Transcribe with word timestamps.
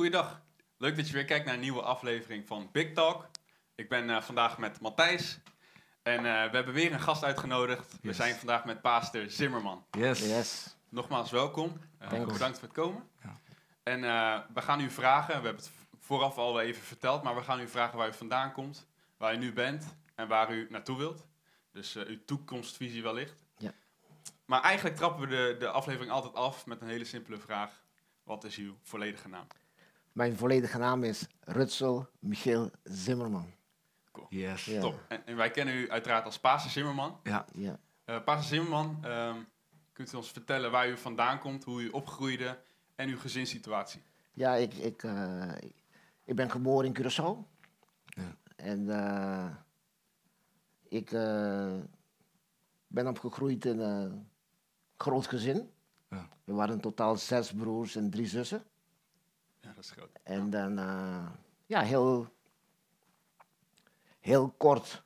Goeiedag. 0.00 0.40
Leuk 0.76 0.96
dat 0.96 1.06
je 1.08 1.12
weer 1.12 1.24
kijkt 1.24 1.44
naar 1.44 1.54
een 1.54 1.60
nieuwe 1.60 1.82
aflevering 1.82 2.46
van 2.46 2.68
Big 2.72 2.92
Talk. 2.92 3.30
Ik 3.74 3.88
ben 3.88 4.10
eh, 4.10 4.22
vandaag 4.22 4.58
met 4.58 4.80
Matthijs. 4.80 5.38
En 6.02 6.16
eh, 6.16 6.50
we 6.50 6.56
hebben 6.56 6.74
weer 6.74 6.92
een 6.92 7.00
gast 7.00 7.24
uitgenodigd. 7.24 7.96
We 8.02 8.12
zijn 8.12 8.34
vandaag 8.34 8.64
met 8.64 8.80
Paaster 8.80 9.30
Zimmerman. 9.30 9.84
Yes. 9.90 10.20
Yes. 10.20 10.76
Nogmaals 10.88 11.30
welkom. 11.30 11.80
Eh, 11.98 12.08
Thanks. 12.08 12.32
bedankt 12.32 12.58
voor 12.58 12.68
het 12.68 12.76
komen. 12.76 13.08
Ja. 13.22 13.40
En 13.82 14.04
eh, 14.04 14.40
we 14.54 14.62
gaan 14.62 14.80
u 14.80 14.90
vragen, 14.90 15.26
we 15.26 15.32
hebben 15.32 15.54
het 15.54 15.70
vooraf 15.98 16.38
al 16.38 16.60
even 16.60 16.82
verteld, 16.82 17.22
maar 17.22 17.34
we 17.34 17.42
gaan 17.42 17.60
u 17.60 17.68
vragen 17.68 17.98
waar 17.98 18.08
u 18.08 18.14
vandaan 18.14 18.52
komt, 18.52 18.86
waar 19.16 19.34
u 19.34 19.36
nu 19.36 19.52
bent 19.52 19.96
en 20.14 20.28
waar 20.28 20.52
u 20.52 20.66
naartoe 20.70 20.96
wilt. 20.96 21.26
Dus 21.72 21.96
eh, 21.96 22.06
uw 22.06 22.24
toekomstvisie 22.24 23.02
wellicht. 23.02 23.44
Ja. 23.58 23.72
Maar 24.44 24.62
eigenlijk 24.62 24.96
trappen 24.96 25.28
we 25.28 25.36
de, 25.36 25.56
de 25.58 25.68
aflevering 25.68 26.12
altijd 26.12 26.34
af 26.34 26.66
met 26.66 26.80
een 26.80 26.88
hele 26.88 27.04
simpele 27.04 27.38
vraag. 27.38 27.82
Wat 28.22 28.44
is 28.44 28.56
uw 28.56 28.76
volledige 28.82 29.28
naam? 29.28 29.46
Mijn 30.12 30.36
volledige 30.36 30.78
naam 30.78 31.04
is 31.04 31.26
Rutsel 31.40 32.08
Michiel 32.18 32.70
Zimmerman. 32.84 33.46
Yes. 34.28 34.64
Ja. 34.64 34.80
Top. 34.80 35.04
En, 35.08 35.26
en 35.26 35.36
wij 35.36 35.50
kennen 35.50 35.74
u 35.74 35.90
uiteraard 35.90 36.24
als 36.24 36.38
Pastor 36.38 36.70
Zimmerman. 36.70 37.20
Ja. 37.22 37.44
Ja. 37.52 37.78
Eh 38.04 38.40
Zimmerman, 38.40 38.98
ehm, 39.02 39.36
kunt 39.92 40.12
u 40.12 40.16
ons 40.16 40.30
vertellen 40.30 40.70
waar 40.70 40.88
u 40.88 40.96
vandaan 40.96 41.38
komt, 41.38 41.64
hoe 41.64 41.82
u 41.82 41.88
opgroeide 41.88 42.58
en 42.94 43.08
uw 43.08 43.18
gezinssituatie? 43.18 44.02
Ja, 44.32 44.54
ik, 44.54 44.74
ik, 44.74 45.02
eh, 45.02 45.52
ik 46.24 46.36
ben 46.36 46.50
geboren 46.50 46.86
in 46.86 46.96
Curaçao. 47.02 47.48
Ja. 48.04 48.36
En 48.56 48.90
eh, 48.90 49.50
ik 50.88 51.12
eh, 51.12 51.74
ben 52.86 53.06
opgegroeid 53.06 53.64
in 53.64 53.78
een 53.78 54.28
groot 54.96 55.26
gezin. 55.26 55.70
Ja. 56.10 56.28
We 56.44 56.52
waren 56.52 56.74
in 56.74 56.80
totaal 56.80 57.16
zes 57.16 57.52
broers 57.52 57.96
en 57.96 58.10
drie 58.10 58.26
zussen. 58.26 58.62
Ja, 59.60 59.72
dat 59.72 59.84
is 59.84 59.90
groot. 59.90 60.18
En 60.22 60.50
dan, 60.50 60.78
eh, 60.78 61.26
ja, 61.66 61.80
heel, 61.80 62.26
heel 64.20 64.50
kort 64.50 65.02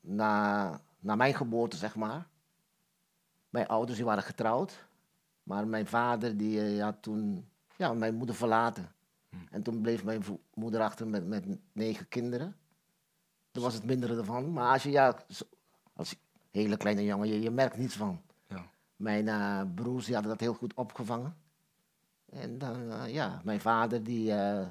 na, 0.00 0.80
na 0.98 1.14
mijn 1.14 1.34
geboorte, 1.34 1.76
zeg 1.76 1.96
maar. 1.96 2.28
Mijn 3.48 3.66
ouders 3.66 3.96
die 3.96 4.06
waren 4.06 4.22
getrouwd. 4.22 4.88
Maar 5.42 5.66
mijn 5.66 5.86
vader 5.86 6.36
die 6.36 6.76
eh, 6.76 6.82
had 6.82 7.02
toen 7.02 7.48
ja, 7.76 7.92
mijn 7.92 8.14
moeder 8.14 8.34
verlaten. 8.36 8.92
Hmm. 9.28 9.46
En 9.50 9.62
toen 9.62 9.80
bleef 9.80 10.04
mijn 10.04 10.22
moeder 10.54 10.80
achter 10.80 11.06
met, 11.06 11.26
met 11.26 11.58
negen 11.72 12.08
kinderen. 12.08 12.56
Toen 13.50 13.62
was 13.62 13.74
het 13.74 13.84
minder 13.84 14.18
ervan. 14.18 14.52
Maar 14.52 14.72
als 14.72 14.82
je, 14.82 14.90
ja, 14.90 15.16
als 15.92 16.14
hele 16.50 16.76
kleine 16.76 17.04
jongen, 17.04 17.28
je, 17.28 17.40
je 17.40 17.50
merkt 17.50 17.76
niets 17.76 17.96
van. 17.96 18.22
Ja. 18.46 18.70
Mijn 18.96 19.28
eh, 19.28 19.62
broers 19.74 20.04
die 20.04 20.14
hadden 20.14 20.32
dat 20.32 20.40
heel 20.40 20.54
goed 20.54 20.74
opgevangen. 20.74 21.36
En 22.30 22.58
dan, 22.58 22.90
eh, 22.92 23.12
ja, 23.12 23.40
mijn 23.44 23.60
vader 23.60 24.02
die, 24.04 24.32
eh, 24.32 24.66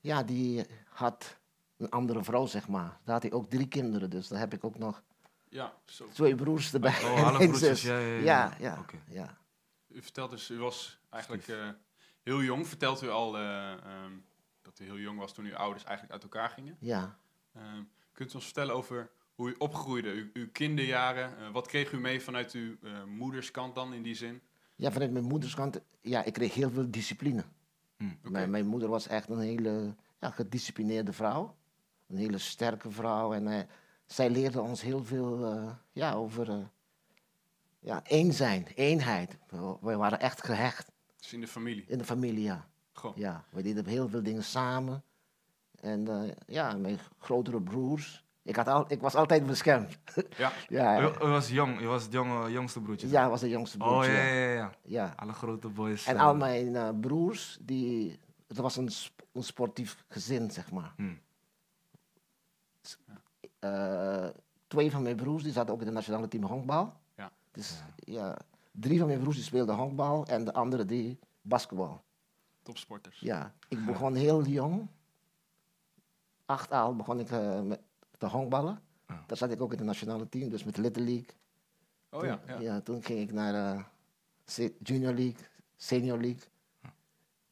ja, 0.00 0.22
die 0.22 0.66
had 0.88 1.38
een 1.76 1.90
andere 1.90 2.24
vrouw, 2.24 2.46
zeg 2.46 2.68
maar. 2.68 2.98
Daar 3.04 3.14
had 3.14 3.22
hij 3.22 3.32
ook 3.32 3.50
drie 3.50 3.68
kinderen, 3.68 4.10
dus 4.10 4.28
daar 4.28 4.38
heb 4.38 4.52
ik 4.52 4.64
ook 4.64 4.78
nog 4.78 5.02
Ja, 5.48 5.74
zo. 5.84 6.08
twee 6.08 6.34
broers 6.34 6.72
erbij. 6.74 7.02
Oh, 7.04 7.24
alle 7.26 7.38
broertjes, 7.48 7.82
ja, 7.82 7.98
ja, 7.98 8.18
ja. 8.20 8.54
ja, 8.58 8.84
ja. 9.08 9.38
U 9.88 10.02
vertelt 10.02 10.30
dus, 10.30 10.50
u 10.50 10.58
was 10.58 10.98
eigenlijk 11.10 11.48
eh, 11.48 11.68
heel 12.22 12.42
jong. 12.42 12.66
Vertelt 12.68 13.02
u 13.02 13.08
al 13.08 13.36
eh, 13.36 13.72
ehm, 13.72 14.12
dat 14.62 14.78
u 14.78 14.84
heel 14.84 14.98
jong 14.98 15.18
was 15.18 15.34
toen 15.34 15.44
uw 15.44 15.56
ouders 15.56 15.84
eigenlijk 15.84 16.12
uit 16.12 16.22
elkaar 16.22 16.48
gingen. 16.50 16.76
ja. 16.80 17.18
Ehm, 17.54 17.82
kunt 18.12 18.30
u 18.32 18.34
ons 18.34 18.44
vertellen 18.44 18.74
over 18.74 19.10
hoe 19.34 19.50
u 19.50 19.54
opgroeide, 19.58 20.10
uw, 20.10 20.30
uw 20.32 20.50
kinderjaren? 20.52 21.52
Wat 21.52 21.66
kreeg 21.66 21.92
u 21.92 21.98
mee 22.00 22.20
vanuit 22.22 22.52
uw 22.52 22.76
moederskant 23.06 23.74
dan 23.74 23.92
in 23.94 24.02
die 24.02 24.14
zin? 24.14 24.42
Ja, 24.74 24.92
vanuit 24.92 25.12
mijn 25.12 25.24
moeders 25.24 25.54
kant, 25.54 25.80
ja, 26.00 26.24
ik 26.24 26.32
kreeg 26.32 26.54
heel 26.54 26.70
veel 26.70 26.90
discipline. 26.90 27.44
Hm. 27.96 28.04
Oké. 28.04 28.30
Mijn, 28.30 28.50
mijn 28.50 28.66
moeder 28.66 28.88
was 28.88 29.06
echt 29.06 29.28
een 29.28 29.40
hele 29.40 29.94
ja, 30.20 30.30
gedisciplineerde 30.30 31.12
vrouw. 31.12 31.56
Een 32.06 32.16
hele 32.16 32.38
sterke 32.38 32.90
vrouw. 32.90 33.32
En 33.32 33.48
eh, 33.48 33.62
zij 34.06 34.30
leerde 34.30 34.60
ons 34.60 34.82
heel 34.82 35.04
veel 35.04 35.46
eh, 35.46 35.70
ja, 35.92 36.12
over 36.12 36.50
eh, 36.50 36.64
ja, 37.78 38.02
één 38.04 38.32
zijn, 38.32 38.66
eenheid. 38.74 39.36
We, 39.48 39.76
we 39.80 39.96
waren 39.96 40.20
echt 40.20 40.44
gehecht 40.44 40.90
Dus 41.16 41.32
in 41.32 41.40
de 41.40 41.48
familie. 41.48 41.84
in 41.86 41.98
de 41.98 42.04
familie, 42.04 42.42
ja. 42.42 42.68
Goh. 42.92 43.16
ja. 43.16 43.44
We 43.50 43.62
deden 43.62 43.86
heel 43.86 44.08
veel 44.08 44.22
dingen 44.22 44.44
samen. 44.44 45.02
En 45.80 46.34
ja, 46.46 46.76
mijn 46.76 46.98
grotere 47.18 47.62
broers. 47.62 48.23
Ik, 48.44 48.56
had 48.56 48.68
al, 48.68 48.84
ik 48.88 49.00
was 49.00 49.14
altijd 49.14 49.46
beschermd. 49.46 49.98
Ja, 50.36 50.52
ja, 50.68 51.00
u 51.22 51.26
was 51.26 51.48
jong, 51.48 51.80
u 51.80 51.86
was 51.86 52.02
het 52.02 52.12
jonge, 52.12 52.50
jongste 52.50 52.80
broertje. 52.80 53.08
ja, 53.08 53.24
ik 53.24 53.30
was 53.30 53.40
de 53.40 53.48
jongste 53.48 53.78
Oh 53.78 53.86
broertje. 53.88 54.12
ja, 54.12 54.18
ja. 54.22 54.42
ja, 54.42 54.52
ja. 54.54 54.72
ja. 54.82 55.12
Alle 55.16 55.32
grote 55.32 55.68
boys. 55.68 56.06
En 56.06 56.16
eh, 56.16 56.22
al 56.22 56.34
mijn 56.36 56.76
eh, 56.76 56.88
broers, 57.00 57.58
die, 57.60 58.18
het 58.48 58.56
was 58.56 58.76
een, 58.76 58.88
sp- 58.88 59.22
een 59.32 59.42
sportief 59.42 60.04
gezin, 60.08 60.50
zeg 60.50 60.70
maar. 60.70 60.92
hm. 60.96 61.12
Eh, 63.58 64.26
twee 64.66 64.90
van 64.90 65.02
mijn 65.02 65.16
broers 65.16 65.42
die 65.42 65.52
zaten 65.52 65.72
ook 65.74 65.80
in 65.80 65.86
het 65.86 65.94
nationale 65.94 66.28
team 66.28 66.44
honkbal. 66.44 66.92
Ja. 67.16 67.30
Dus 67.50 67.82
ja, 67.96 68.36
drie 68.70 68.98
van 68.98 69.06
mijn 69.08 69.20
broers 69.20 69.36
die 69.36 69.44
speelden 69.44 69.74
honkbal 69.74 70.26
en 70.26 70.44
de 70.44 70.52
andere 70.52 70.84
die 70.84 71.18
basketbal. 71.42 72.02
topsporters. 72.62 73.20
Ja, 73.20 73.54
ik 73.68 73.86
begon 73.86 74.14
heel 74.14 74.44
jong. 74.44 74.88
Acht 76.46 76.70
al 76.70 76.96
begon 76.96 77.20
ik 77.20 77.30
eh, 77.30 77.60
met 77.60 77.80
te 78.28 78.36
honkballen. 78.36 78.80
Ja. 79.08 79.24
Daar 79.26 79.36
zat 79.36 79.50
ik 79.50 79.60
ook 79.60 79.72
in 79.72 79.78
het 79.78 79.86
nationale 79.86 80.28
team, 80.28 80.48
dus 80.48 80.64
met 80.64 80.76
Little 80.76 81.02
League. 81.04 81.26
Oh 82.10 82.24
ja, 82.24 82.40
Toen, 82.46 82.60
ja. 82.62 82.80
toen 82.80 83.02
ging 83.02 83.20
ik 83.20 83.32
naar 83.32 83.88
se- 84.44 84.74
Junior 84.82 85.12
League, 85.14 85.46
Senior 85.76 86.18
League. 86.20 86.42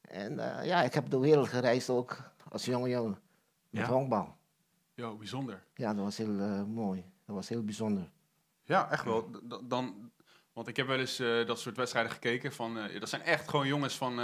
En 0.00 0.38
eh, 0.58 0.66
ja, 0.66 0.82
ik 0.82 0.94
heb 0.94 1.10
de 1.10 1.18
wereld 1.18 1.48
gereisd 1.48 1.90
ook 1.90 2.32
als 2.48 2.64
jonge 2.64 2.88
jongen 2.88 3.18
met 3.70 3.86
Ja? 3.86 3.88
honkbal. 3.92 4.36
Jo, 4.94 5.16
bijzonder. 5.16 5.62
Ja, 5.74 5.94
dat 5.94 6.04
was 6.04 6.16
heel 6.16 6.38
eh, 6.40 6.62
mooi. 6.64 7.04
Dat 7.26 7.34
was 7.34 7.48
heel 7.48 7.64
bijzonder. 7.64 8.10
Ja, 8.62 8.90
echt 8.90 9.04
wel. 9.04 9.30
D- 9.30 9.60
dan, 9.70 10.10
want 10.52 10.68
ik 10.68 10.76
heb 10.76 10.86
wel 10.86 10.98
eens 10.98 11.16
dat 11.46 11.58
soort 11.60 11.76
wedstrijden 11.76 12.12
gekeken. 12.12 12.52
Van, 12.52 12.78
dat 13.00 13.08
zijn 13.08 13.22
echt 13.22 13.48
gewoon 13.48 13.66
jongens 13.66 13.96
van... 13.96 14.18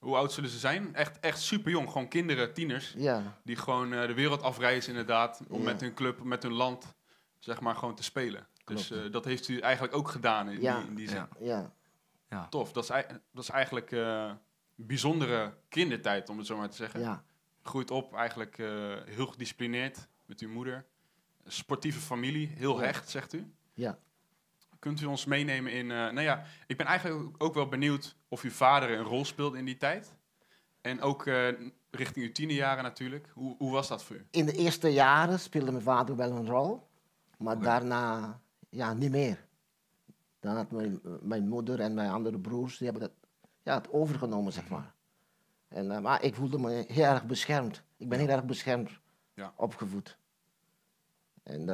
hoe 0.00 0.16
oud 0.16 0.32
zullen 0.32 0.50
ze 0.50 0.58
zijn? 0.58 0.94
Echt, 0.94 1.20
echt 1.20 1.40
super 1.40 1.70
jong. 1.70 1.90
Gewoon 1.90 2.08
kinderen, 2.08 2.54
tieners. 2.54 2.94
Ja, 2.96 3.38
Die 3.44 3.56
gewoon 3.56 3.92
eh, 3.92 4.06
de 4.06 4.14
wereld 4.14 4.42
afreizen 4.42 4.90
inderdaad. 4.90 5.40
Om 5.48 5.58
Ja. 5.58 5.64
met 5.64 5.80
hun 5.80 5.94
club, 5.94 6.22
met 6.22 6.42
hun 6.42 6.52
land, 6.52 6.94
zeg 7.38 7.60
maar, 7.60 7.74
gewoon 7.76 7.94
te 7.94 8.02
spelen. 8.02 8.46
Dus 8.64 8.90
eh, 8.90 8.98
dat 9.12 9.24
heeft 9.24 9.48
u 9.48 9.58
eigenlijk 9.58 9.94
ook 9.94 10.08
gedaan 10.08 10.48
in, 10.48 10.60
Ja. 10.60 10.78
die, 10.78 10.86
in 10.88 10.94
die 10.94 11.08
zin. 11.08 11.16
Ja. 11.16 11.28
ja, 11.40 11.72
Ja. 12.30 12.46
Tof. 12.48 12.72
Dat 12.72 12.82
is, 12.82 12.88
dat 13.32 13.42
is 13.42 13.50
eigenlijk 13.50 13.92
eh, 13.92 14.24
een 14.76 14.86
bijzondere 14.86 15.54
kindertijd, 15.68 16.28
om 16.28 16.38
het 16.38 16.46
zo 16.46 16.56
maar 16.56 16.70
te 16.70 16.76
zeggen. 16.76 17.00
ja. 17.00 17.24
Groeit 17.62 17.90
op 17.90 18.14
eigenlijk 18.14 18.58
eh, 18.58 18.66
heel 19.04 19.26
gedisciplineerd 19.26 20.08
met 20.26 20.40
uw 20.40 20.48
moeder. 20.48 20.84
Sportieve 21.46 22.00
familie, 22.00 22.48
heel 22.48 22.78
Ja. 22.80 22.84
hecht, 22.84 23.08
zegt 23.10 23.32
u. 23.32 23.52
ja. 23.74 23.98
Kunt 24.80 25.00
u 25.00 25.04
ons 25.06 25.24
meenemen 25.24 25.72
in... 25.72 25.90
eh, 25.90 25.96
nou 25.96 26.20
ja, 26.20 26.44
ik 26.66 26.76
ben 26.76 26.86
eigenlijk 26.86 27.42
ook- 27.42 27.54
wel 27.54 27.68
benieuwd 27.68 28.16
of 28.28 28.42
uw 28.42 28.50
vader 28.50 28.90
een 28.90 29.04
rol 29.04 29.24
speelde 29.24 29.58
in 29.58 29.64
die 29.64 29.76
tijd. 29.76 30.14
En 30.80 31.00
ook 31.00 31.26
eh, 31.26 31.48
richting 31.90 32.26
uw 32.26 32.32
tienerjaren 32.32 32.82
natuurlijk. 32.82 33.30
Hoe, 33.34 33.54
hoe 33.58 33.72
was 33.72 33.88
dat 33.88 34.04
voor 34.04 34.16
u? 34.16 34.26
In 34.30 34.46
de 34.46 34.52
eerste 34.52 34.88
jaren 34.88 35.40
speelde 35.40 35.70
mijn 35.70 35.82
vader 35.84 36.16
wel 36.16 36.30
een 36.30 36.46
rol, 36.46 36.88
maar 37.38 37.58
daarna 37.60 38.40
ja, 38.68 38.92
niet 38.92 39.10
meer. 39.10 39.44
Dan 40.40 40.56
had 40.56 40.70
mijn, 40.70 41.00
mijn 41.22 41.48
moeder 41.48 41.80
en 41.80 41.94
mijn 41.94 42.10
andere 42.10 42.38
broers, 42.38 42.78
die 42.78 42.88
hebben 42.90 43.08
dat, 43.08 43.16
ja, 43.62 43.74
het 43.74 43.92
overgenomen, 43.92 44.52
zeg 44.52 44.68
maar. 44.68 44.92
En, 45.68 45.90
eh, 45.90 46.00
maar 46.00 46.22
ik 46.22 46.34
voelde 46.34 46.58
me 46.58 46.84
heel 46.88 47.04
erg 47.04 47.24
beschermd. 47.26 47.82
Ik 47.96 48.08
ben 48.08 48.18
heel 48.18 48.28
erg 48.28 48.44
beschermd 48.44 48.90
Ja. 49.34 49.52
opgevoed. 49.56 50.18
En 51.42 51.64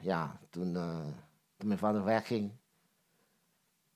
ja, 0.00 0.38
toen, 0.50 0.76
toen 1.62 1.68
mijn 1.70 1.80
vader 1.92 2.04
wegging, 2.04 2.52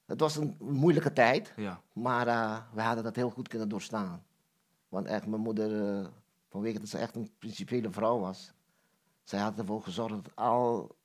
het 0.04 0.20
was 0.20 0.36
een 0.36 0.56
moeilijke 0.60 1.12
tijd. 1.12 1.52
Ja. 1.56 1.82
Maar 1.92 2.26
eh, 2.26 2.58
we 2.74 2.82
hadden 2.82 3.04
dat 3.04 3.16
heel 3.16 3.30
goed 3.30 3.48
kunnen 3.48 3.68
doorstaan. 3.68 4.24
Want 4.88 5.06
echt, 5.06 5.26
mijn 5.26 5.40
moeder, 5.42 5.98
eh, 6.00 6.06
vanwege 6.48 6.78
dat 6.78 6.88
ze 6.88 6.98
echt 6.98 7.16
een 7.16 7.30
principiële 7.38 7.90
vrouw 7.90 8.18
was, 8.18 8.52
zij 9.24 9.40
had 9.40 9.58
ervoor 9.58 9.82
gezorgd 9.82 10.24
dat 10.24 10.36
al, 10.36 10.96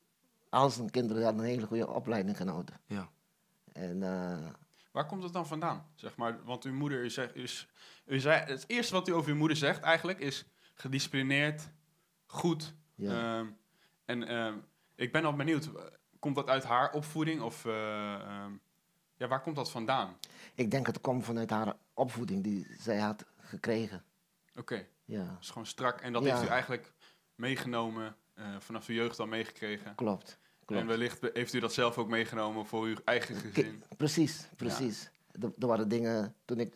al 0.49 0.69
zijn 0.69 0.89
kinderen 0.89 1.23
hadden 1.23 1.41
een 1.43 1.49
hele 1.49 1.65
goede 1.67 1.87
opleiding 1.89 2.37
genoten. 2.37 2.79
Ja. 2.85 3.09
En 3.73 4.03
eh, 4.03 4.47
Waar 4.91 5.05
komt 5.05 5.23
het 5.23 5.33
dan 5.33 5.47
vandaan? 5.47 5.85
Zeg 5.95 6.15
maar, 6.17 6.43
want 6.43 6.63
uw 6.63 6.73
moeder, 6.73 7.03
u 7.03 7.09
zegt, 7.09 7.35
u, 7.35 7.41
is- 7.41 7.67
u 8.05 8.19
zei, 8.19 8.43
het 8.45 8.63
eerste 8.67 8.93
wat 8.93 9.07
u 9.07 9.11
over 9.13 9.31
uw 9.31 9.37
moeder 9.37 9.57
zegt 9.57 9.81
eigenlijk 9.81 10.19
is 10.19 10.45
gedisciplineerd, 10.73 11.69
goed. 12.25 12.73
ja, 12.95 13.37
Ehm, 13.39 13.47
en 14.05 14.27
ehm, 14.27 14.57
ik 14.95 15.11
ben 15.11 15.25
al 15.25 15.35
benieuwd, 15.35 15.69
komt 16.21 16.35
dat 16.35 16.47
uit 16.47 16.63
haar 16.63 16.91
opvoeding 16.93 17.41
of 17.41 17.65
eh, 17.65 18.13
ehm, 18.13 18.51
ja, 19.15 19.27
waar 19.27 19.41
komt 19.41 19.55
dat 19.55 19.71
vandaan? 19.71 20.17
ik 20.55 20.71
denk 20.71 20.87
het 20.87 21.01
komt 21.01 21.25
vanuit 21.25 21.49
haar 21.49 21.75
opvoeding 21.93 22.43
die 22.43 22.67
zij 22.79 22.97
had 22.99 23.25
gekregen. 23.39 24.03
Oké, 24.55 24.87
Ja, 25.05 25.23
dat 25.25 25.37
is 25.41 25.49
gewoon 25.49 25.65
strak 25.67 26.01
en 26.01 26.13
dat 26.13 26.23
Ja. 26.23 26.29
heeft 26.35 26.47
u 26.47 26.51
eigenlijk 26.51 26.93
meegenomen, 27.35 28.15
eh, 28.33 28.45
vanaf 28.59 28.85
de 28.85 28.93
jeugd 28.93 29.19
al 29.19 29.27
meegekregen. 29.27 29.95
klopt. 29.95 30.39
En 30.59 30.77
klopt. 30.77 30.85
wellicht 30.85 31.19
be- 31.19 31.29
heeft 31.33 31.53
u 31.53 31.59
dat 31.59 31.73
zelf 31.73 31.97
ook 31.97 32.07
meegenomen 32.07 32.65
voor 32.65 32.85
uw 32.85 32.95
eigen 33.05 33.35
gezin. 33.35 33.83
Precies, 33.97 34.47
precies. 34.55 35.09
Er, 35.31 35.51
er 35.59 35.67
waren 35.67 35.87
dingen 35.89 36.35
toen 36.45 36.59
ik 36.59 36.73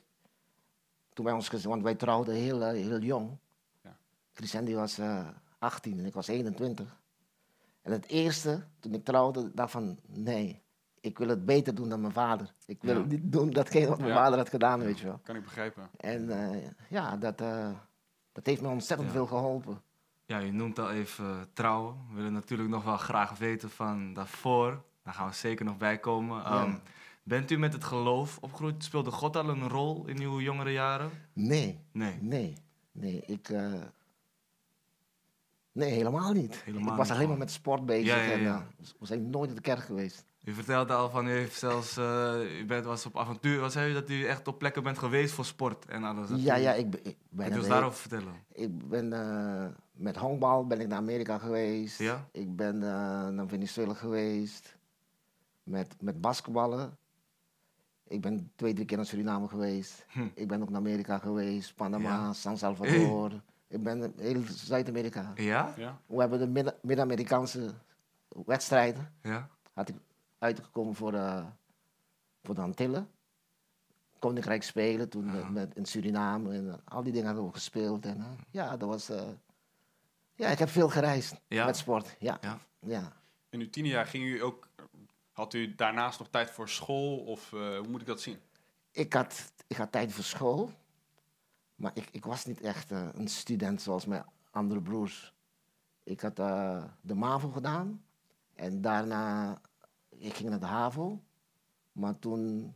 toen 1.13 1.25
wij 1.25 1.33
ons 1.33 1.49
gezin, 1.49 1.69
want 1.69 1.83
wij 1.83 1.95
trouwden 1.95 2.35
heel, 2.35 2.61
eh, 2.63 2.71
heel 2.71 2.99
jong. 2.99 3.37
Ja. 3.83 3.97
Christian 4.33 4.65
die 4.65 4.75
was 4.75 4.97
eh 4.97 5.27
18 5.59 5.99
en 5.99 6.05
ik 6.05 6.13
was 6.13 6.27
21. 6.27 6.97
En 7.85 7.91
het 7.91 8.07
eerste, 8.07 8.63
toen 8.79 8.93
ik 8.93 9.03
trouwde, 9.05 9.51
dacht 9.53 9.71
van, 9.71 9.99
nee, 10.07 10.61
ik 11.01 11.17
wil 11.17 11.27
het 11.27 11.45
beter 11.45 11.75
doen 11.75 11.89
dan 11.89 12.01
mijn 12.01 12.13
vader. 12.13 12.53
Ik 12.65 12.77
wil 12.81 12.95
Ja. 12.95 13.05
niet 13.05 13.31
doen 13.31 13.49
datgene 13.49 13.87
wat 13.87 13.97
mijn 13.97 14.09
Ja. 14.09 14.15
vader 14.15 14.37
had 14.37 14.49
gedaan, 14.49 14.79
weet 14.79 14.99
je 14.99 15.05
wel. 15.05 15.19
Kan 15.23 15.35
ik 15.35 15.43
begrijpen. 15.43 15.89
En 15.97 16.29
eh, 16.51 16.69
ja, 16.89 17.17
dat, 17.17 17.41
eh, 17.41 17.69
dat 18.31 18.45
heeft 18.45 18.61
me 18.61 18.67
ontzettend 18.67 19.09
Ja. 19.09 19.15
veel 19.15 19.25
geholpen. 19.25 19.81
Ja, 20.25 20.37
je 20.37 20.51
noemt 20.51 20.79
al 20.79 20.91
even 20.91 21.25
eh, 21.25 21.41
trouwen. 21.53 21.95
We 22.09 22.15
willen 22.15 22.33
natuurlijk 22.33 22.69
nog 22.69 22.83
wel 22.83 22.97
graag 22.97 23.37
weten 23.37 23.69
van 23.69 24.13
daarvoor. 24.13 24.83
Daar 25.03 25.13
gaan 25.13 25.27
we 25.27 25.33
zeker 25.33 25.65
nog 25.65 25.77
bij 25.77 25.97
komen. 25.97 26.37
Ja. 26.37 26.61
Ehm, 26.63 26.73
bent 27.23 27.51
u 27.51 27.57
met 27.57 27.73
het 27.73 27.83
geloof 27.83 28.37
opgegroeid? 28.41 28.83
Speelde 28.83 29.11
God 29.11 29.35
al 29.35 29.49
een 29.49 29.67
rol 29.69 30.05
in 30.07 30.21
uw 30.21 30.39
jongere 30.39 30.71
jaren? 30.71 31.09
Nee, 31.33 31.79
Nee. 31.91 32.17
nee, 32.21 32.53
nee, 32.91 33.23
ik... 33.25 33.49
eh, 33.49 33.73
nee, 35.75 35.91
helemaal 35.91 36.31
niet. 36.33 36.55
Helemaal 36.63 36.91
ik 36.91 36.97
was 36.97 37.11
alleen 37.11 37.27
maar 37.27 37.37
met 37.37 37.51
sport 37.51 37.85
bezig 37.85 38.05
Ja, 38.15 38.21
ja, 38.23 38.31
en 38.31 38.41
ja. 38.41 38.55
eh, 38.79 38.85
we 38.99 39.05
zijn 39.05 39.29
nooit 39.29 39.49
in 39.49 39.55
de 39.55 39.61
kerk 39.61 39.79
geweest. 39.79 40.23
U 40.43 40.53
vertelde 40.53 40.93
al 40.93 41.09
van 41.09 41.27
u 41.27 41.31
heeft 41.31 41.59
zelfs, 41.59 41.97
eh, 41.97 42.59
u 42.59 42.65
bent, 42.65 42.85
was 42.85 43.05
op 43.05 43.17
avontuur. 43.17 43.59
Wat 43.59 43.71
zei 43.71 43.91
u 43.91 43.93
dat 43.93 44.09
u 44.09 44.25
echt 44.25 44.47
op 44.47 44.59
plekken 44.59 44.83
bent 44.83 44.97
geweest 44.97 45.33
voor 45.33 45.45
sport 45.45 45.85
en 45.85 46.03
alles? 46.03 46.29
Dat 46.29 46.41
Ja, 46.43 46.57
u- 46.57 46.61
ja, 46.61 46.73
ik, 46.73 46.89
ben- 46.89 46.99
ik 47.05 47.17
ben... 47.29 47.45
Ons 47.47 47.55
heel- 47.55 47.67
daarover 47.67 47.99
vertellen? 47.99 48.33
Ik 48.51 48.89
ben 48.89 49.13
eh, 49.13 49.65
met 49.91 50.17
honkbal 50.17 50.67
ben 50.67 50.79
ik 50.79 50.87
naar 50.87 50.97
Amerika 50.97 51.37
geweest. 51.37 51.99
Ja? 51.99 52.27
Ik 52.31 52.55
ben 52.55 52.77
naar 53.35 53.47
Venezuela 53.47 53.93
geweest. 53.93 54.77
Met, 55.63 55.95
met 55.99 56.21
basketballen. 56.21 56.97
Ik 58.07 58.21
ben 58.21 58.51
twee, 58.55 58.73
drie 58.73 58.85
keer 58.85 58.97
naar 58.97 59.05
Suriname 59.05 59.47
geweest. 59.47 60.05
Hm. 60.09 60.27
Ik 60.33 60.47
ben 60.47 60.61
ook 60.61 60.69
naar 60.69 60.79
Amerika 60.79 61.17
geweest. 61.17 61.75
Panama. 61.75 62.33
San 62.33 62.57
Salvador. 62.57 63.41
Ik 63.75 63.83
ben 63.83 64.13
heel 64.17 64.41
Zuid-Amerika. 64.47 65.31
Ja? 65.35 65.73
Ja? 65.77 65.99
We 66.05 66.19
hebben 66.19 66.39
de 66.39 66.47
Midden- 66.47 66.75
Midden-Amerikaanse 66.81 67.73
wedstrijden. 68.45 69.13
Ja? 69.21 69.49
Had 69.73 69.89
ik 69.89 69.95
uitgekomen 70.39 70.95
voor, 70.95 71.11
de 71.11 71.43
voor 72.43 72.55
de 72.55 72.61
Antillen. 72.61 73.09
Koninkrijk 74.19 74.63
spelen 74.63 75.09
toen 75.09 75.25
met, 75.31 75.49
met- 75.49 75.75
in 75.75 75.85
Suriname. 75.85 76.53
En, 76.53 76.69
eh, 76.69 76.75
al 76.93 77.03
die 77.03 77.11
dingen 77.11 77.27
hadden 77.27 77.45
we 77.45 77.51
gespeeld. 77.53 78.05
En, 78.05 78.17
eh, 78.17 78.25
ja, 78.51 78.77
dat 78.77 78.89
was... 78.89 79.09
eh, 79.09 79.27
ja, 80.35 80.47
ik 80.47 80.59
heb 80.59 80.69
veel 80.69 80.89
gereisd 80.89 81.35
Ja? 81.47 81.65
met 81.65 81.77
sport. 81.77 82.15
Ja. 82.19 82.37
Ja. 82.41 82.59
Ja. 82.79 83.11
In 83.49 83.59
uw 83.59 83.69
tien 83.69 83.85
jaar 83.85 84.05
ging 84.05 84.23
u 84.23 84.41
ook... 84.43 84.67
Had 85.31 85.53
u 85.53 85.75
daarnaast 85.75 86.19
nog 86.19 86.27
tijd 86.29 86.51
voor 86.51 86.69
school? 86.69 87.17
Of 87.17 87.53
eh, 87.53 87.59
hoe 87.77 87.87
moet 87.87 88.01
ik 88.01 88.07
dat 88.07 88.21
zien? 88.21 88.39
Ik, 88.91 89.13
had, 89.13 89.51
ik 89.67 89.75
had 89.77 89.91
tijd 89.91 90.13
voor 90.13 90.23
school. 90.23 90.71
Maar 91.75 91.91
ik, 91.93 92.09
ik 92.11 92.25
was 92.25 92.45
niet 92.45 92.61
echt 92.61 92.91
eh, 92.91 93.07
een 93.13 93.27
student 93.27 93.81
zoals 93.81 94.05
mijn 94.05 94.25
andere 94.51 94.81
broers. 94.81 95.33
Ik 96.03 96.21
had 96.21 96.39
eh, 96.39 96.83
de 97.01 97.15
MAVO 97.15 97.49
gedaan. 97.49 98.03
En 98.53 98.81
daarna... 98.81 99.57
Ik 100.09 100.33
ging 100.33 100.49
naar 100.49 100.59
de 100.59 100.65
HAVO. 100.65 101.21
Maar 101.91 102.19
toen, 102.19 102.73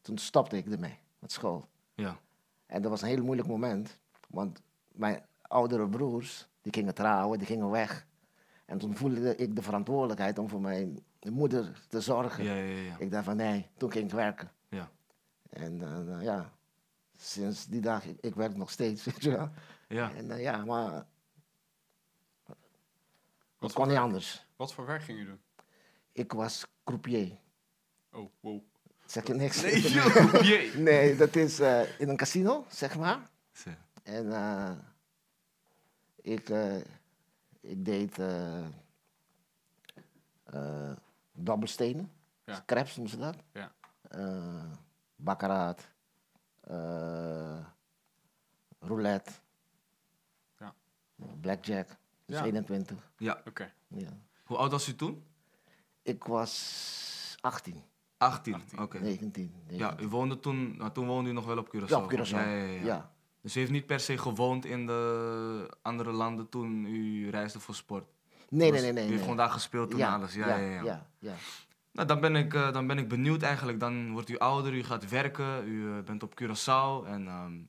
toen 0.00 0.18
stopte 0.18 0.56
ik 0.56 0.66
ermee 0.72 0.98
met 1.18 1.32
school. 1.32 1.68
Ja. 1.94 2.18
En 2.66 2.82
dat 2.82 2.90
was 2.90 3.02
een 3.02 3.08
heel 3.08 3.24
moeilijk 3.24 3.48
moment. 3.48 4.00
Want 4.28 4.62
mijn 4.88 5.22
oudere 5.42 5.88
broers, 5.88 6.48
die 6.60 6.72
gingen 6.72 6.94
trouwen, 6.94 7.38
die 7.38 7.46
gingen 7.46 7.70
weg. 7.70 8.06
En 8.64 8.78
toen 8.78 8.96
voelde 8.96 9.36
ik 9.36 9.56
de 9.56 9.62
verantwoordelijkheid 9.62 10.38
om 10.38 10.48
voor 10.48 10.60
mijn 10.60 11.04
moeder 11.30 11.86
te 11.88 12.00
zorgen. 12.00 12.44
Ja, 12.44 12.54
ja, 12.54 12.80
ja. 12.80 12.96
Ik 12.98 13.10
dacht 13.10 13.24
van 13.24 13.36
nee, 13.36 13.66
toen 13.76 13.92
ging 13.92 14.04
ik 14.04 14.10
werken. 14.10 14.50
Ja. 14.68 14.90
En 15.50 15.82
eh, 15.82 16.22
ja, 16.22 16.52
sinds 17.20 17.66
die 17.66 17.80
dag, 17.80 18.04
ik, 18.04 18.20
ik 18.20 18.34
werk 18.34 18.56
nog 18.56 18.70
steeds, 18.70 19.04
weet 19.04 19.22
je 19.22 19.30
wel. 19.30 19.50
Ja. 19.88 20.12
En 20.14 20.30
eh, 20.30 20.40
ja, 20.42 20.64
maar 20.64 21.06
voor, 23.58 23.72
kon 23.72 23.88
niet 23.88 23.96
anders. 23.96 24.46
wat 24.56 24.74
voor 24.74 24.86
werk 24.86 25.02
ging 25.02 25.18
u 25.18 25.24
doen? 25.24 25.40
Ik 26.12 26.32
was 26.32 26.66
croupier. 26.84 27.38
Oh, 28.12 28.30
wow. 28.40 28.62
Zeg 29.06 29.26
je 29.26 29.34
niks? 29.34 29.62
Nee. 29.62 29.80
Jee. 30.48 30.74
nee, 30.76 31.16
dat 31.16 31.36
is 31.36 31.60
eh, 31.60 32.00
in 32.00 32.08
een 32.08 32.16
casino, 32.16 32.64
zeg 32.70 32.96
maar. 32.98 33.30
Zo. 33.52 33.70
En 34.02 34.32
eh, 34.32 34.72
ik, 36.22 36.48
ik 37.60 37.84
deed 37.84 38.16
dobbelstenen, 41.32 42.12
Ja. 42.44 42.54
scraps 42.54 42.96
noemen 42.96 43.12
ze 43.12 43.18
dat. 43.18 43.36
Ja. 43.52 43.72
Eh, 44.08 44.64
roulette, 48.80 49.30
Ja. 50.58 50.74
blackjack, 51.40 51.88
dus 52.26 52.38
Ja. 52.38 52.44
21. 52.44 53.10
Ja. 53.16 53.42
Oké. 53.44 53.72
Ja. 53.86 54.08
Hoe 54.44 54.56
oud 54.56 54.70
was 54.70 54.88
u 54.88 54.94
toen? 54.94 55.22
Ik 56.02 56.24
was 56.24 57.36
18, 57.40 57.82
18. 58.16 58.54
18. 58.54 58.78
Oké. 58.78 58.98
19. 58.98 59.54
Ja, 59.68 59.76
19. 59.88 60.06
u 60.06 60.08
woonde 60.08 60.40
toen, 60.40 60.76
nou, 60.76 60.92
toen 60.92 61.06
woonde 61.06 61.30
u 61.30 61.32
nog 61.32 61.44
wel 61.46 61.58
op 61.58 61.68
Curaçao. 61.76 61.88
Ja, 61.88 62.02
op 62.02 62.12
Curaçao. 62.12 62.30
Ja, 62.30 62.44
ja, 62.48 62.64
ja. 62.64 62.84
ja. 62.84 63.12
Dus 63.40 63.56
u 63.56 63.58
heeft 63.60 63.72
niet 63.72 63.86
per 63.86 64.00
se 64.00 64.18
gewoond 64.18 64.64
in 64.64 64.86
de 64.86 65.76
andere 65.82 66.12
landen 66.12 66.48
toen 66.48 66.84
u 66.86 67.30
reisde 67.30 67.60
voor 67.60 67.74
sport? 67.74 68.04
Nee, 68.48 68.70
Was- 68.72 68.80
nee, 68.80 68.92
nee. 68.92 68.92
nee, 68.92 69.02
U 69.02 69.06
heeft 69.06 69.10
nee. 69.10 69.20
gewoon 69.20 69.36
daar 69.36 69.50
gespeeld 69.50 69.90
toen 69.90 69.98
ja, 69.98 70.14
alles? 70.14 70.34
Ja, 70.34 70.48
ja, 70.48 70.56
ja. 70.56 70.82
ja, 70.82 71.06
ja. 71.18 71.34
Nou, 71.98 72.10
dan 72.10 72.20
ben, 72.20 72.36
ik, 72.36 72.54
eh, 72.54 72.72
dan 72.72 72.86
ben 72.86 72.98
ik 72.98 73.08
benieuwd 73.08 73.42
eigenlijk. 73.42 73.80
Dan 73.80 74.12
wordt 74.12 74.28
u 74.28 74.38
ouder, 74.38 74.74
u 74.74 74.82
gaat 74.82 75.08
werken, 75.08 75.68
u 75.68 75.96
eh, 75.96 76.04
bent 76.04 76.22
op 76.22 76.40
Curaçao. 76.42 77.06
En 77.08 77.26
ehm, 77.26 77.60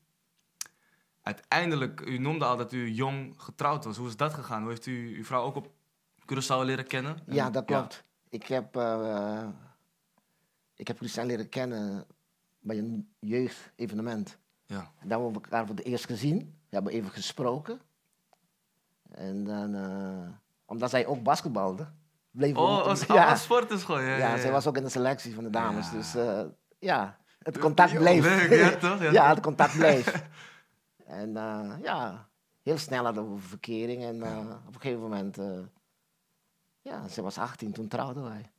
uiteindelijk, 1.21 2.01
u 2.01 2.17
noemde 2.17 2.45
al 2.45 2.57
dat 2.57 2.73
u 2.73 2.89
jong 2.91 3.33
getrouwd 3.37 3.85
was. 3.85 3.97
Hoe 3.97 4.07
is 4.07 4.17
dat 4.17 4.33
gegaan? 4.33 4.61
Hoe 4.61 4.69
heeft 4.69 4.85
u 4.85 5.15
uw 5.17 5.23
vrouw 5.23 5.43
ook 5.43 5.55
op 5.55 5.71
Curaçao 6.21 6.65
leren 6.65 6.87
kennen? 6.87 7.17
En- 7.25 7.33
Ja, 7.33 7.49
dat 7.49 7.65
klopt. 7.65 8.03
Ik 8.29 8.45
heb, 8.47 8.75
eh, 8.75 9.47
ik 10.75 10.87
heb 10.87 10.99
leren 11.01 11.49
kennen 11.49 12.05
bij 12.59 12.77
een 12.77 13.09
jeugdevenement. 13.19 14.37
Ja, 14.65 14.75
Daar 14.75 14.91
hebben 14.99 15.27
we 15.27 15.33
elkaar 15.33 15.65
voor 15.67 15.75
het 15.75 15.85
eerst 15.85 16.05
gezien. 16.05 16.37
We 16.39 16.75
hebben 16.75 16.93
even 16.93 17.11
gesproken. 17.11 17.81
En 19.11 19.43
dan, 19.43 19.75
omdat 20.65 20.89
zij 20.89 21.05
ook 21.05 21.23
basketbalde, 21.23 21.87
bleef 22.31 22.55
Oh, 22.55 22.81
als 22.81 23.05
ja, 23.05 23.15
ja. 23.15 23.35
sporters 23.35 23.83
gewoon. 23.83 24.01
Ja, 24.01 24.09
ja, 24.09 24.17
ja, 24.17 24.35
ja. 24.35 24.41
zij 24.41 24.51
was 24.51 24.67
ook 24.67 24.77
in 24.77 24.83
de 24.83 24.89
selectie 24.89 25.33
van 25.33 25.43
de 25.43 25.49
dames. 25.49 25.85
Ja. 25.85 25.97
Dus 25.97 26.15
eh, 26.15 26.41
ja, 26.79 27.17
het 27.39 27.57
contact 27.57 27.93
bleef. 27.93 28.23
Leuk, 28.23 28.49
ja 28.49 28.75
toch? 28.89 29.01
Ja, 29.01 29.11
ja, 29.11 29.29
het 29.29 29.39
contact 29.39 29.77
bleef. 29.77 30.23
en 31.05 31.37
eh, 31.37 31.71
ja, 31.81 32.29
heel 32.61 32.77
snel 32.77 33.03
hadden 33.03 33.33
we 33.33 33.39
verkering. 33.41 34.03
En 34.03 34.23
eh, 34.23 34.37
op 34.67 34.75
een 34.75 34.81
gegeven 34.81 35.01
moment, 35.01 35.37
ja, 36.81 37.07
ze 37.07 37.21
was 37.21 37.37
18, 37.37 37.71
toen 37.71 37.87
trouwden 37.87 38.23
wij. 38.23 38.51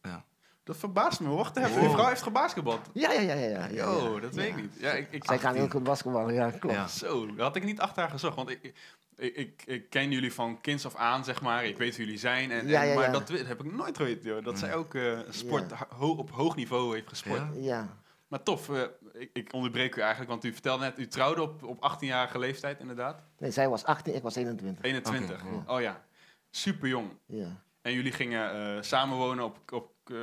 Dat 0.64 0.76
verbaast 0.76 1.20
me. 1.20 1.28
Wacht 1.28 1.56
even. 1.56 1.80
Wow. 1.80 1.90
Vrouw 1.92 2.06
heeft 2.08 2.22
gebasketbald. 2.22 2.90
Ja, 2.92 3.12
ja, 3.12 3.20
ja, 3.20 3.34
ja. 3.34 3.48
ja, 3.48 3.66
ja, 3.66 3.74
Yo, 3.84 4.20
dat 4.20 4.34
weet 4.34 4.48
ik 4.48 4.56
niet. 4.56 4.74
Ja, 4.78 4.90
ik, 4.92 5.08
ik, 5.12 5.24
Zij 5.24 5.36
kan 5.38 5.52
heel 5.52 5.62
18. 5.62 5.70
goed 5.70 5.82
basketballen, 5.88 6.34
ja, 6.34 6.50
klopt. 6.50 6.74
Ja. 6.74 6.86
Zo, 6.86 7.26
dat 7.26 7.38
had 7.38 7.56
ik 7.56 7.64
niet 7.64 7.80
achter 7.80 8.02
haar 8.02 8.10
gezocht. 8.10 8.36
Want 8.36 8.50
ik, 8.50 8.74
ik, 9.16 9.34
ik, 9.36 9.62
ik 9.66 9.90
ken 9.90 10.10
jullie 10.10 10.32
van 10.32 10.60
kinds 10.60 10.86
af 10.86 10.94
aan, 10.96 11.24
zeg 11.24 11.40
maar. 11.42 11.64
Ik 11.64 11.78
weet 11.78 11.96
wie 11.96 12.04
jullie 12.04 12.20
zijn. 12.20 12.50
En, 12.50 12.68
Ja, 12.68 12.82
ja, 12.82 12.94
maar 12.94 13.12
dat 13.12 13.28
heb 13.28 13.64
ik 13.64 13.72
nooit 13.72 13.96
geweten, 13.96 14.30
joh. 14.30 14.44
Dat 14.44 14.58
zij 14.58 14.74
ook 14.74 14.94
eh, 14.94 15.18
sport 15.30 15.72
ho- 15.72 16.14
op 16.16 16.30
hoog 16.30 16.56
niveau 16.56 16.94
heeft 16.94 17.08
gesport. 17.08 17.42
Ja? 17.54 17.98
Maar 18.28 18.42
tof, 18.42 18.68
eh, 18.68 18.82
ik, 19.12 19.30
ik 19.32 19.52
onderbreek 19.52 19.96
u 19.96 20.00
eigenlijk, 20.00 20.30
want 20.30 20.44
u 20.44 20.52
vertelde 20.52 20.84
net, 20.84 20.98
u 20.98 21.06
trouwde 21.06 21.42
op, 21.42 21.62
op 21.62 21.90
18-jarige 21.96 22.38
leeftijd, 22.38 22.80
inderdaad. 22.80 23.22
nee, 23.38 23.50
zij 23.50 23.68
was 23.68 23.84
18, 23.84 24.14
ik 24.14 24.22
was 24.22 24.36
21. 24.36 24.84
21. 24.84 25.42
Oké, 25.44 25.72
Oh 25.72 25.80
ja, 25.80 26.02
super 26.50 26.88
jong. 26.88 27.10
Ja, 27.26 27.62
En 27.82 27.92
jullie 27.92 28.12
gingen 28.12 28.76
eh, 28.76 28.82
samenwonen 28.82 29.44
op, 29.44 29.72
op, 29.72 29.90
eh, 30.04 30.16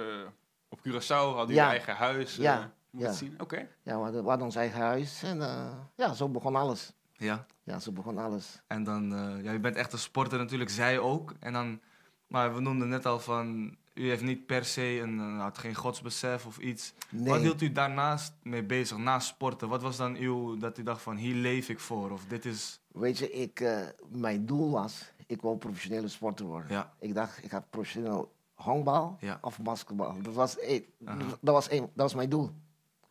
op 0.69 0.79
Curaçao, 0.79 1.35
hadden 1.35 1.55
Ja. 1.55 1.63
jullie 1.63 1.63
eigen 1.85 1.95
huis. 1.95 2.37
eh, 2.37 2.43
Ja. 2.43 2.71
moet 2.89 3.01
je 3.01 3.07
Ja. 3.07 3.13
zien? 3.13 3.35
Oké. 3.41 3.57
ja 3.83 3.97
we, 3.97 4.03
hadden, 4.03 4.21
we 4.23 4.27
hadden 4.29 4.45
ons 4.45 4.55
eigen 4.55 4.79
huis 4.79 5.23
en 5.23 5.41
eh, 5.41 5.67
ja, 5.95 6.13
zo 6.13 6.29
begon 6.29 6.55
alles. 6.55 6.93
Ja. 7.13 7.45
Ja, 7.63 7.79
zo 7.79 7.91
begon 7.91 8.17
alles. 8.17 8.61
En 8.67 8.83
dan, 8.83 9.13
eh, 9.15 9.43
ja, 9.43 9.53
u 9.53 9.59
bent 9.59 9.75
echt 9.75 9.93
een 9.93 9.99
sporter 9.99 10.37
natuurlijk, 10.37 10.69
zij 10.69 10.99
ook. 10.99 11.33
En 11.39 11.53
dan, 11.53 11.81
maar 12.27 12.53
we 12.53 12.59
noemden 12.61 12.87
net 12.89 13.05
al 13.05 13.19
van, 13.19 13.75
u 13.93 14.09
heeft 14.09 14.21
niet 14.23 14.45
per 14.45 14.65
se 14.65 14.99
een, 15.01 15.19
had 15.39 15.57
geen 15.57 15.75
godsbesef 15.75 16.45
of 16.45 16.57
iets. 16.57 16.93
Nee. 17.09 17.29
Wat 17.29 17.41
hield 17.41 17.61
u 17.61 17.71
daarnaast 17.71 18.33
mee 18.43 18.63
bezig, 18.63 18.97
naast 18.97 19.27
sporten? 19.27 19.67
Wat 19.69 19.81
was 19.81 19.97
dan 19.97 20.15
uw, 20.15 20.57
dat 20.57 20.77
u 20.77 20.83
dacht 20.83 21.01
van, 21.01 21.15
hier 21.15 21.35
leef 21.35 21.69
ik 21.69 21.79
voor? 21.79 22.11
Of 22.11 22.25
dit 22.25 22.45
is, 22.45 22.79
Weet 22.91 23.17
je, 23.17 23.31
ik, 23.31 23.59
eh, 23.59 23.79
mijn 24.11 24.45
doel 24.45 24.71
was, 24.71 25.11
ik 25.27 25.41
wou 25.41 25.57
professionele 25.57 26.07
sporter 26.07 26.45
worden. 26.45 26.71
ja, 26.71 26.93
Ik 26.99 27.13
dacht, 27.13 27.43
ik 27.43 27.49
ga 27.49 27.59
professioneel 27.59 28.35
honkbal 28.53 29.17
Ja. 29.19 29.37
of 29.41 29.59
basketbal. 29.59 30.21
Dat 30.21 30.33
was, 30.33 30.57
Aha. 31.05 31.17
dat, 31.41 31.53
was 31.53 31.67
dat 31.69 31.89
was 31.95 32.13
mijn 32.13 32.29
doel. 32.29 32.51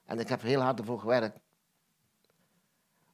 En 0.04 0.18
ik 0.18 0.28
heb 0.28 0.40
heel 0.42 0.60
hard 0.60 0.78
ervoor 0.78 1.00
gewerkt. 1.00 1.40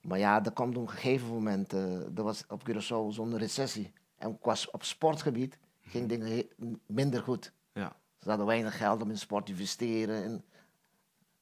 Maar 0.01 0.19
ja, 0.19 0.45
er 0.45 0.53
kwam 0.53 0.69
op 0.69 0.77
een 0.77 0.89
gegeven 0.91 1.29
moment, 1.29 1.73
eh 1.73 2.17
er 2.19 2.23
was 2.23 2.45
op 2.49 2.69
Curaçao 2.71 3.09
zo'n 3.09 3.37
recessie. 3.39 3.93
En 4.17 4.39
qua 4.39 4.55
op 4.71 4.83
sportgebied 4.85 5.59
ging 5.81 6.09
dingen 6.09 6.27
he- 6.27 6.49
minder 6.87 7.23
goed. 7.23 7.53
ja, 7.73 7.97
Ze 8.21 8.29
hadden 8.29 8.47
weinig 8.47 8.77
geld 8.77 9.03
om 9.03 9.11
in 9.11 9.19
sport 9.19 9.47
te 9.47 9.53
investeren. 9.53 10.23
En, 10.25 10.45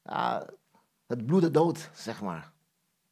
ja, 0.02 0.46
het 1.06 1.26
bloedde 1.26 1.50
dood, 1.50 1.90
zeg 1.94 2.22
maar. 2.22 2.52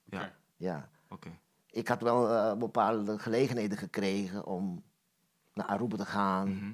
ja. 0.05 0.37
Ja. 0.57 0.89
Oké. 1.09 1.29
Ik 1.71 1.89
had 1.89 2.01
wel 2.03 2.29
eh, 2.29 2.57
bepaalde 2.57 3.19
gelegenheden 3.19 3.79
gekregen 3.79 4.45
om 4.47 4.83
naar 5.55 5.67
Aruba 5.67 5.97
te 5.97 6.07
gaan 6.07 6.49
Mhm. 6.55 6.73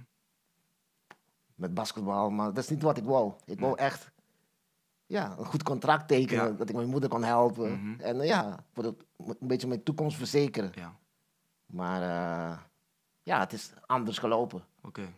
met 1.54 1.74
basketbal, 1.74 2.30
maar 2.30 2.46
dat 2.52 2.64
is 2.64 2.70
niet 2.70 2.82
wat 2.82 2.96
ik 2.96 3.04
wou. 3.04 3.32
Ik 3.44 3.60
wou 3.60 3.78
echt 3.78 4.10
ja, 5.06 5.34
een 5.38 5.44
goed 5.44 5.62
contract 5.62 6.08
tekenen, 6.08 6.44
Ja. 6.44 6.50
dat 6.50 6.68
ik 6.68 6.74
mijn 6.74 6.88
moeder 6.88 7.08
kon 7.10 7.22
helpen. 7.24 7.72
Mhm. 7.72 8.00
En 8.00 8.20
eh, 8.20 8.26
ja, 8.26 8.64
voor 8.72 8.84
het, 8.84 9.04
een 9.18 9.36
beetje 9.40 9.68
mijn 9.68 9.82
toekomst 9.82 10.16
verzekeren. 10.16 10.72
Ja, 10.74 10.96
Maar 11.66 12.02
eh, 12.02 12.58
ja, 13.22 13.38
het 13.40 13.52
is 13.52 13.72
anders 13.86 14.18
gelopen. 14.18 14.64
oké. 14.82 15.12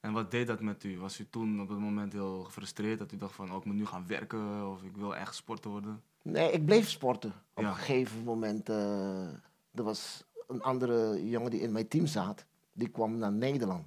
En 0.00 0.12
wat 0.12 0.30
deed 0.30 0.46
dat 0.46 0.60
met 0.60 0.84
u? 0.84 0.98
Was 0.98 1.20
u 1.20 1.26
toen 1.30 1.60
op 1.60 1.68
dat 1.68 1.78
moment 1.78 2.12
heel 2.12 2.42
gefrustreerd 2.44 2.98
dat 2.98 3.12
u 3.12 3.16
dacht 3.16 3.34
van, 3.34 3.50
oh, 3.50 3.56
ik 3.56 3.64
moet 3.64 3.74
nu 3.74 3.86
gaan 3.86 4.06
werken 4.06 4.68
of 4.70 4.82
ik 4.82 4.96
wil 4.96 5.16
echt 5.16 5.34
sporter 5.34 5.70
worden? 5.70 6.02
Nee, 6.30 6.50
ik 6.52 6.64
bleef 6.64 6.88
sporten. 6.88 7.32
Op 7.54 7.62
Ja. 7.62 7.68
een 7.68 7.74
gegeven 7.76 8.22
moment, 8.22 8.68
eh, 8.68 9.26
er 9.74 9.82
was 9.82 10.24
een 10.48 10.62
andere 10.62 11.28
jongen 11.28 11.50
die 11.50 11.60
in 11.60 11.72
mijn 11.72 11.88
team 11.88 12.06
zat, 12.06 12.44
die 12.72 12.88
kwam 12.88 13.18
naar 13.18 13.32
Nederland. 13.32 13.86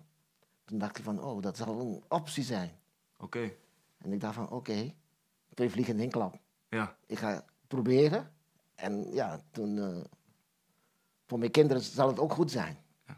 Toen 0.66 0.78
dacht 0.78 0.98
ik 0.98 1.04
van, 1.04 1.24
oh, 1.24 1.42
dat 1.42 1.58
zal 1.58 1.80
een 1.80 2.04
optie 2.08 2.44
zijn. 2.44 2.72
Oké, 3.18 3.52
En 3.98 4.12
ik 4.14 4.20
dacht 4.20 4.36
van, 4.36 4.50
oké, 4.50 4.94
twee 5.54 5.70
vliegen 5.70 5.94
in 5.94 6.00
één 6.00 6.10
klap. 6.12 6.40
ja, 6.70 6.96
Ik 7.06 7.18
ga 7.20 7.46
proberen. 7.68 8.32
En 8.76 9.14
ja, 9.14 9.42
toen, 9.52 9.78
eh, 9.78 9.98
voor 11.26 11.40
mijn 11.40 11.52
kinderen 11.52 11.84
zal 11.84 12.08
het 12.08 12.20
ook 12.20 12.34
goed 12.34 12.52
zijn. 12.52 12.78
Oh, 13.08 13.16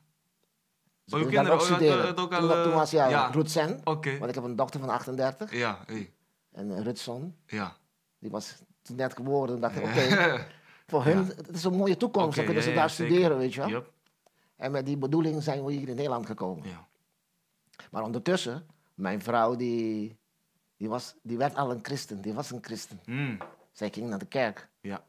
daar 1.06 1.20
kinderen, 1.20 1.52
ook 1.54 1.62
je 1.62 1.66
had 1.68 1.76
studeren. 1.76 2.10
ook 2.18 2.30
toen, 2.32 2.50
al, 2.50 2.64
toen 2.64 2.72
eh, 2.72 2.78
was 2.78 2.92
ja, 2.92 3.08
ja. 3.08 3.28
Rutsen, 3.28 3.80
oké. 3.84 4.18
want 4.18 4.30
ik 4.30 4.36
heb 4.36 4.44
een 4.44 4.56
dochter 4.56 4.80
van 4.80 4.90
38. 4.90 5.54
Ja, 5.54 5.84
hey. 5.86 6.14
En 6.52 6.70
uh, 6.70 6.80
Rutson, 6.82 7.36
ja. 7.46 7.78
die 8.20 8.30
was 8.30 8.62
net 8.90 9.16
geboren. 9.16 9.48
Toen 9.50 9.60
dacht 9.62 9.76
ik, 9.76 9.84
oké, 9.84 10.46
voor 10.88 11.04
hun, 11.04 11.26
het 11.26 11.50
is 11.50 11.64
een 11.64 11.76
mooie 11.76 11.98
toekomst. 11.98 12.28
Oké, 12.28 12.36
dan 12.36 12.46
kunnen 12.46 12.64
ze 12.64 12.74
daar 12.74 12.90
studeren, 12.90 13.38
weet 13.38 13.54
je 13.54 13.70
wel. 13.70 13.84
En 14.56 14.72
met 14.72 14.86
die 14.86 14.98
bedoeling 14.98 15.44
zijn 15.44 15.66
we 15.66 15.72
hier 15.72 15.90
in 15.90 15.96
Nederland 15.96 16.26
gekomen. 16.26 16.68
Ja, 16.70 16.88
Maar 17.92 18.04
ondertussen, 18.04 18.66
mijn 18.94 19.22
vrouw, 19.22 19.56
die, 19.56 20.18
die, 20.78 20.90
was, 20.90 21.16
die 21.24 21.38
werd 21.38 21.56
al 21.56 21.72
een 21.72 21.80
christen. 21.82 22.22
Die 22.22 22.34
was 22.34 22.52
een 22.52 22.64
christen. 22.64 23.00
Mm, 23.06 23.38
Zij 23.72 23.90
ging 23.92 24.10
naar 24.10 24.20
de 24.20 24.26
kerk. 24.26 24.70
ja, 24.82 25.04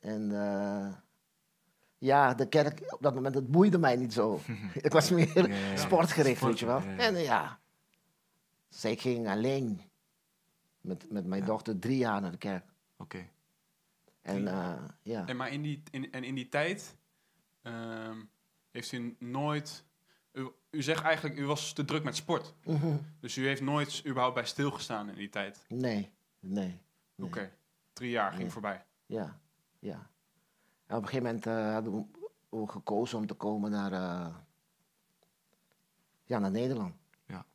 En 0.00 0.32
eh, 0.32 0.92
ja, 1.98 2.34
de 2.34 2.48
kerk 2.48 2.80
op 2.88 3.02
dat 3.02 3.14
moment, 3.14 3.34
het 3.34 3.50
boeide 3.50 3.78
mij 3.78 3.96
niet 3.96 4.12
zo. 4.12 4.40
ik 4.82 4.92
was 4.92 5.10
meer 5.10 5.48
Ja, 5.48 5.54
ja, 5.56 5.70
ja. 5.70 5.76
sportgericht, 5.76 6.40
weet 6.42 6.58
je 6.58 6.66
wel. 6.66 6.82
En 6.96 7.16
ja, 7.18 7.58
zij 8.68 8.96
ging 8.96 9.28
alleen 9.28 9.80
met, 10.80 11.10
met 11.10 11.26
mijn 11.26 11.44
dochter 11.44 11.78
drie 11.78 11.96
jaar 11.98 12.20
naar 12.20 12.30
de 12.30 12.36
kerk. 12.38 12.64
Oké. 13.00 13.28
En 14.22 14.48
eh, 14.48 14.84
ja, 15.02 15.26
En 15.26 15.36
maar 15.36 15.52
in 15.52 15.62
die, 15.62 15.82
in, 15.90 16.12
en 16.12 16.24
in 16.24 16.34
die 16.34 16.48
tijd 16.48 16.96
ehm, 17.62 18.18
heeft 18.70 18.92
u 18.92 19.16
nooit... 19.18 19.84
U, 20.32 20.48
u 20.70 20.82
zegt 20.82 21.02
eigenlijk, 21.02 21.38
u 21.38 21.46
was 21.46 21.72
te 21.72 21.84
druk 21.84 22.04
met 22.04 22.16
sport. 22.16 22.54
Mhm. 22.64 22.96
Dus 23.20 23.36
u 23.36 23.46
heeft 23.46 23.60
nooit 23.62 24.02
überhaupt 24.06 24.34
bij 24.34 24.44
stilgestaan 24.44 25.08
in 25.08 25.14
die 25.14 25.28
tijd. 25.28 25.64
nee, 25.68 26.12
nee. 26.40 26.80
nee. 27.14 27.28
Oké, 27.28 27.52
drie 27.92 28.10
jaar 28.10 28.30
ging 28.30 28.42
Nee. 28.42 28.50
voorbij. 28.50 28.84
Ja, 29.06 29.40
ja. 29.78 30.10
En 30.86 30.96
op 30.96 31.02
een 31.02 31.08
gegeven 31.08 31.26
moment 31.26 31.46
eh, 31.46 31.72
hadden 31.72 32.08
we 32.50 32.66
gekozen 32.68 33.18
om 33.18 33.26
te 33.26 33.34
komen 33.34 33.70
naar, 33.70 33.92
eh, 33.92 34.34
ja, 36.24 36.38
naar 36.38 36.50
Nederland. 36.50 36.94
Ja. 37.26 37.46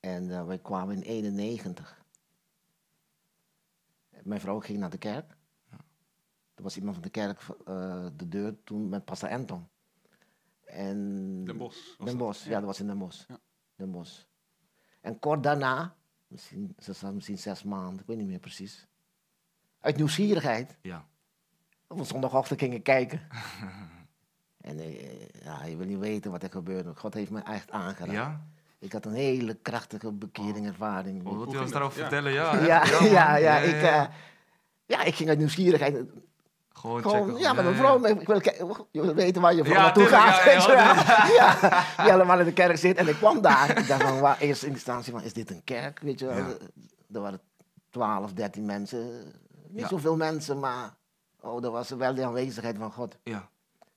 En 0.00 0.46
wij 0.46 0.58
kwamen 0.58 0.96
in 0.96 1.02
91. 1.02 2.03
Mijn 4.24 4.40
vrouw 4.40 4.60
ging 4.60 4.78
naar 4.78 4.90
de 4.90 4.98
kerk. 4.98 5.36
Er 6.54 6.62
was 6.62 6.76
iemand 6.76 6.94
van 6.94 7.04
de 7.04 7.10
kerk 7.10 7.40
eh, 7.66 8.06
de 8.16 8.28
deur 8.28 8.62
toen 8.64 8.88
met 8.88 9.04
Pastor 9.04 9.28
Anton. 9.30 9.68
En 10.64 10.98
Den 11.44 11.56
was 11.58 11.94
Den 11.98 12.06
dat. 12.06 12.16
Bosch, 12.16 12.44
ja. 12.44 12.54
dat 12.58 12.64
was 12.64 12.80
in 12.80 12.86
Den 12.86 12.98
Bosch. 12.98 13.28
Ja. 13.28 13.40
Den 13.76 13.90
Bosch. 13.90 14.22
En 15.00 15.18
kort 15.18 15.42
daarna, 15.42 15.96
misschien, 16.26 16.74
ze 16.78 16.92
zat 16.92 17.14
misschien 17.14 17.38
zes 17.38 17.62
maanden, 17.62 18.00
ik 18.00 18.06
weet 18.06 18.16
niet 18.16 18.26
meer 18.26 18.38
precies. 18.38 18.86
Uit 19.80 19.96
nieuwsgierigheid, 19.96 20.78
Ja, 20.82 21.06
op 21.86 21.98
een 21.98 22.06
zondagochtend 22.06 22.60
gingen 22.60 22.82
kijken. 22.82 23.20
en 24.60 24.78
eh, 24.78 25.28
ja, 25.28 25.64
je 25.64 25.76
wil 25.76 25.86
niet 25.86 25.98
weten 25.98 26.30
wat 26.30 26.42
er 26.42 26.50
gebeurde. 26.50 26.94
God 26.94 27.14
heeft 27.14 27.30
me 27.30 27.40
echt 27.42 27.70
aangeraakt. 27.70 28.12
ja? 28.12 28.46
Ik 28.84 28.92
had 28.92 29.04
een 29.04 29.12
hele 29.14 29.54
krachtige 29.62 30.12
bekering, 30.12 30.66
ervaring. 30.66 31.26
Oh, 31.26 31.32
wilt 31.32 31.46
u 31.46 31.50
ging 31.50 31.62
ons 31.62 31.72
daarover 31.72 31.98
Ja. 31.98 32.08
vertellen? 32.08 32.32
Ja, 32.32 32.54
ja, 32.54 32.64
ja, 32.84 33.00
man. 33.00 33.10
ja, 33.10 33.36
ja, 33.36 33.56
ik, 33.58 33.82
eh, 33.82 34.04
ja, 34.86 35.02
ik 35.02 35.14
ging 35.14 35.28
uit 35.28 35.38
nieuwsgierigheid. 35.38 35.94
Gewoon, 36.68 37.02
Gewoon, 37.02 37.24
checken. 37.26 37.40
ja, 37.40 37.52
met 37.52 37.64
mijn 37.64 37.76
vrouw. 37.76 38.04
Ik 38.04 38.26
wil, 38.26 38.40
ki- 38.40 38.64
je 38.90 39.00
wil 39.02 39.14
weten 39.14 39.42
waar 39.42 39.54
je 39.54 39.64
vrouw 39.64 39.74
Ja, 39.76 39.82
naartoe 39.82 40.06
gaat. 40.06 40.36
ja, 40.36 40.44
weet 40.44 40.64
je 40.64 40.72
ja, 40.72 40.94
ja, 41.96 42.02
die 42.04 42.12
allemaal 42.12 42.38
in 42.38 42.44
de 42.44 42.52
kerk 42.52 42.76
zit. 42.76 42.96
En 42.96 43.08
ik 43.08 43.14
kwam 43.16 43.40
daar. 43.40 43.78
Ik 43.78 43.86
dacht 43.86 44.02
van, 44.02 44.20
waar, 44.20 44.38
eerst 44.38 44.62
in 44.62 44.70
instantie 44.70 45.12
van, 45.12 45.22
is 45.22 45.32
dit 45.32 45.50
een 45.50 45.64
kerk? 45.64 46.00
Weet 46.00 46.18
je. 46.18 46.26
Er 47.12 47.20
waren 47.20 47.40
12, 47.90 48.32
13 48.32 48.64
mensen. 48.64 49.32
Niet 49.68 49.80
Ja. 49.82 49.88
zoveel 49.88 50.16
mensen, 50.16 50.58
maar 50.58 50.94
oh, 51.40 51.64
er 51.64 51.70
was 51.70 51.88
wel 51.88 52.14
de 52.14 52.24
aanwezigheid 52.24 52.76
van 52.78 52.92
God. 52.92 53.16
Ja, 53.22 53.48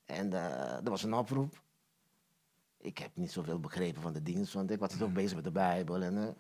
En 0.06 0.34
eh, 0.34 0.72
er 0.84 0.90
was 0.90 1.04
een 1.04 1.14
oproep. 1.14 1.54
Ik 2.78 2.98
heb 2.98 3.12
niet 3.14 3.32
zoveel 3.32 3.60
begrepen 3.60 4.02
van 4.02 4.14
de 4.14 4.24
dienst, 4.24 4.54
want 4.54 4.72
ik 4.72 4.80
was 4.80 4.98
toch 4.98 5.12
bezig 5.14 5.36
met 5.36 5.44
de 5.44 5.52
Bijbel. 5.52 6.02
En, 6.02 6.18
eh, 6.28 6.34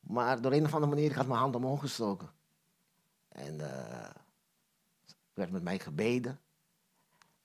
maar 0.00 0.40
door 0.40 0.52
een 0.52 0.64
of 0.64 0.74
andere 0.74 0.92
manier, 0.94 1.10
ik 1.10 1.16
had 1.16 1.26
mijn 1.26 1.38
hand 1.40 1.54
omhoog 1.56 1.80
gestoken. 1.80 2.28
En 3.28 3.60
er 3.60 4.12
werd 5.34 5.50
met 5.50 5.62
mij 5.62 5.78
gebeden. 5.78 6.40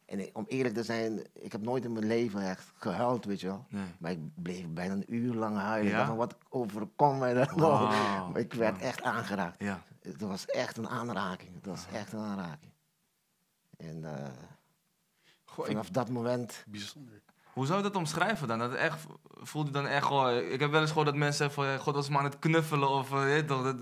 En 0.06 0.20
ik- 0.20 0.38
om 0.38 0.46
eerlijk 0.48 0.76
te 0.76 0.84
zijn, 0.84 1.26
ik 1.34 1.52
heb 1.52 1.62
nooit 1.62 1.84
in 1.86 1.92
mijn 1.94 2.06
leven 2.06 2.42
echt 2.50 2.72
gehuild, 2.76 3.26
weet 3.26 3.42
je 3.42 3.48
wel. 3.48 3.66
nee. 3.70 3.86
Maar 4.00 4.12
ik 4.12 4.20
bleef 4.44 4.68
bijna 4.70 4.94
een 4.94 5.14
uur 5.14 5.34
lang 5.34 5.58
huilen. 5.58 5.92
Ja? 5.92 6.06
van, 6.06 6.16
wat 6.18 6.38
overkomt 6.50 7.20
mij. 7.20 7.34
Maar 8.32 8.38
ik 8.42 8.54
werd 8.54 8.78
echt 8.82 9.02
aangeraakt. 9.02 9.60
Ja, 9.60 9.84
Het 10.02 10.22
was 10.22 10.46
echt 10.46 10.78
een 10.78 10.90
aanraking. 10.90 11.56
Het 11.56 11.66
was 11.66 11.86
echt 11.88 12.14
een 12.14 12.20
aanraking. 12.20 12.72
En 13.78 14.04
eh, 14.18 14.30
Goh, 15.44 15.66
ik, 15.66 15.72
vanaf 15.72 15.90
dat 15.90 16.10
moment... 16.10 16.64
bijzonder. 16.68 17.22
Hoe 17.54 17.66
zou 17.66 17.78
je 17.78 17.84
dat 17.84 17.96
omschrijven 17.96 18.48
dan? 18.48 18.60
Dat 18.60 18.70
het 18.72 18.80
echt, 18.80 19.06
voelt 19.42 19.68
u 19.68 19.72
dan 19.72 19.88
echt 19.88 20.06
gewoon... 20.06 20.38
Ik 20.38 20.60
heb 20.60 20.72
wel 20.72 20.80
eens 20.82 20.90
gehoord 20.90 21.08
dat 21.08 21.16
mensen 21.16 21.38
zeggen 21.38 21.56
van... 21.64 21.66
ja, 21.74 21.78
God 21.78 21.96
was 21.96 22.10
me 22.10 22.18
aan 22.18 22.24
het 22.24 22.40
knuffelen 22.40 22.90
of... 22.90 23.12
eh, 23.12 23.24
weet 23.24 23.36
je 23.42 23.46
toch, 23.46 23.64
dat, 23.64 23.76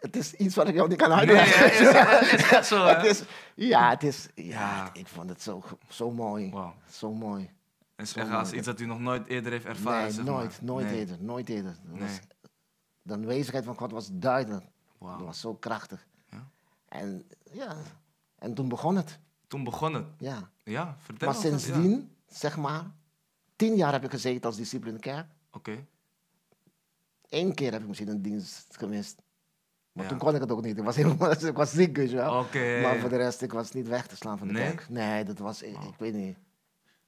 Het 0.00 0.16
is 0.16 0.32
iets 0.34 0.54
wat 0.54 0.68
ik 0.68 0.74
jou 0.74 0.88
niet 0.88 0.98
kan 0.98 1.08
nee, 1.08 1.18
uitleggen. 1.18 1.64
is, 1.66 1.80
is, 1.80 2.32
is 2.44 2.50
echt 2.50 2.66
zo, 2.66 2.84
het 2.94 3.04
is, 3.04 3.22
ja, 3.54 3.90
het 3.90 4.02
is, 4.02 4.28
ja, 4.34 4.44
Ja. 4.44 4.90
ik 4.92 5.06
vond 5.06 5.28
het 5.28 5.42
zo, 5.42 5.62
zo 5.88 6.10
mooi. 6.10 6.54
Zo 6.90 7.12
mooi. 7.14 7.50
En 7.96 8.06
Zo 8.06 8.18
echt 8.20 8.30
als 8.30 8.52
iets 8.52 8.66
dat 8.66 8.80
u 8.80 8.86
nog 8.86 9.00
nooit 9.00 9.26
eerder 9.26 9.52
heeft 9.52 9.64
ervaren, 9.64 10.02
nee, 10.02 10.10
zeg 10.12 10.24
nooit, 10.24 10.48
maar. 10.50 10.58
nooit 10.62 10.86
Nee. 10.86 10.98
eerder, 10.98 11.16
nooit 11.20 11.48
eerder. 11.48 11.76
Dat 11.84 11.98
Nee. 11.98 12.08
was, 12.08 12.18
de 13.02 13.12
aanwezigheid 13.12 13.64
van 13.64 13.76
God 13.76 13.90
was 13.92 14.08
duidelijk. 14.12 14.64
Wauw. 14.98 15.16
Dat 15.16 15.26
was 15.26 15.40
zo 15.40 15.54
krachtig. 15.54 16.06
Ja. 16.30 16.48
En 16.88 17.26
ja, 17.52 17.76
en 18.38 18.54
toen 18.54 18.68
begon 18.68 18.96
het. 18.96 19.18
Toen 19.46 19.64
begon 19.64 19.94
het. 19.94 20.04
Ja. 20.18 20.50
Ja, 20.64 20.96
vertel 21.00 21.28
Maar 21.28 21.36
sindsdien, 21.36 22.15
zeg 22.26 22.56
maar, 22.56 22.84
tien 23.56 23.74
jaar 23.76 23.92
heb 23.92 24.04
ik 24.04 24.10
gezeten 24.10 24.42
als 24.44 24.56
discipel 24.56 24.88
in 24.88 24.94
de 24.94 25.00
kerk. 25.00 25.26
Oké. 25.52 25.86
Eén 27.28 27.54
keer 27.54 27.72
heb 27.72 27.80
ik 27.80 27.86
misschien 27.86 28.08
een 28.08 28.22
dienst 28.22 28.76
gemist. 28.76 29.22
Maar 29.92 30.04
Ja. 30.04 30.10
toen 30.10 30.18
kon 30.18 30.34
ik 30.34 30.40
het 30.40 30.50
ook 30.52 30.62
niet. 30.62 30.78
Ik 30.78 30.84
was, 30.84 30.96
helemaal, 30.96 31.30
ik 31.46 31.56
was 31.56 31.70
ziek, 31.70 31.96
weet 31.96 32.10
je 32.10 32.16
wel. 32.16 32.38
Oké. 32.40 32.80
Maar 32.82 32.98
voor 32.98 33.08
de 33.08 33.16
rest, 33.16 33.42
ik 33.42 33.52
was 33.52 33.72
niet 33.72 33.88
weg 33.88 34.06
te 34.06 34.16
slaan 34.16 34.38
van 34.38 34.46
de 34.46 34.52
Nee? 34.52 34.62
kerk. 34.74 34.88
Nee, 34.88 35.24
dat 35.24 35.38
was, 35.38 35.62
ik, 35.62 35.76
ik 35.82 35.94
weet 35.98 36.14
niet. 36.14 36.36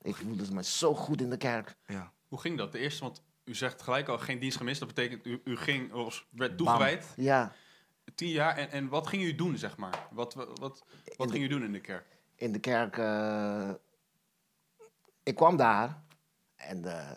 Ik 0.03 0.17
voelde 0.17 0.53
me 0.53 0.63
zo 0.63 0.95
goed 0.95 1.21
in 1.21 1.31
de 1.31 1.37
kerk. 1.37 1.77
Ja. 1.87 2.13
Hoe 2.29 2.41
ging 2.41 2.59
dat? 2.59 2.73
De 2.73 2.79
eerste, 2.79 3.03
want 3.05 3.23
u 3.45 3.55
zegt 3.55 3.83
gelijk 3.83 4.09
al 4.09 4.19
geen 4.19 4.39
dienst 4.39 4.57
gemist. 4.57 4.79
Dat 4.81 4.89
betekent, 4.89 5.27
u, 5.27 5.41
u 5.45 5.57
ging, 5.57 5.93
of 5.93 6.27
werd 6.31 6.57
Bam. 6.57 6.67
toegewijd. 6.67 7.07
Ja, 7.17 7.53
Tien 8.15 8.29
jaar. 8.29 8.57
En, 8.57 8.71
en 8.71 8.89
wat 8.89 9.07
ging 9.07 9.23
u 9.23 9.35
doen, 9.35 9.59
zeg 9.59 9.77
maar? 9.77 10.07
Wat, 10.11 10.35
wat, 10.35 10.59
wat, 10.59 10.85
wat 11.17 11.27
de- 11.29 11.33
ging 11.33 11.45
u 11.45 11.49
doen 11.49 11.63
in 11.63 11.73
de 11.73 11.81
kerk? 11.81 12.07
in 12.35 12.53
de 12.53 12.59
kerk. 12.59 12.99
eh, 12.99 13.71
ik 15.29 15.35
kwam 15.35 15.57
daar 15.57 16.03
en 16.57 16.85
eh, 16.85 17.11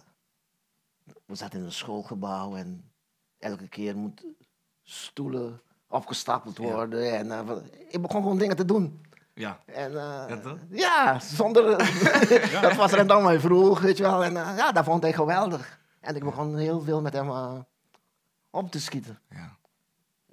we 1.26 1.36
zaten 1.36 1.60
in 1.60 1.66
een 1.66 1.72
schoolgebouw 1.72 2.56
en 2.56 2.92
elke 3.40 3.68
keer 3.68 3.98
moeten 3.98 4.36
stoelen 4.84 5.62
opgestapeld 5.88 6.58
Ja. 6.58 6.64
worden. 6.64 7.18
En 7.18 7.32
eh, 7.32 7.56
ik 7.90 8.02
begon 8.02 8.22
gewoon 8.22 8.38
dingen 8.38 8.56
te 8.56 8.66
doen. 8.66 9.06
Ja. 9.34 9.60
En, 9.66 9.98
eh, 9.98 10.52
Ja, 10.70 11.20
zonder. 11.20 11.78
dat 12.62 12.76
was 12.76 12.92
er 12.92 13.08
dan 13.08 13.24
mij 13.24 13.40
vroeg, 13.40 13.80
weet 13.82 13.98
je 13.98 14.04
wel. 14.04 14.24
En 14.24 14.34
ja, 14.34 14.72
dat 14.72 14.86
vond 14.86 15.04
hij 15.04 15.14
geweldig. 15.14 15.80
En 16.00 16.16
ik 16.16 16.24
begon 16.24 16.58
heel 16.58 16.82
veel 16.82 17.02
met 17.02 17.14
hem 17.14 17.30
op 18.50 18.72
te 18.72 18.80
schieten. 18.80 19.20
Ja. 19.30 19.58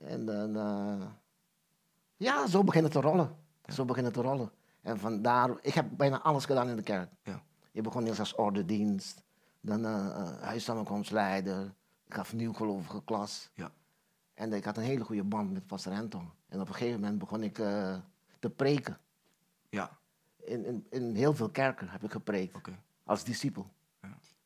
En 0.00 0.26
dan, 0.26 0.52
ja, 2.16 2.46
zo 2.46 2.64
beginnen 2.64 2.90
te 2.90 3.00
rollen. 3.00 3.36
Zo 3.66 3.84
beginnen 3.84 4.12
te 4.12 4.22
rollen. 4.22 4.50
En 4.82 4.98
vandaar, 4.98 5.50
ik 5.60 5.74
heb 5.74 5.86
bijna 5.90 6.20
alles 6.22 6.44
gedaan 6.44 6.68
in 6.68 6.76
de 6.76 6.82
kerk. 6.82 7.10
Ja. 7.22 7.42
Je 7.70 7.80
begon 7.82 8.06
eerst 8.06 8.18
als 8.20 8.34
ordendienst, 8.34 9.22
dan 9.60 9.84
uh, 9.84 9.90
uh, 9.90 10.40
huissamenkomstleider, 10.40 11.74
ik 12.06 12.14
gaf 12.14 12.32
nieuwgelovige 12.32 13.04
klas. 13.04 13.50
Ja. 13.54 13.70
En 14.34 14.52
ik 14.52 14.64
had 14.64 14.76
een 14.76 14.82
hele 14.82 15.04
goede 15.04 15.24
band 15.24 15.52
met 15.52 15.66
pastor 15.66 15.92
Anton. 15.92 16.30
En 16.48 16.60
op 16.60 16.68
een 16.68 16.74
gegeven 16.74 17.00
moment 17.00 17.18
begon 17.18 17.42
ik 17.42 17.58
eh, 17.58 17.96
te 18.38 18.50
preken. 18.50 18.98
Ja, 19.68 19.98
In, 20.36 20.64
in, 20.64 20.86
in 20.90 21.14
heel 21.14 21.34
veel 21.34 21.48
kerken 21.50 21.88
heb 21.88 22.02
ik 22.04 22.10
gepreekt, 22.10 22.58
als 23.04 23.24
discipel. 23.24 23.66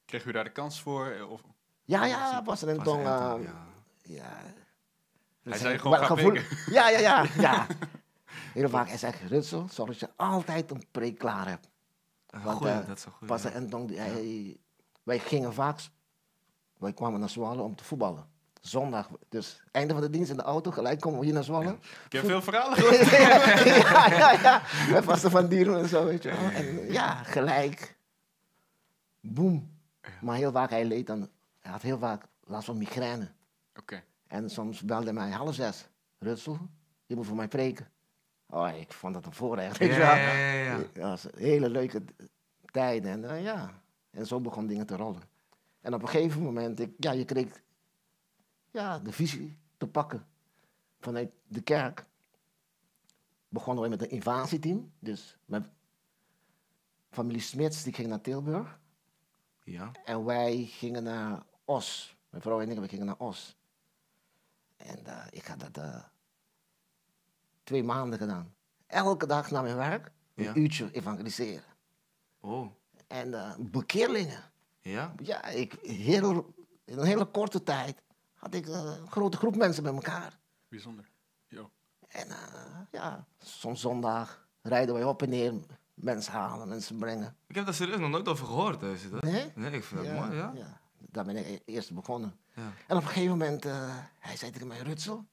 Kreeg 0.04 0.24
u 0.24 0.32
daar 0.32 0.44
de 0.44 0.52
kans 0.52 0.80
voor? 0.82 1.06
eh, 1.06 1.30
Of, 1.30 1.42
Ja, 1.84 2.04
ja, 2.04 2.40
Pastor 2.40 2.68
en 2.68 2.76
Pastor 2.76 2.94
Tong. 2.94 3.06
Anton, 3.08 3.38
eh, 3.40 3.44
ja. 3.44 3.66
ja. 4.02 4.22
Hij 5.42 5.52
Dat 5.52 5.58
zei 5.58 5.78
gewoon, 5.78 5.98
gevoel- 6.06 6.34
Ja, 6.74 6.88
ja, 6.88 6.98
ja. 6.98 7.26
ja. 7.38 7.66
Heel 8.54 8.68
vaak, 8.68 8.88
hij 8.88 8.98
zegt, 8.98 9.20
Rutsel, 9.20 9.68
zorg 9.70 9.88
dat 9.90 10.00
je 10.00 10.10
altijd 10.16 10.70
een 10.70 10.82
preek 10.90 11.18
klaar 11.18 11.48
hebt. 11.48 11.68
Want, 12.40 12.56
goeie, 12.56 12.84
dat 12.86 12.98
is 12.98 13.04
een 13.04 13.12
goeie. 13.12 13.32
Pastor 13.32 13.90
ja. 13.90 14.02
Hij, 14.02 14.56
wij 15.02 15.18
gingen 15.18 15.54
vaak, 15.54 15.80
wij 16.78 16.92
kwamen 16.92 17.20
naar 17.20 17.28
Zwolle 17.28 17.62
om 17.62 17.76
te 17.76 17.84
voetballen. 17.84 18.30
Zondag, 18.60 19.08
dus 19.28 19.62
einde 19.70 19.92
van 19.92 20.02
de 20.02 20.10
dienst 20.10 20.30
in 20.30 20.36
de 20.36 20.42
auto, 20.42 20.70
gelijk 20.70 21.00
komen 21.00 21.18
we 21.18 21.24
hier 21.24 21.34
naar 21.34 21.44
Zwolle. 21.44 21.78
ik 22.04 22.12
heb 22.12 22.24
veel 22.24 22.42
verhalen 22.42 22.76
gehoord. 22.78 23.10
ja, 23.10 24.06
ja, 24.06 24.32
ja. 24.32 24.62
Met 24.92 25.04
vaste 25.04 25.30
van 25.30 25.48
dieren 25.48 25.78
en 25.78 25.88
zo, 25.88 26.04
weet 26.04 26.22
je 26.22 26.30
wel. 26.30 26.50
En 26.50 26.92
ja, 26.92 27.14
gelijk. 27.14 27.96
Boom. 29.20 29.70
Maar 30.20 30.36
heel 30.36 30.52
vaak, 30.52 30.70
hij 30.70 30.84
leed 30.84 31.06
dan, 31.06 31.28
hij 31.60 31.72
had 31.72 31.82
heel 31.82 31.98
vaak 31.98 32.24
last 32.44 32.64
van 32.64 32.78
migraine. 32.78 33.30
Oké. 33.78 34.02
En 34.26 34.50
soms 34.50 34.80
belde 34.80 35.04
hij 35.04 35.12
mij 35.12 35.30
half 35.30 35.54
zes. 35.54 35.88
Rutsel, 36.18 36.58
je 37.06 37.16
moet 37.16 37.26
voor 37.26 37.36
mij 37.36 37.48
preken. 37.48 37.88
Oh, 38.52 38.76
ik 38.76 38.92
vond 38.92 39.14
dat 39.14 39.26
een 39.26 39.32
voorrecht, 39.32 39.78
Ja, 39.78 39.86
ja, 39.86 40.16
ja, 40.16 40.52
ja. 40.52 40.76
Dat 40.76 40.94
was 40.94 41.24
een 41.24 41.38
hele 41.38 41.68
leuke 41.68 42.02
tijd. 42.70 43.04
En 43.04 43.30
eh, 43.30 43.42
ja, 43.42 43.82
en 44.10 44.26
zo 44.26 44.40
begon 44.40 44.66
dingen 44.66 44.86
te 44.86 44.96
rollen. 44.96 45.22
En 45.80 45.94
op 45.94 46.02
een 46.02 46.08
gegeven 46.08 46.42
moment, 46.42 46.80
ik, 46.80 46.92
ja, 46.98 47.12
je 47.12 47.24
kreeg 47.24 47.62
ja, 48.70 48.98
de 48.98 49.12
visie 49.12 49.58
te 49.76 49.86
pakken 49.86 50.26
vanuit 51.00 51.30
de 51.48 51.60
kerk. 51.62 52.04
Begonnen 53.48 53.84
we 53.84 53.90
met 53.90 54.02
een 54.02 54.10
invasieteam. 54.10 54.92
Dus 54.98 55.36
mijn 55.44 55.70
familie 57.10 57.40
Smits, 57.40 57.82
die 57.82 57.92
ging 57.92 58.08
naar 58.08 58.20
Tilburg. 58.20 58.80
Ja, 59.64 59.90
En 60.04 60.24
wij 60.24 60.64
gingen 60.64 61.02
naar 61.02 61.42
Os. 61.64 62.16
Mijn 62.30 62.42
vrouw 62.42 62.60
en 62.60 62.70
ik, 62.70 62.78
we 62.78 62.88
gingen 62.88 63.06
naar 63.06 63.18
Os. 63.18 63.56
En 64.76 65.06
eh, 65.06 65.26
ik 65.30 65.46
had 65.46 65.60
dat 65.60 65.76
eh, 65.76 66.02
twee 67.62 67.82
maanden 67.84 68.18
gedaan. 68.18 68.54
Elke 68.86 69.26
dag 69.26 69.50
naar 69.50 69.62
mijn 69.62 69.76
werk, 69.76 70.10
een 70.34 70.44
Ja. 70.44 70.54
uurtje 70.54 70.88
evangeliseren. 70.92 71.64
oh, 72.40 72.66
En 73.06 73.34
eh 73.34 73.54
bekeerlingen. 73.58 74.42
ja, 74.80 75.14
Ja, 75.22 75.46
ik, 75.46 75.72
heel, 75.82 76.54
in 76.84 76.98
een 76.98 77.06
hele 77.06 77.24
korte 77.26 77.62
tijd 77.62 78.02
had 78.34 78.54
ik 78.54 78.66
eh, 78.68 78.74
een 79.00 79.10
grote 79.10 79.36
groep 79.36 79.56
mensen 79.56 79.82
bij 79.82 79.92
elkaar. 79.92 80.38
Bijzonder. 80.68 81.10
Yo. 81.48 81.70
En 82.08 82.30
eh, 82.30 82.36
ja, 82.90 83.26
soms 83.38 83.80
zondag 83.80 84.46
rijden 84.62 84.94
wij 84.94 85.04
op 85.04 85.22
en 85.22 85.28
neer, 85.28 85.52
mensen 85.94 86.32
halen, 86.32 86.68
mensen 86.68 86.98
brengen. 86.98 87.36
ik 87.46 87.54
heb 87.54 87.64
daar 87.64 87.74
serieus 87.74 87.98
nog 87.98 88.10
nooit 88.10 88.28
over 88.28 88.46
gehoord, 88.46 88.80
deze. 88.80 89.10
dat. 89.10 89.22
Nee? 89.22 89.52
Nee, 89.54 89.70
ik 89.70 89.84
vind 89.84 90.04
dat 90.04 90.12
mooi, 90.12 90.34
ja. 90.34 90.52
ja. 90.54 90.80
Daar 90.98 91.24
ben 91.24 91.36
ik 91.36 91.46
e- 91.46 91.72
eerst 91.72 91.94
begonnen. 91.94 92.36
Ja. 92.54 92.72
En 92.86 92.96
op 92.96 93.02
een 93.02 93.08
gegeven 93.08 93.30
moment, 93.30 93.64
eh, 93.64 93.96
hij 94.18 94.36
zei 94.36 94.50
tegen 94.50 94.66
mij, 94.66 94.78
Rutsel, 94.78 95.26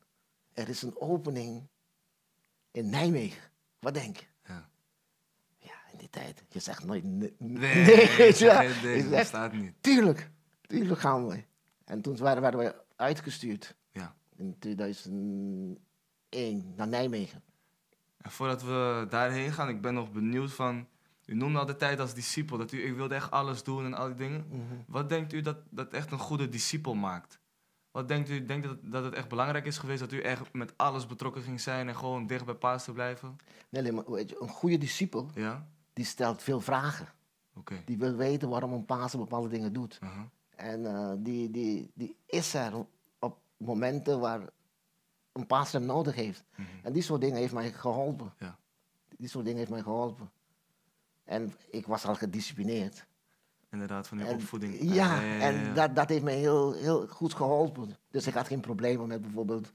er 0.54 0.70
is 0.70 0.82
een 0.82 1.00
opening 1.00 1.68
in 2.72 2.90
Nijmegen. 2.90 3.42
Wat 3.80 3.94
denk 3.94 4.18
je? 4.18 4.26
Ja. 4.48 4.70
Ja, 5.58 5.74
in 5.92 5.98
die 5.98 6.10
tijd, 6.10 6.44
je 6.50 6.60
zegt 6.60 6.84
nooit 6.86 7.04
nee. 7.04 7.36
Nee, 7.38 7.86
dat 8.18 8.36
zegt, 8.36 9.28
staat 9.28 9.54
niet. 9.54 9.74
tuurlijk, 9.82 10.30
tuurlijk 10.62 11.00
gaan 11.00 11.28
we. 11.28 11.44
En 11.86 12.02
toen 12.02 12.18
werden, 12.18 12.42
werden 12.42 12.60
wij 12.60 12.74
uitgestuurd 12.96 13.76
Ja. 13.92 14.16
in 14.36 14.56
2001 14.60 16.74
naar 16.76 16.88
Nijmegen. 16.88 17.44
En 18.18 18.32
voordat 18.32 18.63
we 18.63 19.06
daarheen 19.10 19.52
gaan, 19.54 19.70
ik 19.70 19.82
ben 19.82 19.93
nog 19.93 20.12
benieuwd 20.12 20.52
van... 20.54 20.88
U 21.26 21.36
noemde 21.36 21.60
al 21.60 21.65
de 21.65 21.76
tijd 21.76 22.00
als 22.00 22.13
discipel, 22.13 22.58
dat 22.58 22.72
u, 22.72 22.86
ik 22.86 22.96
wilde 22.96 23.15
echt 23.15 23.32
alles 23.32 23.63
doen 23.63 23.86
en 23.86 23.93
al 23.93 24.06
die 24.08 24.15
dingen. 24.15 24.46
Mhm. 24.50 24.62
Wat 24.88 25.10
denkt 25.10 25.34
u 25.34 25.41
dat, 25.41 25.58
dat 25.70 25.93
echt 25.93 26.12
een 26.12 26.20
goede 26.20 26.50
discipel 26.50 26.93
maakt? 26.96 27.39
Wat 27.91 28.08
denkt 28.08 28.30
u, 28.30 28.45
denkt 28.45 28.65
u 28.65 28.69
dat, 28.69 28.78
dat 28.82 29.04
het 29.04 29.13
echt 29.13 29.30
belangrijk 29.30 29.65
is 29.65 29.78
geweest 29.78 29.99
dat 29.99 30.12
u 30.12 30.21
echt 30.21 30.54
met 30.54 30.73
alles 30.78 31.06
betrokken 31.06 31.41
ging 31.41 31.62
zijn 31.62 31.88
en 31.88 31.95
gewoon 31.95 32.28
dicht 32.28 32.45
bij 32.45 32.54
Paas 32.56 32.84
te 32.84 32.91
blijven? 32.93 33.36
Nee, 33.69 33.82
nee, 33.82 33.91
maar 33.91 34.12
weet 34.12 34.30
je, 34.30 34.41
een 34.41 34.49
goede 34.49 34.78
discipel, 34.78 35.30
Ja? 35.34 35.67
die 35.93 36.06
stelt 36.06 36.43
veel 36.43 36.62
vragen. 36.62 37.08
Oké. 37.56 37.82
Die 37.86 37.97
wil 37.97 38.15
weten 38.15 38.49
waarom 38.49 38.73
een 38.73 38.86
Pasen 38.86 39.19
bepaalde 39.19 39.49
dingen 39.49 39.73
doet. 39.73 39.99
En 40.56 40.86
eh, 40.86 41.12
die, 41.17 41.52
die, 41.52 41.91
die 41.93 42.15
is 42.25 42.54
er 42.54 42.86
op 43.19 43.38
momenten 43.58 44.19
waar 44.19 44.49
een 45.32 45.47
paas 45.47 45.71
hem 45.71 45.86
nodig 45.86 46.15
heeft. 46.15 46.43
Mhm. 46.56 46.67
En 46.84 46.93
die 46.93 47.02
soort 47.02 47.21
dingen 47.21 47.38
heeft 47.38 47.54
mij 47.54 47.71
geholpen. 47.71 48.34
Ja. 48.38 48.58
Die 49.17 49.28
soort 49.28 49.43
dingen 49.45 49.60
heeft 49.60 49.71
mij 49.71 49.82
geholpen. 49.82 50.32
En 51.23 51.54
ik 51.69 51.86
was 51.88 52.06
al 52.06 52.15
gedisciplineerd. 52.15 53.06
Inderdaad, 53.71 54.08
van 54.08 54.17
die 54.17 54.27
En, 54.27 54.34
opvoeding. 54.34 54.77
ja, 54.93 55.15
Ah, 55.15 55.21
ja. 55.21 55.39
en 55.39 55.73
dat, 55.73 55.95
dat 55.95 56.10
heeft 56.10 56.23
mij 56.23 56.36
heel, 56.38 56.73
heel 56.73 57.08
goed 57.08 57.34
geholpen. 57.34 57.95
Dus 58.12 58.27
ik 58.27 58.34
had 58.34 58.47
geen 58.47 58.60
problemen 58.60 59.08
met 59.08 59.21
bijvoorbeeld 59.21 59.71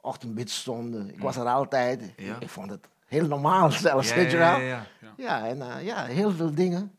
ochtendbidstonden. 0.00 1.08
Ik 1.14 1.20
was 1.20 1.36
er 1.36 1.46
altijd. 1.46 2.12
Ik, 2.16 2.36
ik 2.40 2.48
vond 2.48 2.70
het 2.70 2.88
heel 3.06 3.26
normaal 3.26 3.70
zelfs, 3.86 4.08
Ja, 4.08 4.14
weet 4.14 4.30
je 4.30 4.36
ja, 4.36 4.58
wel. 5.00 5.12
ja, 5.16 5.46
en 5.48 5.62
eh, 5.62 5.84
ja, 5.84 6.04
heel 6.04 6.30
veel 6.30 6.54
dingen, 6.54 6.92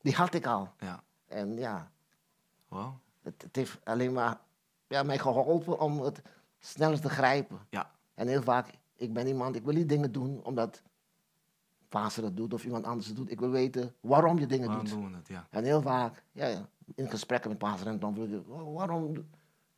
die 0.00 0.14
had 0.14 0.34
ik 0.34 0.46
al. 0.46 0.72
Ja. 0.78 1.02
En 1.28 1.56
ja, 1.58 1.90
het 3.22 3.46
heeft 3.52 3.78
alleen 3.84 4.12
maar 4.12 4.38
ja, 4.88 5.02
mij 5.02 5.18
geholpen 5.18 5.80
om 5.80 6.00
het 6.00 6.22
sneller 6.58 7.00
te 7.00 7.08
grijpen. 7.08 7.58
Ja. 7.70 7.90
En 8.14 8.28
heel 8.28 8.42
vaak, 8.42 8.66
ik 8.96 9.12
ben 9.12 9.26
iemand, 9.26 9.56
ik 9.56 9.64
wil 9.64 9.74
niet 9.74 9.88
dingen 9.88 10.12
doen 10.12 10.40
omdat 10.44 10.82
Pastor 11.90 12.24
het 12.24 12.36
doet 12.36 12.52
of 12.54 12.64
iemand 12.64 12.84
anders 12.84 13.06
het 13.06 13.16
doet. 13.16 13.30
Ik 13.30 13.40
wil 13.40 13.50
weten 13.50 13.94
waarom 14.00 14.38
je 14.38 14.46
dingen 14.46 14.66
Waarom 14.66 14.84
doet. 14.84 14.94
doen 14.94 15.04
we 15.04 15.10
dat? 15.12 15.28
Ja. 15.28 15.46
En 15.50 15.64
heel 15.64 15.82
vaak, 15.82 16.22
ja, 16.32 16.46
ja, 16.46 16.68
in 16.94 17.10
gesprekken 17.10 17.50
met 17.50 17.58
Pastor 17.58 17.86
en 17.86 17.98
dan 17.98 18.14
wil 18.14 18.28
je, 18.28 18.42
"Oh, 18.48 18.76
waarom? 18.76 19.14
doe-" 19.14 19.24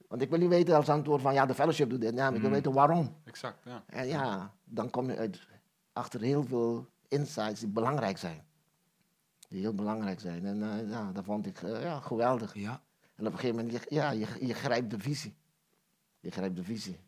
Want 0.08 0.22
ik 0.22 0.30
wil 0.30 0.38
niet 0.38 0.48
weten 0.48 0.76
als 0.76 0.88
antwoord 0.88 1.22
van, 1.22 1.34
ja, 1.34 1.46
de 1.46 1.54
fellowship 1.54 1.90
doet 1.90 2.00
dit. 2.00 2.14
Ja, 2.14 2.24
maar 2.24 2.34
ik 2.34 2.40
wil 2.40 2.48
Mm. 2.48 2.54
weten 2.54 2.72
waarom. 2.72 3.16
Exact, 3.24 3.64
ja. 3.64 3.82
En 3.86 4.06
ja, 4.06 4.54
dan 4.64 4.90
kom 4.90 5.10
je 5.10 5.16
uit, 5.16 5.46
achter 5.92 6.20
heel 6.20 6.44
veel 6.44 6.86
insights 7.08 7.60
die 7.60 7.68
belangrijk 7.68 8.18
zijn. 8.18 8.44
Die 9.48 9.60
heel 9.60 9.74
belangrijk 9.74 10.20
zijn. 10.20 10.46
En 10.46 10.62
eh, 10.62 10.90
ja, 10.90 11.12
dat 11.12 11.24
vond 11.24 11.46
ik 11.46 11.62
eh, 11.62 11.82
ja, 11.82 12.00
geweldig. 12.00 12.54
Ja. 12.54 12.82
En 13.14 13.26
op 13.26 13.32
een 13.32 13.38
gegeven 13.38 13.64
moment, 13.64 13.82
je, 13.82 13.94
ja, 13.94 14.10
je, 14.10 14.26
je 14.46 14.54
grijpt 14.54 14.90
de 14.90 14.98
visie. 14.98 15.34
Je 16.20 16.30
grijpt 16.30 16.56
de 16.56 16.64
visie. 16.64 16.98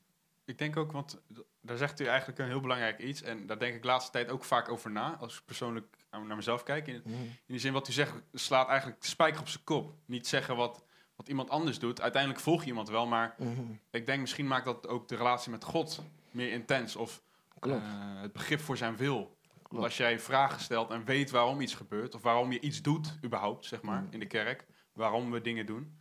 Ik 0.45 0.59
denk 0.59 0.77
ook, 0.77 0.93
want 0.93 1.21
daar 1.67 1.77
zegt 1.77 2.01
u 2.01 2.05
eigenlijk 2.07 2.39
een 2.39 2.47
heel 2.47 2.61
belangrijk 2.61 2.99
iets. 2.99 3.23
En 3.23 3.47
daar 3.47 3.59
denk 3.59 3.75
ik 3.75 3.83
de 3.83 3.89
laatste 3.89 4.13
tijd 4.13 4.31
ook 4.31 4.45
vaak 4.45 4.69
over 4.69 4.91
na. 4.91 5.17
Als 5.21 5.37
ik 5.39 5.43
persoonlijk 5.45 5.87
naar 6.11 6.37
mezelf 6.37 6.63
kijk. 6.63 6.87
In, 6.87 7.03
in 7.05 7.37
die 7.47 7.59
zin, 7.59 7.73
wat 7.73 7.89
u 7.89 7.93
zegt, 7.93 8.13
slaat 8.33 8.69
eigenlijk 8.69 9.01
de 9.01 9.07
spijker 9.07 9.41
op 9.41 9.49
zijn 9.49 9.65
kop. 9.65 9.95
Niet 10.05 10.27
zeggen 10.27 10.57
wat, 10.57 10.85
wat 11.17 11.29
iemand 11.29 11.51
anders 11.51 11.79
doet. 11.79 12.01
Uiteindelijk 12.01 12.43
volg 12.43 12.61
je 12.63 12.67
iemand 12.67 12.89
wel, 12.89 13.07
maar 13.07 13.35
Mhm. 13.39 13.61
ik 13.91 14.07
denk 14.07 14.21
misschien 14.21 14.47
maakt 14.47 14.65
dat 14.65 14.89
ook 14.89 15.09
de 15.09 15.17
relatie 15.17 15.51
met 15.51 15.65
God 15.65 16.03
meer 16.31 16.53
intens. 16.53 16.97
Of 16.97 17.23
eh, 17.61 18.21
het 18.23 18.33
begrip 18.33 18.61
voor 18.61 18.77
zijn 18.77 18.97
wil. 18.97 19.37
Want 19.69 19.85
als 19.85 19.97
jij 19.97 20.19
vragen 20.21 20.61
stelt 20.61 20.91
en 20.91 21.05
weet 21.05 21.31
waarom 21.31 21.61
iets 21.61 21.75
gebeurt, 21.75 22.15
of 22.15 22.23
waarom 22.23 22.53
je 22.53 22.61
iets 22.61 22.83
doet, 22.83 23.19
überhaupt, 23.25 23.65
zeg 23.65 23.83
maar, 23.83 24.03
Mhm. 24.03 24.13
in 24.13 24.19
de 24.19 24.27
kerk, 24.27 24.67
waarom 24.93 25.31
we 25.31 25.41
dingen 25.41 25.67
doen, 25.67 25.99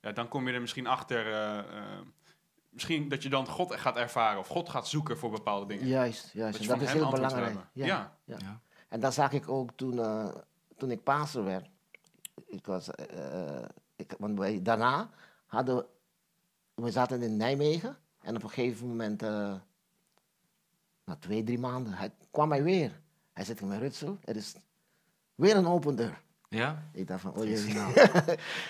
ja, 0.00 0.12
dan 0.12 0.28
kom 0.28 0.48
je 0.48 0.54
er 0.54 0.60
misschien 0.60 0.86
achter. 0.86 1.26
eh, 1.32 1.58
eh, 1.58 1.64
misschien 2.74 3.08
dat 3.08 3.22
je 3.22 3.28
dan 3.28 3.48
God 3.48 3.74
gaat 3.74 3.96
ervaren 3.96 4.38
of 4.38 4.48
God 4.48 4.68
gaat 4.68 4.88
zoeken 4.88 5.18
voor 5.18 5.30
bepaalde 5.30 5.66
dingen. 5.66 5.86
Juist, 5.86 6.30
juist. 6.32 6.68
Dat 6.68 6.80
is 6.80 6.92
heel 6.92 7.10
belangrijk. 7.10 7.56
Ja. 7.72 7.86
Ja. 7.86 8.14
Ja. 8.24 8.60
En 8.88 9.00
dat 9.00 9.14
zag 9.14 9.32
ik 9.32 9.48
ook 9.48 9.70
toen, 9.76 9.98
eh, 9.98 10.28
toen 10.76 10.90
ik 10.90 11.02
pastor 11.02 11.44
werd. 11.44 11.68
Ik 12.46 12.66
was, 12.66 12.90
eh, 12.90 13.58
eh, 13.60 13.68
ik, 13.96 14.14
want 14.18 14.38
wij, 14.38 14.62
daarna 14.62 15.10
hadden 15.46 15.76
we, 15.76 15.86
we 16.74 16.90
zaten 16.90 17.22
in 17.22 17.36
Nijmegen. 17.36 17.96
En 18.20 18.36
op 18.36 18.42
een 18.42 18.50
gegeven 18.50 18.86
moment, 18.88 19.22
eh, 19.22 19.54
na 21.04 21.16
twee, 21.18 21.44
drie 21.44 21.58
maanden, 21.58 21.92
hij, 21.92 22.12
kwam 22.30 22.50
hij 22.50 22.62
weer. 22.62 23.00
Hij 23.32 23.44
zei 23.44 23.56
tegen 23.56 23.68
mij, 23.68 23.78
Rutsel, 23.78 24.18
er 24.24 24.36
is 24.36 24.54
weer 25.34 25.56
een 25.56 25.66
open 25.66 25.96
deur. 25.96 26.22
Ja? 26.48 26.82
Ik 26.92 27.06
dacht 27.06 27.20
van, 27.20 27.34
oh 27.36 27.44
jee. 27.44 27.56
Signaal. 27.56 27.90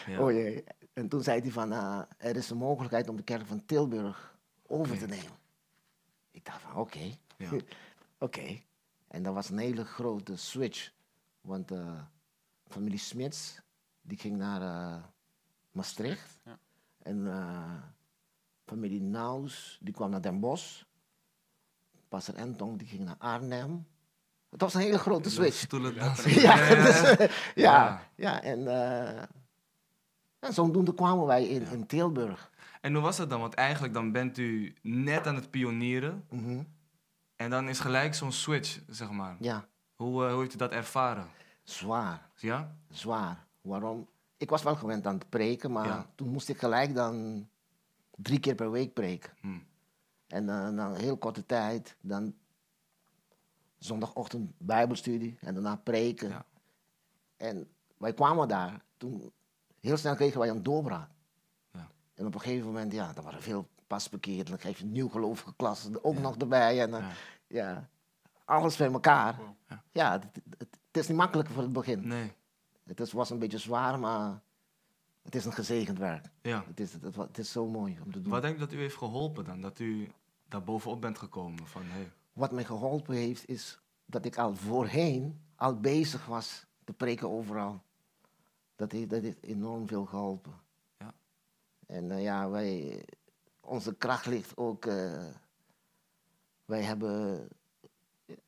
Ja. 0.06 0.18
oh 0.22 0.30
jee. 0.30 0.64
En 0.94 1.08
toen 1.08 1.22
zei 1.22 1.40
hij 1.40 1.50
van, 1.50 1.72
ah, 1.72 2.02
er 2.16 2.36
is 2.36 2.50
een 2.50 2.56
mogelijkheid 2.56 3.08
om 3.08 3.16
de 3.16 3.22
kerk 3.22 3.46
van 3.46 3.64
Tilburg 3.66 4.36
over 4.66 4.98
te 4.98 5.06
nemen. 5.06 5.38
Ik 6.30 6.44
dacht 6.44 6.60
van, 6.60 6.76
oké. 6.76 7.16
Ja. 7.36 7.50
Oké. 8.18 8.60
En 9.08 9.22
dat 9.22 9.34
was 9.34 9.48
een 9.50 9.58
hele 9.58 9.84
grote 9.84 10.36
switch. 10.36 10.92
Want 11.40 11.70
eh, 11.70 12.00
familie 12.66 12.98
Smits, 12.98 13.60
die 14.02 14.18
ging 14.18 14.36
naar 14.36 14.62
eh, 14.62 15.02
Maastricht. 15.72 16.38
Ja. 16.44 16.58
En 17.02 17.26
eh, 17.26 17.82
familie 18.64 19.02
Naus, 19.02 19.78
die 19.82 19.94
kwam 19.94 20.10
naar 20.10 20.20
Den 20.20 20.40
Bosch. 20.40 20.82
Pastor 22.08 22.34
Entong, 22.34 22.78
die 22.78 22.88
ging 22.88 23.04
naar 23.04 23.16
Arnhem. 23.18 23.86
Het 24.50 24.60
was 24.60 24.74
een 24.74 24.80
hele 24.80 24.98
grote 24.98 25.30
switch. 25.30 25.66
Ja. 25.70 26.16
Ja, 26.24 26.68
eh, 26.68 27.18
ja, 27.28 27.28
Ja. 27.54 28.02
ja, 28.14 28.42
en, 28.42 28.68
eh 28.68 29.22
en 30.44 30.52
zodoende 30.52 30.94
kwamen 30.94 31.26
wij 31.26 31.44
in, 31.46 31.66
in 31.66 31.86
Tilburg. 31.86 32.50
En 32.80 32.92
hoe 32.92 33.02
was 33.02 33.16
dat 33.16 33.30
dan? 33.30 33.40
Want 33.40 33.54
eigenlijk 33.54 33.94
dan 33.94 34.12
bent 34.12 34.38
u 34.38 34.74
net 34.82 35.26
aan 35.26 35.34
het 35.34 35.50
pionieren. 35.50 36.24
Mhm. 36.30 36.62
En 37.36 37.50
dan 37.50 37.68
is 37.68 37.80
gelijk 37.80 38.14
zo'n 38.14 38.32
switch, 38.32 38.80
zeg 38.88 39.10
maar. 39.10 39.36
Ja, 39.40 39.66
Hoe, 39.94 40.24
eh, 40.26 40.32
hoe 40.32 40.40
heeft 40.40 40.54
u 40.54 40.56
dat 40.58 40.72
ervaren? 40.72 41.26
zwaar. 41.62 42.30
Ja? 42.36 42.76
Zwaar. 42.90 43.46
Waarom? 43.60 44.08
Ik 44.36 44.50
was 44.50 44.62
wel 44.62 44.76
gewend 44.76 45.06
aan 45.06 45.14
het 45.14 45.28
preken, 45.28 45.72
maar 45.72 45.86
Ja. 45.86 46.06
toen 46.14 46.28
moest 46.28 46.48
ik 46.48 46.58
gelijk 46.58 46.94
dan 46.94 47.46
drie 48.16 48.38
keer 48.40 48.54
per 48.54 48.70
week 48.70 48.92
preken. 48.94 49.32
Hm. 49.40 49.58
En 50.26 50.46
dan 50.46 50.78
een 50.78 50.94
heel 50.94 51.16
korte 51.16 51.46
tijd, 51.46 51.96
dan 52.00 52.34
zondagochtend 53.78 54.52
bijbelstudie 54.58 55.36
en 55.40 55.54
daarna 55.54 55.76
preken. 55.76 56.28
Ja. 56.28 56.44
En 57.36 57.68
wij 57.96 58.12
kwamen 58.14 58.48
daar, 58.48 58.84
toen 58.96 59.32
heel 59.88 59.96
snel 59.96 60.14
kregen 60.14 60.40
wij 60.40 60.48
een 60.48 60.62
doorbraak. 60.62 61.08
Ja. 61.72 61.88
En 62.14 62.26
op 62.26 62.34
een 62.34 62.40
gegeven 62.40 62.66
moment, 62.66 62.92
ja, 62.92 63.12
er 63.16 63.22
waren 63.22 63.42
veel 63.42 63.68
pasbekeerden, 63.86 64.46
dan 64.46 64.58
geef 64.58 64.78
je 64.78 64.84
nieuwgelovige 64.84 65.54
klassen 65.56 66.04
ook 66.04 66.18
nog 66.18 66.36
erbij. 66.36 66.80
En, 66.82 66.94
eh, 66.94 67.06
Ja. 67.46 67.88
alles 68.44 68.76
bij 68.76 68.92
elkaar. 68.92 69.38
Ja. 69.68 69.82
Ja, 69.92 70.12
het, 70.12 70.24
het- 70.58 70.78
het 70.86 70.96
is 71.02 71.08
niet 71.08 71.16
makkelijk 71.16 71.48
voor 71.48 71.62
het 71.62 71.72
begin. 71.72 72.06
Nee. 72.08 72.32
Het 72.84 73.00
is, 73.00 73.12
was 73.12 73.30
een 73.30 73.38
beetje 73.38 73.58
zwaar, 73.58 73.98
maar 73.98 74.40
het 75.22 75.34
is 75.34 75.44
een 75.44 75.52
gezegend 75.52 75.98
werk. 75.98 76.26
Ja. 76.42 76.64
Het 76.66 76.80
is, 76.80 76.92
het, 76.92 77.16
het 77.16 77.38
is 77.38 77.52
zo 77.52 77.66
mooi 77.66 77.98
om 78.04 78.12
te 78.12 78.20
doen. 78.22 78.32
Wat 78.32 78.42
denk 78.42 78.54
je 78.54 78.60
dat 78.60 78.72
u 78.72 78.78
heeft 78.78 78.96
geholpen 78.96 79.44
dan? 79.44 79.60
Dat 79.60 79.78
u 79.78 80.10
daar 80.48 80.62
bovenop 80.62 81.00
bent 81.00 81.18
gekomen? 81.18 81.66
Van, 81.66 81.82
hey, 81.84 82.12
Wat 82.32 82.52
mij 82.52 82.64
geholpen 82.64 83.14
heeft, 83.14 83.48
is 83.48 83.78
dat 84.06 84.24
ik 84.24 84.38
al 84.38 84.54
voorheen 84.54 85.40
al 85.56 85.74
bezig 85.80 86.26
was 86.26 86.66
te 86.84 86.92
preken 86.92 87.30
overal. 87.30 87.82
Dat 88.76 88.92
heeft, 88.92 89.10
dat 89.10 89.22
heeft 89.22 89.42
enorm 89.42 89.86
veel 89.88 90.04
geholpen. 90.04 90.60
Ja. 90.98 91.14
En 91.86 92.10
eh, 92.10 92.22
ja, 92.22 92.48
wij, 92.50 93.04
onze 93.60 93.94
kracht 93.94 94.26
ligt 94.26 94.56
ook. 94.56 94.86
eh, 94.86 95.26
wij 96.64 96.82
hebben. 96.82 97.48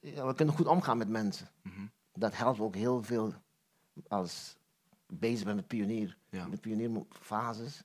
Ja, 0.00 0.26
we 0.26 0.34
kunnen 0.34 0.54
goed 0.54 0.66
omgaan 0.66 0.98
met 0.98 1.08
mensen. 1.08 1.48
mhm, 1.62 1.86
Dat 2.12 2.36
helpt 2.36 2.60
ook 2.60 2.74
heel 2.74 3.02
veel 3.02 3.34
als 4.08 4.56
ik 5.08 5.18
bezig 5.18 5.44
ben 5.44 5.56
met 5.56 5.66
pionier. 5.66 6.18
Ja. 6.28 6.46
Met 6.46 6.60
pionierfases. 6.60 7.82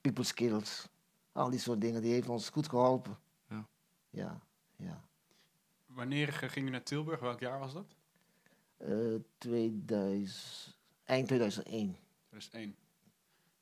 People 0.00 0.24
skills. 0.24 0.88
Al 1.32 1.50
die 1.50 1.58
soort 1.58 1.80
dingen, 1.80 2.02
die 2.02 2.12
heeft 2.12 2.28
ons 2.28 2.48
goed 2.48 2.68
geholpen. 2.68 3.18
Ja. 3.48 3.66
Ja, 4.10 4.40
ja. 4.76 5.04
Wanneer 5.86 6.28
eh, 6.42 6.48
ging 6.50 6.66
u 6.66 6.70
naar 6.70 6.82
Tilburg? 6.82 7.20
Welk 7.20 7.40
jaar 7.40 7.58
was 7.58 7.72
dat? 7.72 7.94
Eh, 8.76 9.14
2000, 9.38 10.76
eind 11.04 11.26
2001. 11.26 11.96
2001. 12.28 12.76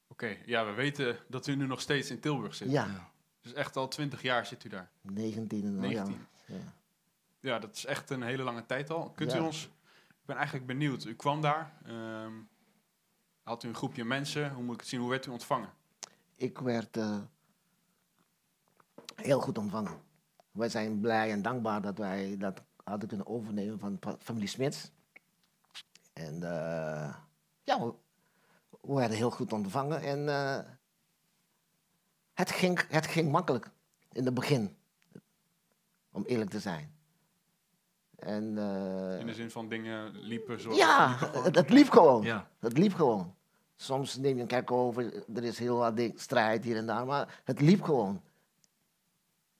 Oké, 0.08 0.36
ja, 0.46 0.66
we 0.66 0.72
weten 0.72 1.18
dat 1.28 1.46
u 1.46 1.54
nu 1.54 1.66
nog 1.66 1.80
steeds 1.80 2.10
in 2.10 2.20
Tilburg 2.20 2.54
zit. 2.54 2.70
Ja, 2.70 2.84
ja. 2.86 3.10
Dus 3.40 3.52
echt 3.52 3.76
al 3.76 3.88
20 3.88 4.22
jaar 4.22 4.46
zit 4.46 4.64
u 4.64 4.68
daar. 4.68 4.90
19 5.00 5.64
en 5.64 5.78
al, 5.78 5.90
ja. 5.90 6.02
19. 6.04 6.26
ja. 6.46 6.74
Ja, 7.40 7.58
dat 7.58 7.76
is 7.76 7.84
echt 7.84 8.10
een 8.10 8.22
hele 8.22 8.42
lange 8.42 8.66
tijd 8.66 8.90
al. 8.90 9.10
Kunt 9.10 9.34
u 9.34 9.38
ons... 9.38 9.64
Ik 10.08 10.28
ben 10.28 10.36
eigenlijk 10.36 10.66
benieuwd. 10.66 11.04
U 11.04 11.14
kwam 11.14 11.40
daar. 11.40 11.72
ehm, 11.84 12.32
had 13.42 13.62
u 13.62 13.68
een 13.68 13.74
groepje 13.74 14.04
mensen? 14.04 14.52
Hoe 14.52 14.62
moet 14.64 14.74
ik 14.74 14.80
het 14.80 14.88
zien? 14.88 15.00
Hoe 15.00 15.10
werd 15.10 15.26
u 15.26 15.30
ontvangen? 15.30 15.72
Ik 16.34 16.58
werd 16.58 16.96
eh, 16.96 17.18
heel 19.16 19.40
goed 19.40 19.58
ontvangen. 19.58 20.00
Wij 20.50 20.68
zijn 20.68 21.00
blij 21.00 21.30
en 21.30 21.42
dankbaar 21.42 21.82
dat 21.82 21.98
wij 21.98 22.36
dat 22.38 22.62
hadden 22.84 23.08
kunnen 23.08 23.26
overnemen 23.26 23.78
van 23.78 23.98
familie 24.18 24.48
Smits. 24.48 24.90
En 26.12 26.42
eh, 26.42 27.14
ja, 27.78 27.84
we, 27.86 27.94
we 28.80 28.94
werden 28.94 29.16
heel 29.16 29.30
goed 29.30 29.52
ontvangen. 29.52 30.00
En 30.00 30.28
eh, 30.28 30.58
het, 32.32 32.50
ging, 32.50 32.84
het 32.88 33.06
ging 33.06 33.30
makkelijk 33.32 33.70
in 34.12 34.24
het 34.24 34.34
begin, 34.34 34.76
om 36.10 36.24
eerlijk 36.24 36.50
te 36.50 36.60
zijn. 36.60 36.94
En, 38.18 38.58
eh, 38.58 39.18
In 39.20 39.26
de 39.26 39.34
zin 39.34 39.50
van 39.50 39.68
dingen 39.68 40.10
liepen 40.18 40.60
zoals... 40.60 40.76
ja, 40.78 41.16
het, 41.18 41.54
het 41.54 41.70
liep 41.70 41.90
gewoon. 41.90 42.22
Ja. 42.22 42.48
Het 42.58 42.78
liep 42.78 42.94
gewoon. 42.94 43.34
Soms 43.76 44.16
neem 44.16 44.36
je 44.36 44.42
een 44.42 44.46
kerk 44.48 44.70
over, 44.70 45.24
er 45.34 45.44
is 45.44 45.58
heel 45.58 45.76
wat 45.76 45.96
ding- 45.96 46.20
strijd 46.20 46.64
hier 46.64 46.76
en 46.76 46.86
daar, 46.86 47.06
maar 47.06 47.40
het 47.44 47.60
liep 47.60 47.82
gewoon. 47.82 48.22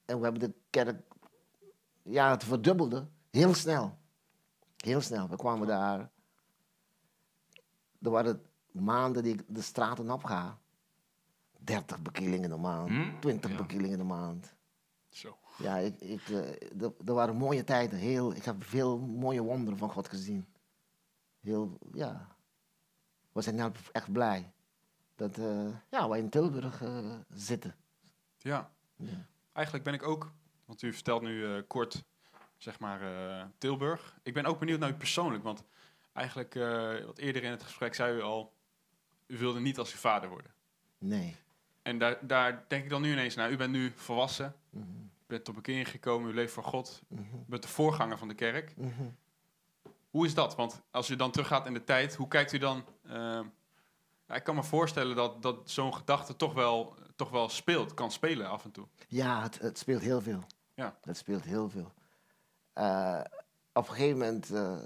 En 0.05 0.17
we 0.19 0.23
hebben 0.25 0.41
de 0.41 0.55
kerk, 0.71 1.01
ja, 2.03 2.31
het 2.31 2.45
verdubbelde, 2.45 3.07
heel 3.31 3.55
snel. 3.55 3.99
Heel 4.77 5.01
snel. 5.01 5.29
We 5.29 5.37
kwamen 5.37 5.67
daar, 5.67 6.11
er 8.03 8.11
waren 8.11 8.43
maanden 8.71 9.23
die 9.23 9.35
ik 9.35 9.43
de 9.47 9.63
straten 9.63 10.11
opga. 10.11 10.59
30 11.59 12.03
bekeerlingen 12.03 12.43
in 12.45 12.51
de 12.51 12.57
maand, 12.63 12.89
Hm? 12.89 13.21
20 13.21 13.51
Ja. 13.51 13.57
bekeerlingen 13.57 13.93
in 13.93 13.99
de 13.99 14.05
maand. 14.15 14.55
Zo. 15.09 15.39
Ja, 15.59 15.77
ik, 15.77 16.01
ik, 16.01 16.29
eh, 16.29 16.83
er- 16.83 17.15
waren 17.15 17.37
mooie 17.37 17.65
tijden. 17.65 17.99
Heel, 17.99 18.35
ik 18.35 18.45
heb 18.45 18.65
veel 18.65 18.99
mooie 18.99 19.43
wonderen 19.43 19.79
van 19.79 19.91
God 19.91 20.09
gezien. 20.09 20.47
Heel, 21.41 21.79
ja. 21.93 22.37
We 23.33 23.43
zijn 23.43 23.55
nou 23.55 23.73
echt 23.93 24.13
blij 24.13 24.53
dat 25.15 25.39
eh, 25.39 25.69
ja, 25.91 26.09
wij 26.09 26.19
in 26.19 26.29
Tilburg 26.31 26.83
eh, 26.83 27.15
zitten. 27.31 27.75
Ja. 28.39 28.71
Ja. 28.97 29.27
Eigenlijk 29.53 29.85
ben 29.85 29.95
ik 29.95 30.03
ook... 30.03 30.33
Want 30.65 30.83
u 30.83 30.93
vertelt 30.93 31.23
nu 31.23 31.63
kort, 31.63 32.05
zeg 32.57 32.79
maar, 32.81 33.01
Tilburg. 33.59 34.19
Ik 34.23 34.35
ben 34.35 34.45
ook 34.45 34.59
benieuwd 34.59 34.79
naar 34.79 34.89
u 34.91 34.95
persoonlijk. 34.95 35.43
Want 35.45 35.65
eigenlijk, 36.13 36.55
eh, 36.55 37.05
wat 37.05 37.19
eerder 37.19 37.43
in 37.45 37.51
het 37.51 37.63
gesprek 37.63 37.95
zei 37.95 38.17
u 38.17 38.23
al... 38.23 38.53
U 39.27 39.39
wilde 39.39 39.61
niet 39.61 39.79
als 39.79 39.93
uw 39.93 39.99
vader 39.99 40.29
worden. 40.29 40.51
Nee. 40.99 41.37
En 41.83 41.99
daar, 41.99 42.27
daar 42.27 42.65
denk 42.69 42.85
ik 42.85 42.91
dan 42.91 43.03
nu 43.03 43.13
ineens 43.13 43.35
naar. 43.35 43.51
U 43.51 43.57
bent 43.57 43.73
nu 43.73 43.93
volwassen. 43.97 44.55
Mhm, 44.71 44.85
U 45.03 45.11
bent 45.27 45.45
tot 45.45 45.55
bekering 45.55 45.89
gekomen. 45.89 46.31
U 46.31 46.35
leeft 46.35 46.53
voor 46.53 46.65
God. 46.65 47.03
U 47.11 47.17
bent 47.47 47.63
de 47.63 47.69
voorganger 47.69 48.19
van 48.19 48.29
de 48.29 48.35
kerk. 48.35 48.77
mhm. 48.77 49.03
Hoe 50.11 50.27
is 50.27 50.35
dat? 50.35 50.55
Want 50.57 50.83
als 50.91 51.11
u 51.11 51.17
dan 51.17 51.31
teruggaat 51.31 51.67
in 51.67 51.75
de 51.75 51.85
tijd, 51.85 52.15
hoe 52.15 52.29
kijkt 52.29 52.53
u 52.53 52.59
dan? 52.59 52.85
ehm, 53.09 53.45
ik 54.29 54.43
kan 54.45 54.55
me 54.55 54.63
voorstellen 54.63 55.17
dat, 55.17 55.43
dat 55.43 55.71
zo'n 55.71 55.95
gedachte 55.95 56.37
toch 56.37 56.53
wel, 56.55 56.97
toch 57.17 57.31
wel 57.31 57.49
speelt, 57.49 57.95
kan 57.95 58.11
spelen 58.13 58.49
af 58.49 58.65
en 58.65 58.71
toe. 58.71 58.87
Ja, 59.09 59.43
het, 59.43 59.59
het 59.59 59.79
speelt 59.79 60.01
heel 60.03 60.21
veel. 60.21 60.45
Ja. 60.75 60.99
Het 61.03 61.17
speelt 61.17 61.45
heel 61.45 61.69
veel. 61.71 61.93
Eh, 62.73 63.21
op 63.73 63.89
een 63.89 63.95
gegeven 63.95 64.19
moment, 64.19 64.51
eh, 64.51 64.79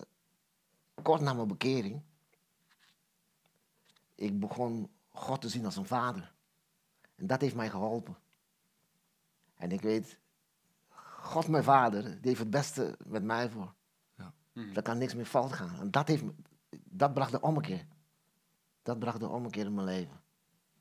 kort 1.06 1.20
na 1.20 1.32
mijn 1.32 1.48
bekering, 1.48 2.02
ik 4.14 4.40
begon 4.40 4.90
God 5.08 5.40
te 5.40 5.48
zien 5.48 5.64
als 5.64 5.76
een 5.76 5.86
vader. 5.86 6.34
En 7.14 7.26
dat 7.26 7.40
heeft 7.40 7.54
mij 7.54 7.70
geholpen. 7.70 8.16
En 9.54 9.72
ik 9.72 9.80
weet, 9.80 10.20
God 11.20 11.48
mijn 11.48 11.64
vader, 11.64 12.02
die 12.02 12.28
heeft 12.28 12.38
het 12.38 12.50
beste 12.50 12.98
met 13.06 13.22
mij 13.22 13.50
voor. 13.50 13.74
Mhm. 14.52 14.72
Daar 14.72 14.82
kan 14.82 14.98
niks 14.98 15.14
meer 15.14 15.26
fout 15.26 15.52
gaan. 15.52 15.78
En 15.80 15.90
dat, 15.90 16.08
heeft, 16.08 16.24
dat 16.84 17.14
bracht 17.14 17.30
de 17.30 17.40
ommekeer. 17.40 17.86
Dat 18.82 18.98
bracht 18.98 19.20
de 19.20 19.28
ommekeer 19.28 19.66
in 19.66 19.74
mijn 19.74 19.86
leven. 19.86 20.20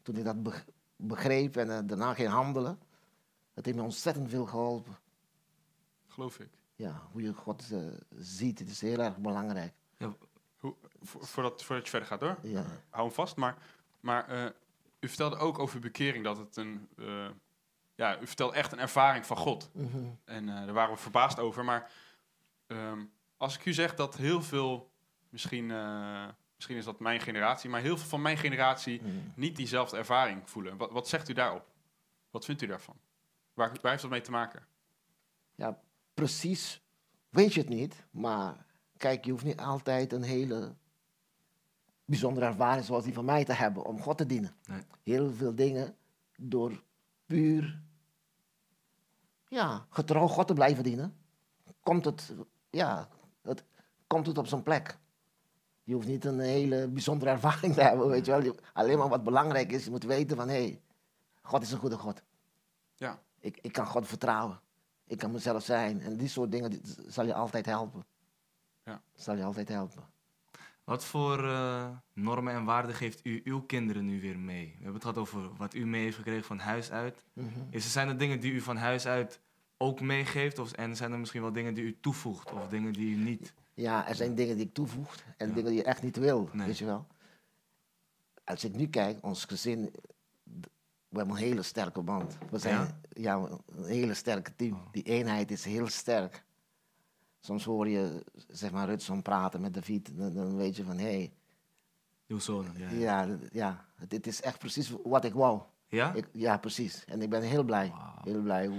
Toen 0.01 0.15
ik 0.15 0.23
dat 0.23 0.43
beg- 0.43 0.65
begreep 0.95 1.55
en 1.55 1.69
eh, 1.69 1.87
daarna 1.87 2.13
ging 2.13 2.29
handelen, 2.29 2.79
dat 3.53 3.65
heeft 3.65 3.77
me 3.77 3.83
ontzettend 3.83 4.29
veel 4.29 4.45
geholpen. 4.45 4.97
Geloof 6.07 6.39
ik. 6.39 6.49
Ja, 6.75 7.07
hoe 7.11 7.21
je 7.21 7.33
God 7.33 7.71
eh, 7.71 7.87
ziet, 8.15 8.59
het 8.59 8.69
is 8.69 8.81
heel 8.81 8.99
erg 8.99 9.17
belangrijk. 9.17 9.73
Hoe, 10.57 10.75
vo- 11.01 11.19
voordat, 11.23 11.63
voordat 11.63 11.83
je 11.85 11.89
verder 11.89 12.07
gaat 12.07 12.21
hoor, 12.21 12.37
Ja. 12.41 12.65
hou 12.89 13.05
hem 13.05 13.15
vast. 13.15 13.35
Maar, 13.35 13.57
maar 13.99 14.27
eh, 14.29 14.45
u 14.99 15.07
vertelde 15.07 15.35
ook 15.37 15.59
over 15.59 15.75
uw 15.75 15.81
bekering 15.81 16.23
dat 16.23 16.37
het 16.37 16.55
een... 16.55 16.89
eh, 16.97 17.27
ja, 17.95 18.19
u 18.21 18.27
vertelde 18.27 18.55
echt 18.55 18.71
een 18.71 18.79
ervaring 18.79 19.25
van 19.25 19.37
God. 19.37 19.69
Mhm. 19.73 19.97
En 20.25 20.49
eh, 20.49 20.55
daar 20.55 20.73
waren 20.73 20.93
we 20.95 21.01
verbaasd 21.01 21.39
over. 21.39 21.65
Maar 21.65 21.91
ehm, 22.67 23.05
als 23.37 23.57
ik 23.57 23.65
u 23.65 23.73
zeg 23.73 23.95
dat 23.95 24.15
heel 24.15 24.41
veel, 24.41 24.91
misschien, 25.29 25.71
eh, 25.71 26.27
misschien 26.55 26.77
is 26.77 26.85
dat 26.85 26.99
mijn 26.99 27.19
generatie, 27.19 27.69
maar 27.69 27.81
heel 27.81 27.97
veel 27.97 28.07
van 28.09 28.21
mijn 28.21 28.37
generatie 28.37 29.01
Mhm. 29.01 29.11
niet 29.35 29.55
diezelfde 29.55 29.97
ervaring 29.97 30.49
voelen. 30.49 30.77
Wat, 30.77 30.91
wat 30.91 31.07
zegt 31.07 31.29
u 31.29 31.33
daarop? 31.33 31.65
Wat 32.29 32.45
vindt 32.45 32.61
u 32.61 32.65
daarvan? 32.67 32.95
Waar, 33.53 33.71
waar 33.81 33.91
heeft 33.91 34.01
dat 34.01 34.11
mee 34.11 34.21
te 34.21 34.31
maken? 34.31 34.67
Ja, 35.55 35.79
precies 36.13 36.81
weet 37.29 37.53
je 37.53 37.59
het 37.59 37.69
niet, 37.69 38.05
maar 38.11 38.65
kijk, 39.05 39.25
je 39.25 39.31
hoeft 39.31 39.43
niet 39.43 39.59
altijd 39.59 40.13
een 40.13 40.23
hele 40.23 40.73
bijzondere 42.05 42.45
ervaring 42.45 42.85
zoals 42.85 43.03
die 43.03 43.13
van 43.13 43.25
mij 43.25 43.45
te 43.45 43.53
hebben 43.53 43.85
om 43.85 44.01
God 44.01 44.17
te 44.17 44.25
dienen. 44.25 44.55
Nee. 44.65 44.81
Heel 45.03 45.33
veel 45.33 45.55
dingen 45.55 45.95
door 46.37 46.83
puur, 47.25 47.81
ja, 49.47 49.85
getrouw 49.89 50.27
God 50.27 50.47
te 50.47 50.53
blijven 50.53 50.83
dienen, 50.83 51.15
komt 51.79 52.05
het, 52.05 52.33
ja, 52.69 53.07
het, 53.41 53.63
komt 54.07 54.27
het 54.27 54.37
op 54.37 54.47
zijn 54.47 54.63
plek. 54.63 54.97
Je 55.83 55.93
hoeft 55.93 56.07
niet 56.07 56.25
een 56.25 56.39
hele 56.39 56.87
bijzondere 56.87 57.31
ervaring 57.31 57.73
te 57.73 57.81
hebben, 57.81 58.07
weet 58.07 58.25
je 58.25 58.31
wel. 58.31 58.43
Je- 58.43 58.55
Alleen 58.73 58.97
maar 58.97 59.09
wat 59.09 59.23
belangrijk 59.23 59.71
is, 59.71 59.83
je 59.83 59.89
moet 59.91 60.03
weten 60.03 60.37
van, 60.37 60.47
hé, 60.47 60.53
hey, 60.63 60.81
God 61.41 61.61
is 61.61 61.71
een 61.71 61.79
goede 61.79 61.97
God. 61.97 62.21
Ja, 62.95 63.19
Ik, 63.39 63.57
ik 63.61 63.71
kan 63.71 63.85
God 63.85 64.07
vertrouwen. 64.07 64.59
Ik 65.07 65.17
kan 65.17 65.31
mezelf 65.31 65.63
zijn. 65.63 66.01
En 66.01 66.17
die 66.17 66.27
soort 66.27 66.51
dingen 66.51 66.69
die, 66.69 66.81
zal 67.07 67.25
je 67.25 67.33
altijd 67.33 67.65
helpen. 67.65 68.05
Ja. 68.85 69.01
Zal 69.15 69.35
je 69.35 69.43
altijd 69.43 69.67
helpen. 69.69 70.03
Wat 70.83 71.05
voor 71.05 71.43
eh, 71.49 71.89
normen 72.13 72.53
en 72.53 72.63
waarden 72.65 72.95
geeft 72.95 73.25
u 73.25 73.41
uw 73.43 73.61
kinderen 73.61 74.05
nu 74.05 74.21
weer 74.21 74.39
mee? 74.39 74.65
We 74.67 74.73
hebben 74.75 74.93
het 74.93 75.01
gehad 75.01 75.17
over 75.17 75.55
wat 75.55 75.73
u 75.73 75.85
mee 75.85 76.03
heeft 76.03 76.15
gekregen 76.17 76.43
van 76.43 76.59
huis 76.59 76.91
uit. 76.91 77.23
Mhm. 77.33 77.47
Is 77.69 77.83
er 77.85 77.89
zijn 77.91 78.07
er 78.07 78.17
dingen 78.17 78.39
die 78.39 78.51
u 78.51 78.61
van 78.61 78.77
huis 78.77 79.05
uit 79.07 79.39
ook 79.77 80.01
meegeeft? 80.01 80.59
Of, 80.59 80.71
en 80.71 80.95
zijn 80.95 81.11
er 81.11 81.19
misschien 81.19 81.41
wel 81.41 81.51
dingen 81.51 81.73
die 81.73 81.83
u 81.83 81.97
toevoegt 81.99 82.51
of 82.51 82.67
dingen 82.67 82.93
die 82.93 83.15
u 83.15 83.17
niet... 83.23 83.53
Ja, 83.73 84.07
er 84.07 84.15
zijn 84.15 84.35
dingen 84.35 84.55
die 84.57 84.65
ik 84.65 84.73
toevoeg 84.73 85.15
en 85.37 85.47
Ja. 85.47 85.53
dingen 85.53 85.69
die 85.69 85.79
je 85.79 85.85
echt 85.85 86.03
niet 86.03 86.15
wil, 86.17 86.49
Nee. 86.53 86.67
weet 86.67 86.77
je 86.77 86.85
wel. 86.85 87.07
Als 88.43 88.63
ik 88.63 88.73
nu 88.75 88.87
kijk, 88.87 89.17
ons 89.25 89.45
gezin, 89.45 89.91
we 91.07 91.17
hebben 91.17 91.35
een 91.35 91.41
hele 91.41 91.61
sterke 91.61 92.01
band. 92.01 92.37
We 92.51 92.57
zijn 92.57 92.75
Ja? 92.75 92.97
ja? 93.09 93.35
een 93.75 93.85
hele 93.85 94.13
sterke 94.13 94.55
team. 94.55 94.73
Oh. 94.73 94.91
Die 94.91 95.03
eenheid 95.03 95.51
is 95.51 95.63
heel 95.65 95.87
sterk. 95.87 96.43
Soms 97.45 97.63
hoor 97.63 97.87
je, 97.87 98.23
zeg 98.47 98.71
maar, 98.71 98.87
Rutson 98.87 99.21
praten 99.21 99.61
met 99.61 99.73
David, 99.73 100.17
dan, 100.17 100.33
dan 100.33 100.55
weet 100.55 100.75
je 100.75 100.83
van, 100.83 100.97
hé, 100.97 101.03
hey, 101.03 101.33
Uw 102.27 102.39
zonen, 102.39 102.77
ja. 102.77 102.89
ja, 102.89 103.37
Ja? 103.51 103.85
dit 104.07 104.27
is 104.27 104.41
echt 104.41 104.59
precies 104.59 104.93
wat 105.03 105.25
ik 105.25 105.33
wou. 105.33 105.61
ja? 105.87 106.13
Ik, 106.13 106.27
ja, 106.31 106.57
precies. 106.57 107.05
En 107.05 107.21
ik 107.21 107.29
ben 107.29 107.41
heel 107.41 107.63
blij. 107.63 107.93
Heel 108.23 108.41
blij. 108.41 108.69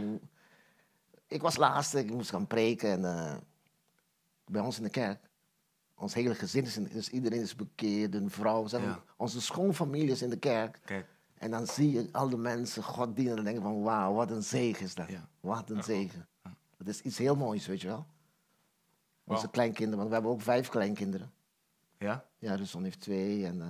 Ik 1.26 1.42
was 1.42 1.56
laatste, 1.56 1.98
ik 1.98 2.10
moest 2.10 2.30
gaan 2.30 2.46
preken 2.46 2.90
en 2.90 3.04
eh, 3.04 3.36
bij 4.44 4.60
ons 4.62 4.76
in 4.76 4.82
de 4.82 4.90
kerk. 4.90 5.30
Ons 5.94 6.14
hele 6.14 6.34
gezin 6.34 6.64
is, 6.64 6.76
in, 6.76 6.88
dus 6.92 7.08
iedereen 7.08 7.40
is 7.40 7.54
bekeerd, 7.54 8.14
een 8.14 8.30
vrouw. 8.30 8.66
Zeg 8.66 8.80
maar, 8.80 8.88
Ja. 8.88 9.02
Onze 9.16 9.40
schoonfamilie 9.40 10.10
is 10.10 10.22
in 10.22 10.30
de 10.30 10.38
kerk. 10.38 10.80
Kijk, 10.84 11.06
En 11.34 11.50
dan 11.50 11.66
zie 11.66 11.90
je 11.92 12.08
al 12.12 12.28
de 12.28 12.36
mensen 12.36 12.82
God 12.82 13.16
dienen 13.16 13.36
en 13.38 13.44
denken 13.44 13.62
van 13.62 13.82
wauw, 13.82 14.14
wat 14.14 14.30
een 14.30 14.42
zegen 14.42 14.84
is 14.84 14.94
dat. 14.94 15.08
Ja. 15.08 15.28
Wat 15.40 15.70
een 15.70 15.82
zegen. 15.82 16.28
Dat 16.76 16.86
is 16.86 17.00
iets 17.00 17.18
heel 17.18 17.36
moois, 17.36 17.66
weet 17.66 17.80
je 17.80 17.86
wel. 17.86 18.06
Onze 19.34 19.50
kleinkinderen, 19.50 19.96
want 19.96 20.08
we 20.08 20.14
hebben 20.14 20.32
ook 20.32 20.42
vijf 20.42 20.68
kleinkinderen. 20.68 21.32
ja? 21.98 22.24
Ja, 22.38 22.54
Russon 22.54 22.84
heeft 22.84 23.00
twee 23.00 23.46
en 23.46 23.60
eh, 23.60 23.68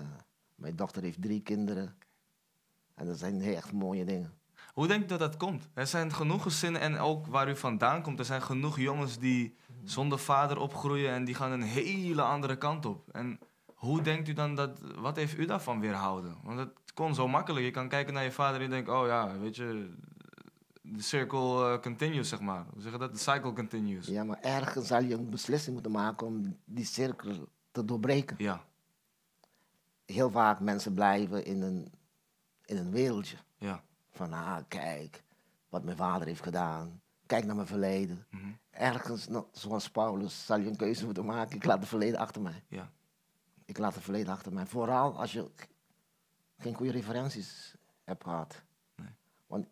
mijn 0.54 0.76
dochter 0.76 1.02
heeft 1.02 1.22
drie 1.22 1.42
kinderen. 1.42 1.96
En 2.94 3.06
dat 3.06 3.18
zijn 3.18 3.42
echt 3.42 3.72
mooie 3.72 4.04
dingen. 4.04 4.32
Hoe 4.72 4.86
denk 4.86 5.00
je 5.00 5.06
dat 5.06 5.18
dat 5.18 5.36
komt? 5.36 5.68
Er 5.74 5.86
zijn 5.86 6.12
genoeg 6.12 6.42
gezinnen 6.42 6.80
en 6.80 6.98
ook 6.98 7.26
waar 7.26 7.48
u 7.48 7.56
vandaan 7.56 8.02
komt, 8.02 8.18
er 8.18 8.24
zijn 8.24 8.42
genoeg 8.42 8.78
jongens 8.78 9.18
die 9.18 9.56
zonder 9.84 10.18
vader 10.18 10.58
opgroeien 10.58 11.12
en 11.12 11.24
die 11.24 11.34
gaan 11.34 11.52
een 11.52 11.62
hele 11.62 12.22
andere 12.22 12.58
kant 12.58 12.86
op. 12.86 13.08
En 13.12 13.38
hoe 13.74 14.02
denkt 14.02 14.28
u 14.28 14.32
dan 14.32 14.54
dat, 14.54 14.80
wat 14.98 15.16
heeft 15.16 15.38
u 15.38 15.44
daarvan 15.44 15.80
weerhouden? 15.80 16.36
Want 16.42 16.58
het 16.58 16.92
kon 16.94 17.14
zo 17.14 17.28
makkelijk. 17.28 17.64
Je 17.64 17.70
kan 17.70 17.88
kijken 17.88 18.14
naar 18.14 18.24
je 18.24 18.32
vader 18.32 18.56
en 18.56 18.62
je 18.62 18.68
denkt, 18.68 18.88
oh 18.88 19.06
ja, 19.06 19.38
weet 19.38 19.56
je, 19.56 19.94
de 20.92 21.02
circle 21.02 21.72
eh, 21.74 21.80
continues, 21.82 22.28
zeg 22.28 22.40
maar. 22.40 22.64
Hoe 22.72 22.82
zeg 22.82 22.92
je 22.92 22.98
dat? 22.98 23.12
De 23.12 23.18
cycle 23.18 23.52
continues. 23.52 24.06
Ja, 24.06 24.24
maar 24.24 24.40
ergens 24.40 24.86
zal 24.86 25.02
je 25.02 25.14
een 25.14 25.30
beslissing 25.30 25.74
moeten 25.74 25.92
maken 25.92 26.26
om 26.26 26.56
die 26.64 26.84
cirkel 26.84 27.48
te 27.70 27.84
doorbreken. 27.84 28.36
Ja, 28.38 28.64
Heel 30.04 30.30
vaak 30.30 30.60
mensen 30.60 30.94
blijven 30.94 31.44
in 31.44 31.62
een, 31.62 31.92
in 32.64 32.76
een 32.76 32.90
wereldje. 32.90 33.36
ja. 33.58 33.82
Van, 34.10 34.32
ah, 34.32 34.56
kijk 34.68 35.22
wat 35.68 35.84
mijn 35.84 35.96
vader 35.96 36.26
heeft 36.26 36.42
gedaan. 36.42 37.00
Kijk 37.26 37.44
naar 37.44 37.54
mijn 37.54 37.66
verleden. 37.66 38.26
mhm, 38.30 38.50
Ergens, 38.70 39.28
nou, 39.28 39.44
zoals 39.52 39.90
Paulus, 39.90 40.46
zal 40.46 40.58
je 40.58 40.68
een 40.68 40.76
keuze 40.76 41.04
moeten 41.04 41.24
maken. 41.24 41.56
Ik 41.56 41.64
laat 41.64 41.78
het 41.78 41.88
verleden 41.88 42.18
achter 42.20 42.42
mij. 42.42 42.62
ja. 42.68 42.90
Ik 43.64 43.78
laat 43.78 43.94
het 43.94 44.02
verleden 44.04 44.32
achter 44.32 44.52
mij. 44.52 44.66
Vooral 44.66 45.18
als 45.18 45.32
je 45.32 45.50
geen 46.58 46.74
goede 46.74 46.92
referenties 46.92 47.74
hebt 48.04 48.24
gehad. 48.24 48.62
Nee. 48.96 49.08
Want 49.46 49.66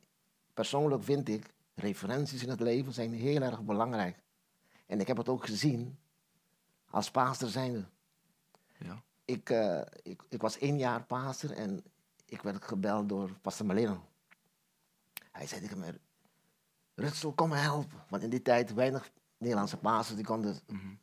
persoonlijk 0.54 1.04
vind 1.04 1.28
ik, 1.28 1.54
referenties 1.74 2.42
in 2.42 2.48
het 2.48 2.60
leven 2.60 2.92
zijn 2.92 3.12
heel 3.12 3.42
erg 3.42 3.62
belangrijk. 3.62 4.22
En 4.86 5.00
ik 5.00 5.06
heb 5.06 5.16
het 5.16 5.28
ook 5.28 5.46
gezien 5.46 5.98
als 6.90 7.10
pastor 7.10 7.48
zijnde. 7.48 7.84
ja. 8.78 9.02
Ik, 9.24 9.50
eh, 9.50 9.80
ik, 10.02 10.22
ik 10.28 10.40
was 10.40 10.58
één 10.58 10.78
jaar 10.78 11.04
pastor 11.04 11.50
en 11.50 11.84
ik 12.26 12.42
werd 12.42 12.64
gebeld 12.64 13.08
door 13.08 13.30
pastor 13.40 13.66
Maleno. 13.66 14.04
Hij 15.32 15.46
zei 15.46 15.60
tegen 15.60 15.78
mij, 15.78 15.98
Rutsel, 16.94 17.32
kom 17.32 17.48
me 17.48 17.56
helpen. 17.56 18.02
Want 18.08 18.22
in 18.22 18.30
die 18.30 18.42
tijd 18.42 18.74
weinig 18.74 19.10
Nederlandse 19.38 19.76
pastors 19.76 20.16
die 20.16 20.24
konden 20.24 20.58
mhm. 20.66 20.94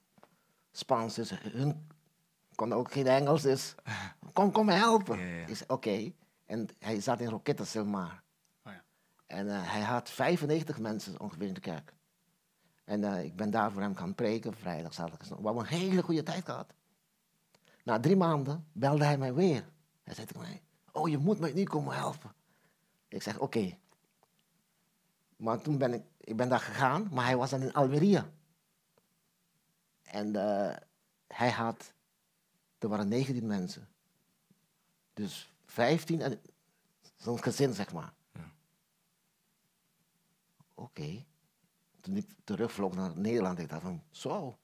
Spaans, 0.72 1.16
dus 1.16 1.30
hun 1.40 1.88
konden 2.56 2.78
ook 2.78 2.92
geen 2.92 3.08
Engels, 3.08 3.42
dus 3.42 3.76
kom, 4.34 4.52
kom 4.52 4.66
me 4.66 4.74
helpen. 4.74 5.18
Ja, 5.18 5.26
ja, 5.26 5.36
ja. 5.36 5.48
Ik 5.48 5.56
zei, 5.56 5.70
oké. 5.70 6.12
En 6.46 6.68
hij 6.80 7.02
zat 7.02 7.20
in 7.20 7.42
Silmar. 7.66 8.04
Oh 8.06 8.12
ja. 8.12 8.24
En 9.32 9.50
eh, 9.50 9.72
hij 9.72 9.82
had 9.82 10.10
95 10.10 10.80
mensen 10.80 11.20
ongeveer 11.20 11.48
in 11.48 11.54
de 11.54 11.60
kerk. 11.60 11.94
En 12.84 13.04
eh, 13.04 13.24
ik 13.24 13.36
ben 13.36 13.50
daar 13.50 13.72
voor 13.72 13.82
hem 13.82 13.96
gaan 13.96 14.16
preken, 14.16 14.54
vrijdag, 14.54 14.94
zaterdag. 14.94 15.28
We 15.28 15.36
hebben 15.36 15.58
een 15.58 15.66
hele 15.66 16.02
goede 16.02 16.24
tijd 16.24 16.46
gehad. 16.46 16.74
Na 17.84 18.00
drie 18.00 18.16
maanden 18.16 18.68
belde 18.72 19.04
hij 19.04 19.18
mij 19.18 19.34
weer. 19.34 19.70
Hij 20.04 20.14
zei 20.14 20.28
tegen 20.28 20.42
mij, 20.42 20.62
oh, 20.92 21.10
je 21.10 21.18
moet 21.18 21.40
mij 21.40 21.54
nu 21.54 21.64
komen 21.64 21.96
helpen. 21.96 22.34
Ik 23.08 23.22
zeg, 23.22 23.40
oké. 23.40 23.78
Maar 25.36 25.62
toen 25.62 25.78
ben 25.78 25.94
ik, 25.94 26.04
ik 26.18 26.38
ben 26.38 26.50
daar 26.50 26.60
gegaan, 26.60 27.08
maar 27.12 27.26
hij 27.26 27.38
was 27.38 27.50
dan 27.50 27.62
in 27.62 27.74
Almeria. 27.74 28.30
En 30.04 30.36
eh, 30.36 30.78
hij 31.28 31.52
had, 31.52 31.94
er 32.80 32.88
waren 32.88 33.08
19 33.08 33.48
mensen. 33.48 33.88
Dus 35.14 35.54
15, 35.66 36.22
en 36.22 36.42
zo'n 37.18 37.44
gezin 37.44 37.74
zeg 37.74 37.94
maar. 37.94 38.14
Ja. 40.94 41.04
Oké. 41.04 41.26
Toen 42.02 42.16
ik 42.16 42.30
terugvloog 42.44 42.96
naar 42.96 43.18
Nederland, 43.18 43.60
ik 43.60 43.70
dacht 43.70 43.82
van, 43.82 44.04
zo, 44.10 44.58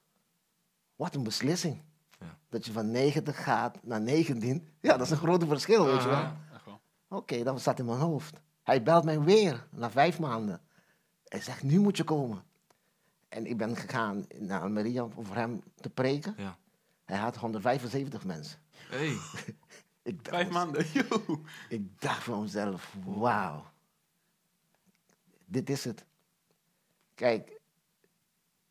wat 0.96 1.14
een 1.14 1.22
beslissing. 1.22 1.82
Ja. 2.20 2.38
Dat 2.48 2.66
je 2.66 2.72
van 2.72 2.90
90 2.90 3.42
gaat 3.42 3.84
naar 3.84 4.00
19, 4.00 4.68
ja, 4.80 4.96
dat 4.96 5.06
is 5.06 5.10
een 5.10 5.16
groot 5.16 5.44
verschil, 5.44 5.84
weet 5.84 6.02
je 6.02 6.08
wel. 6.08 6.32
Wel. 6.64 6.80
Oké, 7.08 7.42
dat 7.42 7.60
zat 7.60 7.78
in 7.78 7.84
mijn 7.84 7.98
hoofd. 7.98 8.40
Hij 8.62 8.82
belt 8.82 9.04
mij 9.04 9.20
weer, 9.20 9.66
na 9.70 9.90
vijf 9.90 10.18
maanden. 10.18 10.60
Hij 11.24 11.40
zegt, 11.40 11.62
nu 11.62 11.78
moet 11.78 11.96
je 11.96 12.04
komen. 12.04 12.42
En 13.28 13.46
ik 13.46 13.56
ben 13.56 13.76
gegaan 13.76 14.26
naar 14.38 14.60
Almeria 14.60 15.04
om 15.04 15.24
voor 15.24 15.36
hem 15.36 15.62
te 15.74 15.90
preken. 15.90 16.34
Ja. 16.36 16.58
Hij 17.04 17.18
had 17.18 17.36
175 17.36 18.24
mensen. 18.24 18.58
Hey. 18.88 19.16
Ik 20.02 20.24
dacht, 20.24 20.36
Vijf 20.36 20.50
maanden. 20.50 20.86
joe. 20.92 21.40
ik 21.68 22.00
dacht 22.00 22.22
van 22.22 22.40
mezelf, 22.40 22.94
wauw. 23.04 23.64
Dit 25.44 25.70
is 25.70 25.84
het. 25.84 26.04
Kijk, 27.18 27.60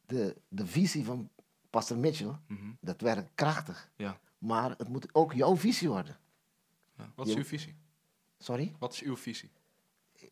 de, 0.05 0.35
de 0.47 0.65
visie 0.67 1.05
van 1.05 1.29
Pastor 1.69 1.97
Mitchell, 1.97 2.35
Mhm. 2.47 2.71
dat 2.79 3.01
werkt 3.01 3.29
krachtig. 3.35 3.89
Ja. 3.95 4.19
Maar 4.37 4.69
het 4.77 4.87
moet 4.87 5.07
ook 5.11 5.33
jouw 5.33 5.55
visie 5.57 5.89
worden. 5.89 6.17
Wat 7.15 7.25
is 7.27 7.31
Je- 7.33 7.37
uw 7.39 7.45
visie? 7.45 7.75
Sorry? 8.39 8.75
Wat 8.79 8.93
is 8.93 9.01
uw 9.01 9.17
visie? 9.17 9.51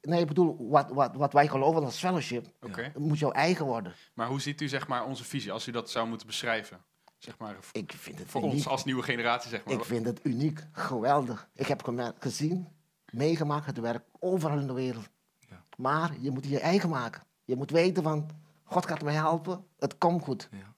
Nee, 0.02 0.22
ik 0.22 0.28
bedoel, 0.28 0.70
wat, 0.70 0.90
wat, 0.92 1.16
wat 1.16 1.34
wij 1.34 1.48
geloven 1.48 1.84
als 1.84 2.00
fellowship, 2.00 2.48
het 2.60 2.98
moet 2.98 3.20
jouw 3.20 3.32
eigen 3.32 3.66
worden. 3.66 3.94
Maar 4.14 4.28
hoe 4.28 4.42
ziet 4.42 4.62
u 4.62 4.68
zeg 4.68 4.88
maar 4.88 5.06
onze 5.06 5.24
visie, 5.24 5.52
als 5.52 5.68
u 5.68 5.72
dat 5.72 5.90
zou 5.90 6.08
moeten 6.08 6.28
beschrijven? 6.28 6.84
Zeg 7.18 7.38
maar, 7.38 7.58
Ik 7.72 7.92
vind 7.92 8.20
het 8.20 8.30
voor 8.30 8.42
uniek. 8.42 8.54
ons 8.56 8.68
als 8.68 8.84
nieuwe 8.86 9.04
generatie, 9.04 9.50
zeg 9.50 9.66
maar. 9.66 9.74
Ik 9.74 9.84
vind 9.84 10.06
het 10.06 10.20
uniek, 10.24 10.64
geweldig. 10.72 11.50
Ik 11.54 11.68
heb 11.68 11.84
gemerkt, 11.84 12.22
gezien, 12.22 12.68
meegemaakt, 13.12 13.66
het 13.66 13.78
werkt 13.80 14.06
overal 14.20 14.60
in 14.60 14.68
de 14.68 14.74
wereld. 14.74 15.10
Ja. 15.50 15.64
Maar 15.78 16.16
je 16.20 16.32
moet 16.32 16.44
het 16.44 16.54
je 16.54 16.60
eigen 16.60 16.90
maken. 16.90 17.24
Je 17.46 17.56
moet 17.56 17.72
weten 17.72 18.04
van, 18.04 18.30
God 18.64 18.86
gaat 18.88 19.02
mij 19.04 19.14
helpen, 19.14 19.66
het 19.80 19.98
komt 19.98 20.24
goed. 20.24 20.48
Ja. 20.52 20.74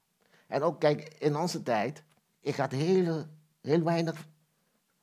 En 0.48 0.62
ook, 0.64 0.80
kijk, 0.80 1.16
in 1.20 1.36
onze 1.38 1.64
tijd, 1.64 2.04
ik 2.42 2.56
had 2.56 2.72
hele, 2.72 3.28
heel 3.62 3.84
weinig 3.84 4.26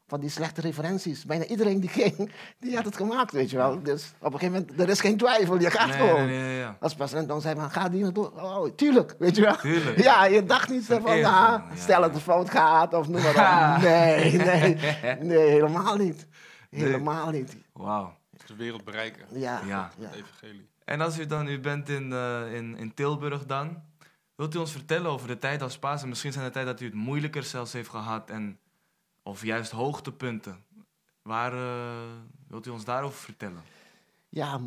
van 0.06 0.20
die 0.20 0.30
slechte 0.30 0.60
referenties. 0.60 1.24
Bijna 1.24 1.44
iedereen 1.44 1.80
die 1.80 1.88
ging, 1.90 2.30
die 2.58 2.76
had 2.76 2.84
het 2.84 2.96
gemaakt, 2.96 3.32
weet 3.32 3.50
je 3.50 3.56
wel. 3.56 3.82
Dus 3.82 4.12
op 4.18 4.32
een 4.32 4.38
gegeven 4.38 4.60
moment, 4.60 4.80
er 4.80 4.88
is 4.88 5.00
geen 5.00 5.16
twijfel, 5.16 5.60
je 5.60 5.70
gaat 5.70 5.88
Nee, 5.88 5.96
gewoon. 5.96 6.26
nee, 6.26 6.40
nee, 6.40 6.58
ja. 6.58 6.76
Als 6.80 6.94
president 6.94 7.28
dan 7.28 7.40
zei 7.40 7.54
van, 7.54 7.70
ga 7.70 7.88
die 7.88 8.02
naartoe? 8.02 8.30
Oh, 8.32 8.68
tuurlijk, 8.76 9.14
weet 9.18 9.36
je 9.36 9.42
wel. 9.42 9.56
Tuurlijk. 9.56 10.02
Ja, 10.02 10.24
je 10.24 10.44
dacht 10.44 10.68
niet 10.68 10.84
zo 10.84 10.98
van, 11.00 11.10
ah, 11.10 11.16
ja, 11.18 11.64
stel 11.76 12.00
dat 12.00 12.08
ja. 12.10 12.14
het 12.14 12.22
fout 12.22 12.50
gaat 12.50 12.94
of 12.94 13.08
noem 13.08 13.22
maar 13.22 13.76
op. 13.76 13.82
Nee, 13.88 14.32
nee, 14.32 14.74
nee, 15.30 15.48
helemaal 15.50 15.96
niet. 15.96 16.26
Helemaal 16.70 17.30
niet. 17.30 17.56
Wauw. 17.72 18.16
De 18.46 18.54
wereld 18.56 18.84
bereiken, 18.84 19.26
Ja, 19.30 19.60
Ja. 19.66 19.90
ja. 19.98 20.06
het 20.06 20.14
evangelie. 20.14 20.68
En 20.84 21.00
als 21.00 21.18
u 21.18 21.26
dan, 21.26 21.48
u 21.48 21.60
bent 21.60 21.88
in, 21.88 22.12
eh, 22.12 22.54
in, 22.54 22.76
in 22.76 22.94
Tilburg 22.94 23.46
dan, 23.46 23.82
wilt 24.34 24.54
u 24.54 24.58
ons 24.58 24.72
vertellen 24.72 25.10
over 25.10 25.28
de 25.28 25.38
tijd 25.38 25.62
als 25.62 25.78
paas? 25.78 26.02
En 26.02 26.08
misschien 26.08 26.32
zijn 26.32 26.44
de 26.44 26.50
tijd 26.50 26.66
dat 26.66 26.80
u 26.80 26.84
het 26.84 26.94
moeilijker 26.94 27.42
zelfs 27.42 27.72
heeft 27.72 27.88
gehad 27.88 28.30
en, 28.30 28.58
of 29.22 29.44
juist 29.44 29.70
hoogtepunten. 29.70 30.64
Waar, 31.22 31.52
eh, 31.52 32.12
wilt 32.48 32.66
u 32.66 32.70
ons 32.70 32.84
daarover 32.84 33.18
vertellen? 33.18 33.62
Ja, 34.28 34.60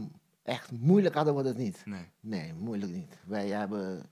echt 0.43 0.71
moeilijk 0.71 1.15
hadden 1.15 1.35
we 1.35 1.47
het 1.47 1.57
niet. 1.57 1.81
Nee. 1.85 2.09
Nee, 2.19 2.53
moeilijk 2.53 2.91
niet. 2.91 3.17
Wij 3.25 3.47
hebben 3.47 4.09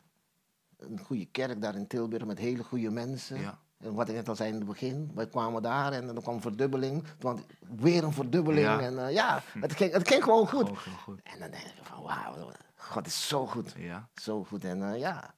een 0.77 0.99
goede 0.99 1.25
kerk 1.25 1.61
daar 1.61 1.75
in 1.75 1.87
Tilburg 1.87 2.25
met 2.25 2.37
hele 2.37 2.63
goede 2.63 2.89
mensen. 2.89 3.39
Ja. 3.39 3.59
En 3.77 3.93
wat 3.93 4.09
ik 4.09 4.15
net 4.15 4.29
al 4.29 4.35
zei 4.35 4.49
in 4.49 4.55
het 4.55 4.65
begin, 4.65 5.11
wij 5.15 5.27
kwamen 5.27 5.61
daar 5.61 5.93
en 5.93 6.05
dan 6.07 6.21
kwam 6.21 6.41
verdubbeling. 6.41 7.03
Want 7.19 7.45
weer 7.75 8.03
een 8.03 8.13
verdubbeling. 8.13 8.65
Ja. 8.65 8.79
En 8.79 9.05
eh, 9.07 9.13
ja, 9.13 9.41
het 9.59 9.73
ging, 9.75 9.91
het 9.91 10.07
ging 10.07 10.23
gewoon 10.23 10.47
goed. 10.47 10.59
Gewoon, 10.61 10.77
gewoon 10.77 10.97
goed. 10.99 11.19
En 11.23 11.39
dan 11.39 11.51
denk 11.51 11.63
je 11.63 11.83
van, 11.83 12.03
wauw, 12.03 12.51
God 12.75 13.07
is 13.07 13.27
zo 13.27 13.45
goed. 13.47 13.73
Ja. 13.77 14.09
Zo 14.15 14.43
goed. 14.43 14.63
En 14.63 14.91
eh, 14.93 14.99
ja, 14.99 15.33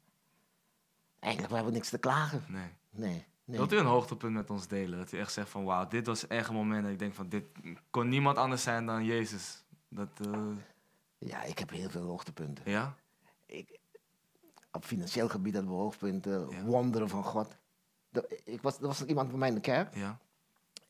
eigenlijk 1.20 1.50
we 1.52 1.56
hebben 1.58 1.74
niks 1.76 1.90
te 1.90 1.98
klagen. 1.98 2.44
Nee. 2.48 2.70
Nee, 2.90 3.26
nee. 3.46 3.58
Wilt 3.58 3.74
u 3.74 3.78
een 3.78 3.86
hoogtepunt 3.86 4.34
met 4.34 4.50
ons 4.50 4.68
delen? 4.68 4.98
Dat 5.00 5.12
u 5.12 5.20
echt 5.20 5.32
zegt 5.34 5.50
van 5.50 5.64
wauw, 5.64 5.88
dit 5.88 6.06
was 6.08 6.28
echt 6.28 6.50
een 6.50 6.56
moment 6.56 6.84
dat 6.84 6.92
ik 6.92 7.00
denk 7.00 7.14
van 7.14 7.30
dit 7.30 7.44
kon 7.90 8.10
niemand 8.10 8.38
anders 8.38 8.64
zijn 8.64 8.86
dan 8.86 9.06
Jezus. 9.06 9.64
Dat, 9.90 10.10
eh, 10.32 10.40
Ja, 11.18 11.44
ik 11.44 11.60
heb 11.60 11.70
heel 11.70 11.90
veel 11.90 12.04
hoogtepunten. 12.06 12.72
Ja? 12.72 12.96
Ik, 13.46 13.80
op 14.72 14.86
financieel 14.86 15.30
gebied 15.30 15.54
hebben 15.54 15.72
we 15.72 15.78
hoogtepunten, 15.78 16.50
Ja. 16.50 16.62
wonderen 16.64 17.10
van 17.10 17.24
God. 17.24 17.56
De- 18.22 18.42
ik 18.44 18.62
was, 18.62 18.78
er 18.78 18.88
was 18.88 19.04
iemand 19.04 19.30
bij 19.30 19.38
mij 19.38 19.48
in 19.50 19.56
de 19.56 19.62
kerk 19.62 19.96
Ja. 19.96 20.18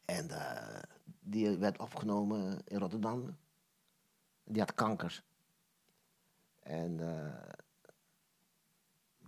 en 0.05 0.29
eh, 0.29 0.81
die 1.19 1.57
werd 1.57 1.79
opgenomen 1.79 2.61
in 2.65 2.77
Rotterdam. 2.79 3.37
Die 4.43 4.59
had 4.61 4.73
kanker. 4.73 5.23
En 6.59 6.99
eh, 6.99 7.53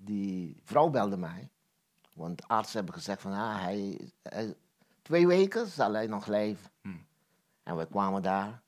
die 0.01 0.59
vrouw 0.63 0.89
belde 0.89 1.17
mij, 1.17 1.49
want 2.13 2.37
de 2.37 2.47
artsen 2.47 2.75
hebben 2.77 2.93
gezegd 2.95 3.21
van 3.21 3.31
ah, 3.33 3.61
hij, 3.61 4.09
hij- 4.23 4.55
twee 5.01 5.27
weken 5.27 5.67
zal 5.67 5.93
hij 5.93 6.07
nog 6.07 6.27
leven. 6.27 6.71
Hmm. 6.81 7.05
En 7.63 7.77
we 7.77 7.85
kwamen 7.87 8.21
daar. 8.21 8.61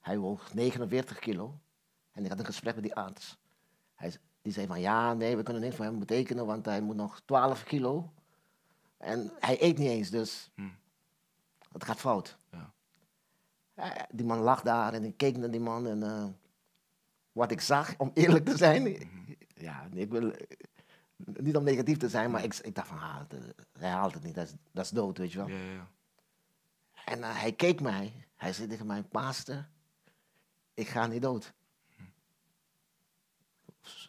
Hij 0.00 0.18
woog 0.18 0.54
49 0.54 1.18
kilo. 1.18 1.58
En 2.12 2.24
ik 2.24 2.30
had 2.30 2.38
een 2.38 2.44
gesprek 2.44 2.74
met 2.74 2.84
die 2.84 2.94
arts. 2.94 3.38
Hij, 3.94 4.16
die 4.42 4.52
zei 4.52 4.66
van 4.66 4.80
ja, 4.80 5.12
nee, 5.14 5.36
we 5.36 5.42
kunnen 5.42 5.62
niks 5.62 5.76
voor 5.76 5.84
hem 5.84 5.98
betekenen, 5.98 6.46
want 6.46 6.64
hij 6.64 6.80
moet 6.80 6.96
nog 6.96 7.20
12 7.20 7.64
kilo. 7.64 8.12
En 8.96 9.32
hij 9.40 9.62
eet 9.62 9.78
niet 9.78 9.88
eens, 9.88 10.10
dus 10.10 10.50
Hmm. 10.54 10.76
het 11.72 11.84
gaat 11.84 12.00
fout. 12.00 12.38
Ja. 12.50 12.72
Eh, 13.74 14.02
die 14.10 14.26
man 14.26 14.38
lag 14.38 14.62
daar 14.62 14.92
en 14.92 15.04
ik 15.04 15.16
keek 15.16 15.36
naar 15.36 15.50
die 15.50 15.60
man 15.60 15.86
en 15.86 16.02
eh, 16.02 16.26
wat 17.32 17.50
ik 17.50 17.60
zag, 17.60 17.94
om 17.98 18.10
eerlijk 18.14 18.44
te 18.44 18.56
zijn, 18.56 19.08
ja, 19.54 19.88
ik 19.92 20.10
wil 20.10 20.30
eh, 20.32 20.46
niet 21.16 21.56
om 21.56 21.64
negatief 21.64 21.96
te 21.98 22.08
zijn, 22.08 22.30
maar 22.30 22.44
ik, 22.44 22.54
ik 22.54 22.74
dacht 22.74 22.88
van, 22.88 22.98
ah, 22.98 23.20
hij 23.78 23.90
haalt 23.90 24.14
het 24.14 24.22
niet, 24.22 24.34
dat 24.34 24.46
is, 24.46 24.54
dat 24.72 24.84
is 24.84 24.90
dood, 24.90 25.18
weet 25.18 25.32
je 25.32 25.38
wel. 25.38 25.48
Ja, 25.48 25.56
ja, 25.56 25.72
ja. 25.72 25.88
En 27.04 27.22
hij 27.22 27.52
keek 27.52 27.80
mij. 27.80 28.26
Hij 28.36 28.52
zei 28.52 28.68
tegen 28.68 28.86
mij, 28.86 29.02
pastor, 29.02 29.68
ik 30.74 30.88
ga 30.88 31.06
niet 31.06 31.22
dood. 31.22 31.54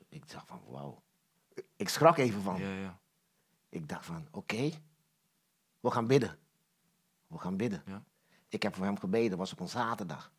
Ik 0.09 0.31
dacht 0.31 0.47
van, 0.47 0.61
wauw. 0.67 1.01
Ik 1.75 1.89
schrok 1.89 2.17
even 2.17 2.41
van. 2.41 2.59
Ja, 2.61 2.73
ja. 2.73 2.99
Ik 3.69 3.89
dacht 3.89 4.05
van, 4.05 4.27
oké, 4.31 4.69
we 5.79 5.91
gaan 5.91 6.07
bidden. 6.07 6.37
We 7.27 7.37
gaan 7.37 7.57
bidden. 7.57 7.83
Ja. 7.85 8.03
Ik 8.47 8.63
heb 8.63 8.75
voor 8.75 8.85
hem 8.85 8.99
gebeden, 8.99 9.37
was 9.37 9.51
op 9.51 9.59
een 9.59 9.69
zaterdag. 9.69 10.31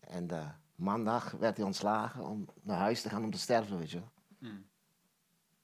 En 0.00 0.30
eh, 0.30 0.48
maandag 0.74 1.30
werd 1.30 1.56
hij 1.56 1.66
ontslagen 1.66 2.24
om 2.26 2.46
naar 2.62 2.78
huis 2.78 3.02
te 3.02 3.08
gaan 3.08 3.24
om 3.24 3.30
te 3.30 3.38
sterven, 3.38 3.78
weet 3.78 3.90
je 3.90 3.98
wel. 3.98 4.10
Mm. 4.38 4.66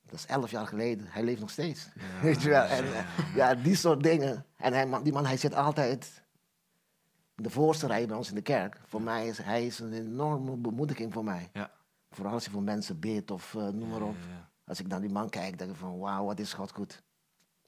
Dat 0.07 0.15
is 0.19 0.27
elf 0.27 0.51
jaar 0.51 0.67
geleden. 0.67 1.07
Hij 1.07 1.23
leeft 1.25 1.41
nog 1.41 1.51
steeds. 1.51 1.89
Ja, 1.95 2.21
Weet 2.23 2.43
je 2.43 2.49
wel? 2.49 2.63
ja, 2.65 2.69
En, 2.69 2.85
ja, 2.85 2.93
eh, 2.93 3.35
ja, 3.35 3.55
die 3.55 3.75
soort 3.77 4.03
dingen. 4.03 4.47
En 4.57 4.73
hij, 4.73 4.87
man- 4.87 5.03
die 5.03 5.13
man, 5.13 5.27
hij 5.27 5.37
zit 5.37 5.55
altijd 5.55 6.23
in 7.37 7.43
de 7.43 7.51
voorste 7.51 7.87
rij 7.87 8.07
bij 8.07 8.17
ons 8.17 8.29
in 8.29 8.35
de 8.35 8.43
kerk. 8.43 8.81
Voor 8.87 9.03
mij 9.03 9.27
is 9.27 9.39
hij 9.39 9.67
is 9.67 9.79
een 9.79 9.93
enorme 9.93 10.57
bemoediging 10.57 11.13
voor 11.13 11.25
mij. 11.25 11.51
Ja. 11.53 11.71
Vooral 12.11 12.33
als 12.33 12.45
hij 12.45 12.53
voor 12.53 12.63
mensen 12.63 12.99
bidt 13.01 13.31
of 13.31 13.55
eh, 13.55 13.69
noem 13.69 13.89
maar 13.89 14.03
op. 14.03 14.17
Als 14.65 14.81
ik 14.81 14.87
naar 14.87 15.01
die 15.01 15.11
man 15.11 15.29
kijk, 15.31 15.59
denk 15.59 15.71
ik 15.71 15.77
van 15.77 15.99
wauw, 15.99 16.25
wat 16.25 16.39
is 16.39 16.53
God 16.53 16.73
goed. 16.73 17.03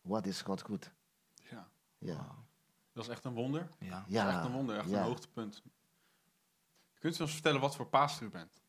Wat 0.02 0.26
is 0.26 0.42
God 0.42 0.62
goed. 0.62 0.92
Ja, 1.34 1.68
Ja. 1.98 2.34
dat 2.92 3.04
is 3.04 3.10
echt 3.10 3.24
een 3.24 3.34
wonder. 3.34 3.68
Ja. 3.78 3.90
Dat 3.90 4.02
Ja, 4.08 4.28
is 4.28 4.34
echt 4.34 4.44
een 4.44 4.52
wonder, 4.52 4.76
echt 4.78 4.88
ja. 4.90 4.98
een 4.98 5.04
hoogtepunt. 5.04 5.62
Kunt 6.98 7.18
u 7.18 7.22
ons 7.22 7.32
vertellen 7.32 7.60
wat 7.60 7.76
voor 7.76 7.86
pastor 7.86 8.26
u 8.26 8.30
bent? 8.30 8.60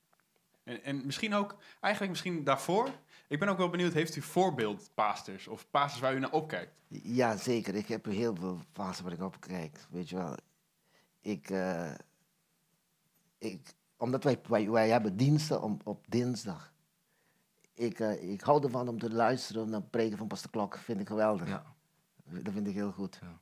En, 0.64 0.84
en 0.84 1.06
misschien 1.06 1.34
ook, 1.34 1.56
eigenlijk 1.80 2.14
misschien 2.14 2.44
daarvoor. 2.44 2.90
Ik 3.28 3.40
ben 3.40 3.48
ook 3.50 3.58
wel 3.58 3.70
benieuwd, 3.70 3.94
heeft 3.94 4.16
u 4.16 4.22
voorbeeldpastors 4.22 5.48
of 5.48 5.70
pastors 5.70 6.02
waar 6.02 6.16
u 6.16 6.20
naar 6.20 6.32
opkijkt? 6.32 6.74
Ja, 6.88 7.38
zeker. 7.38 7.76
Ik 7.76 7.88
heb 7.88 8.06
heel 8.06 8.36
veel 8.36 8.60
fasen 8.72 9.04
waar 9.04 9.14
ik 9.14 9.22
op 9.22 9.40
kijk. 9.40 9.86
Weet 9.90 10.10
je 10.10 10.16
wel. 10.16 10.36
Ik, 11.22 11.50
eh, 11.50 11.94
ik, 13.38 13.74
omdat 13.98 14.24
wij, 14.24 14.40
wij, 14.48 14.70
wij 14.70 14.90
hebben 14.90 15.18
diensten 15.18 15.62
om, 15.62 15.78
op 15.84 16.06
dinsdag. 16.10 16.74
Ik, 17.78 18.00
eh, 18.00 18.32
ik 18.32 18.42
hou 18.42 18.64
ervan 18.64 18.88
om 18.88 19.00
te 19.00 19.12
luisteren 19.14 19.70
naar 19.70 19.82
preken 19.82 20.18
van 20.18 20.28
Pastor 20.28 20.52
Klok. 20.52 20.78
Vind 20.78 21.00
ik 21.00 21.08
geweldig. 21.08 21.48
Ja. 21.48 21.64
Dat 22.26 22.54
vind 22.54 22.68
ik 22.68 22.74
heel 22.74 22.92
goed. 22.92 23.20
Ja. 23.22 23.40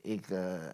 Ik, 0.00 0.30
eh, 0.30 0.68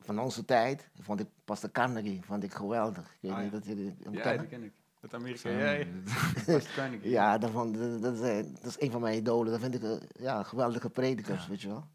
van 0.00 0.18
onze 0.18 0.44
tijd 0.44 0.88
vond 1.00 1.20
ik 1.20 1.26
Pastor 1.44 1.70
Carnegie 1.70 2.22
vond 2.24 2.42
ik 2.42 2.52
geweldig. 2.54 3.12
Ik 3.14 3.18
weet 3.20 3.30
Ah, 3.30 3.36
niet 3.38 3.50
ja. 3.50 3.56
dat 3.58 3.66
jullie 3.66 3.96
hem 4.02 4.14
Ja, 4.14 4.20
kennen. 4.22 4.48
ken 4.48 4.62
ik. 4.62 4.72
Het 5.00 5.14
Amerika, 5.14 5.48
Carnegie. 6.74 7.10
Ja, 7.10 7.38
dat, 7.38 7.50
vond, 7.50 7.78
dat, 7.78 8.02
dat 8.02 8.14
is, 8.14 8.20
eh, 8.20 8.52
dat 8.54 8.64
is 8.64 8.80
een 8.80 8.90
van 8.90 9.00
mijn 9.00 9.16
idolen. 9.18 9.50
Dat 9.52 9.60
vind 9.60 9.74
ik 9.74 10.08
ja, 10.18 10.42
geweldige 10.42 10.90
predikers, 10.90 11.42
Ja. 11.42 11.48
weet 11.48 11.60
je 11.60 11.68
wel. 11.68 11.86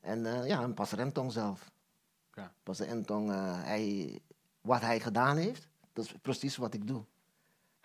En 0.00 0.26
eh, 0.26 0.46
ja, 0.46 0.62
en 0.62 0.74
Pastor 0.74 0.98
Entong 0.98 1.32
zelf. 1.32 1.70
Ja. 2.34 2.52
Pastor 2.62 2.86
Entong, 2.86 3.30
eh, 3.30 3.62
hij, 3.62 4.18
wat 4.60 4.80
hij 4.80 5.00
gedaan 5.00 5.36
heeft, 5.36 5.68
dat 5.92 6.04
is 6.04 6.12
precies 6.22 6.56
wat 6.56 6.74
ik 6.74 6.86
doe. 6.86 7.04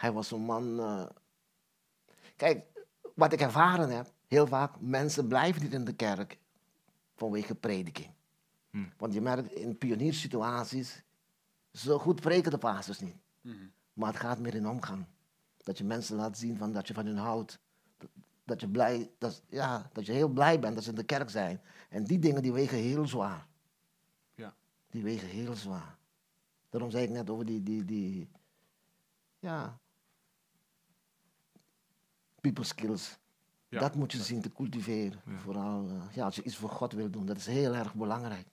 Hij 0.02 0.12
was 0.12 0.32
een 0.32 0.42
man... 0.42 0.80
eh, 0.80 1.06
kijk, 2.36 2.66
wat 3.16 3.34
ik 3.34 3.42
ervaren 3.42 3.90
heb, 3.90 4.14
heel 4.28 4.48
vaak, 4.48 4.80
mensen 4.80 5.28
blijven 5.28 5.62
niet 5.62 5.74
in 5.74 5.86
de 5.86 5.94
kerk 5.94 6.40
vanwege 7.16 7.56
prediking. 7.56 8.14
Hm. 8.70 8.86
Want 8.98 9.14
je 9.14 9.22
merkt 9.22 9.52
in 9.52 9.78
pioniersituaties, 9.78 11.04
zo 11.72 11.98
goed 11.98 12.22
preken 12.22 12.52
de 12.52 12.58
pastors 12.58 13.00
niet. 13.00 13.16
Mhm. 13.42 13.68
Maar 13.94 14.08
het 14.12 14.22
gaat 14.22 14.40
meer 14.40 14.56
in 14.56 14.68
omgang. 14.68 15.06
Dat 15.58 15.78
je 15.78 15.84
mensen 15.84 16.16
laat 16.16 16.38
zien 16.38 16.58
van 16.58 16.72
dat 16.72 16.88
je 16.88 16.94
van 16.94 17.06
hun 17.06 17.18
houdt. 17.18 17.60
Dat, 17.98 18.10
dat 18.44 18.62
je, 18.62 18.70
blij, 18.70 19.12
dat, 19.18 19.44
ja, 19.50 19.90
dat 19.94 20.06
je 20.06 20.12
heel 20.12 20.30
blij 20.30 20.60
bent 20.60 20.76
dat 20.76 20.84
ze 20.84 20.90
in 20.90 20.96
de 20.96 21.04
kerk 21.04 21.30
zijn. 21.30 21.62
En 21.90 22.04
die 22.04 22.20
dingen 22.20 22.42
die 22.42 22.54
wegen 22.54 22.78
heel 22.78 23.08
zwaar. 23.08 23.48
Ja. 24.36 24.56
Die 24.90 25.04
wegen 25.04 25.28
heel 25.28 25.56
zwaar. 25.56 25.98
Daarom 26.70 26.92
zei 26.92 27.04
ik 27.04 27.10
net 27.10 27.30
over 27.30 27.46
die, 27.46 27.64
die, 27.64 27.86
die 27.86 28.30
ja, 29.40 29.81
people 32.42 32.64
skills. 32.64 33.18
Ja, 33.70 33.80
dat 33.80 33.96
moet 33.96 34.12
je 34.12 34.24
zien 34.24 34.42
te 34.42 34.52
cultiveren. 34.52 35.22
Ja. 35.26 35.38
Vooral 35.38 35.88
eh, 35.90 36.16
ja, 36.16 36.26
als 36.26 36.36
je 36.36 36.44
iets 36.44 36.56
voor 36.56 36.70
God 36.70 36.94
wil 36.94 37.10
doen. 37.10 37.26
Dat 37.26 37.38
is 37.38 37.46
heel 37.46 37.74
erg 37.76 37.94
belangrijk. 37.94 38.48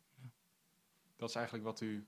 Dat 1.17 1.29
is 1.29 1.35
eigenlijk 1.35 1.65
wat 1.67 1.81
u, 1.81 2.07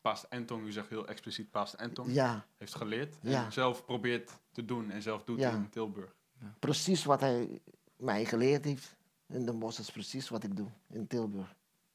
Pastor 0.00 0.30
Entong, 0.30 0.64
u 0.66 0.72
zegt 0.72 0.88
heel 0.88 1.06
expliciet 1.08 1.50
Pastor 1.50 1.80
Entong, 1.80 2.12
Ja, 2.12 2.46
heeft 2.56 2.74
geleerd. 2.74 3.14
En 3.22 3.52
zelf 3.52 3.84
probeert 3.84 4.32
te 4.52 4.64
doen 4.64 4.90
en 4.90 5.02
zelf 5.02 5.24
doet 5.24 5.40
in 5.40 5.68
Tilburg. 5.70 6.14
precies 6.58 7.04
wat 7.04 7.20
hij 7.20 7.60
mij 7.96 8.24
geleerd 8.24 8.64
heeft 8.64 8.96
in 9.26 9.44
Den 9.46 9.58
Bosch 9.58 9.78
is 9.80 9.90
precies 9.90 10.28
wat 10.28 10.44
ik 10.44 10.56
doe 10.56 10.68
in 10.88 11.06
Tilburg. 11.06 11.54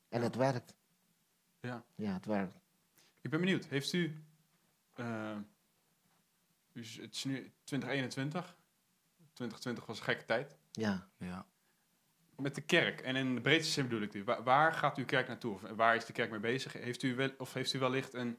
En 0.10 0.22
het 0.22 0.36
werkt. 0.36 0.76
Ja. 1.60 1.84
Ja, 1.96 2.14
het 2.14 2.26
werkt. 2.26 2.56
Ik 3.22 3.30
ben 3.30 3.40
benieuwd, 3.40 3.66
heeft 3.66 3.94
u, 3.94 4.24
u 6.74 6.82
is- 6.82 6.98
het 6.98 7.16
is 7.16 7.24
nu 7.24 7.52
2021, 7.64 8.56
2020 9.48 9.86
was 9.86 9.98
een 9.98 10.04
gekke 10.04 10.26
tijd, 10.26 10.58
Ja. 10.72 11.08
Ja. 11.18 11.46
met 12.36 12.56
de 12.56 12.62
kerk, 12.62 13.02
en 13.02 13.16
in 13.16 13.36
de 13.36 13.42
breedste 13.42 13.72
zin 13.72 13.84
bedoel 13.84 14.02
ik 14.02 14.12
dit, 14.12 14.26
waar, 14.26 14.44
waar 14.44 14.74
gaat 14.74 14.98
uw 14.98 15.06
kerk 15.06 15.28
naartoe? 15.28 15.54
Of 15.54 15.62
waar 15.62 15.96
is 15.96 16.06
de 16.06 16.14
kerk 16.14 16.30
mee 16.32 16.40
bezig? 16.40 16.74
Heeft 16.74 17.04
u, 17.04 17.16
wel, 17.16 17.30
of 17.38 17.54
heeft 17.54 17.74
u 17.74 17.80
wellicht 17.80 18.14
een, 18.14 18.38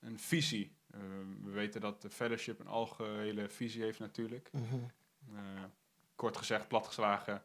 een 0.00 0.18
visie? 0.18 0.76
Eh, 0.90 1.00
we 1.42 1.50
weten 1.50 1.80
dat 1.80 2.02
de 2.02 2.10
fellowship 2.10 2.60
een 2.60 2.66
algehele 2.66 3.48
visie 3.48 3.82
heeft 3.82 3.98
natuurlijk. 3.98 4.50
Mhm. 4.52 4.64
Eh, 5.34 5.40
kort 6.14 6.36
gezegd, 6.36 6.68
platgeslagen, 6.68 7.42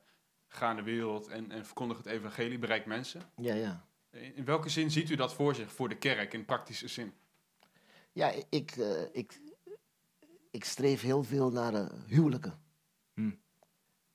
ga 0.47 0.69
in 0.69 0.75
de 0.75 0.83
wereld 0.83 1.27
en, 1.27 1.51
en 1.51 1.65
verkondig 1.65 1.97
het 1.97 2.05
evangelie, 2.05 2.60
bereik 2.60 2.86
mensen. 2.86 3.21
Ja, 3.36 3.53
ja. 3.53 3.86
In, 4.12 4.36
in 4.36 4.45
welke 4.45 4.69
zin 4.69 4.91
ziet 4.91 5.10
u 5.10 5.15
dat 5.15 5.33
voor 5.33 5.55
zich, 5.55 5.71
voor 5.71 5.89
de 5.89 5.97
kerk, 5.97 6.33
in 6.33 6.45
praktische 6.45 6.88
zin? 6.88 7.13
Ja, 8.12 8.33
ik, 8.49 8.71
eh, 8.71 9.01
ik, 9.12 9.39
ik 10.51 10.63
streef 10.63 11.01
heel 11.01 11.23
veel 11.23 11.51
naar 11.51 11.73
eh, 11.73 11.86
huwelijken. 12.07 12.60
Hm. 13.17 13.32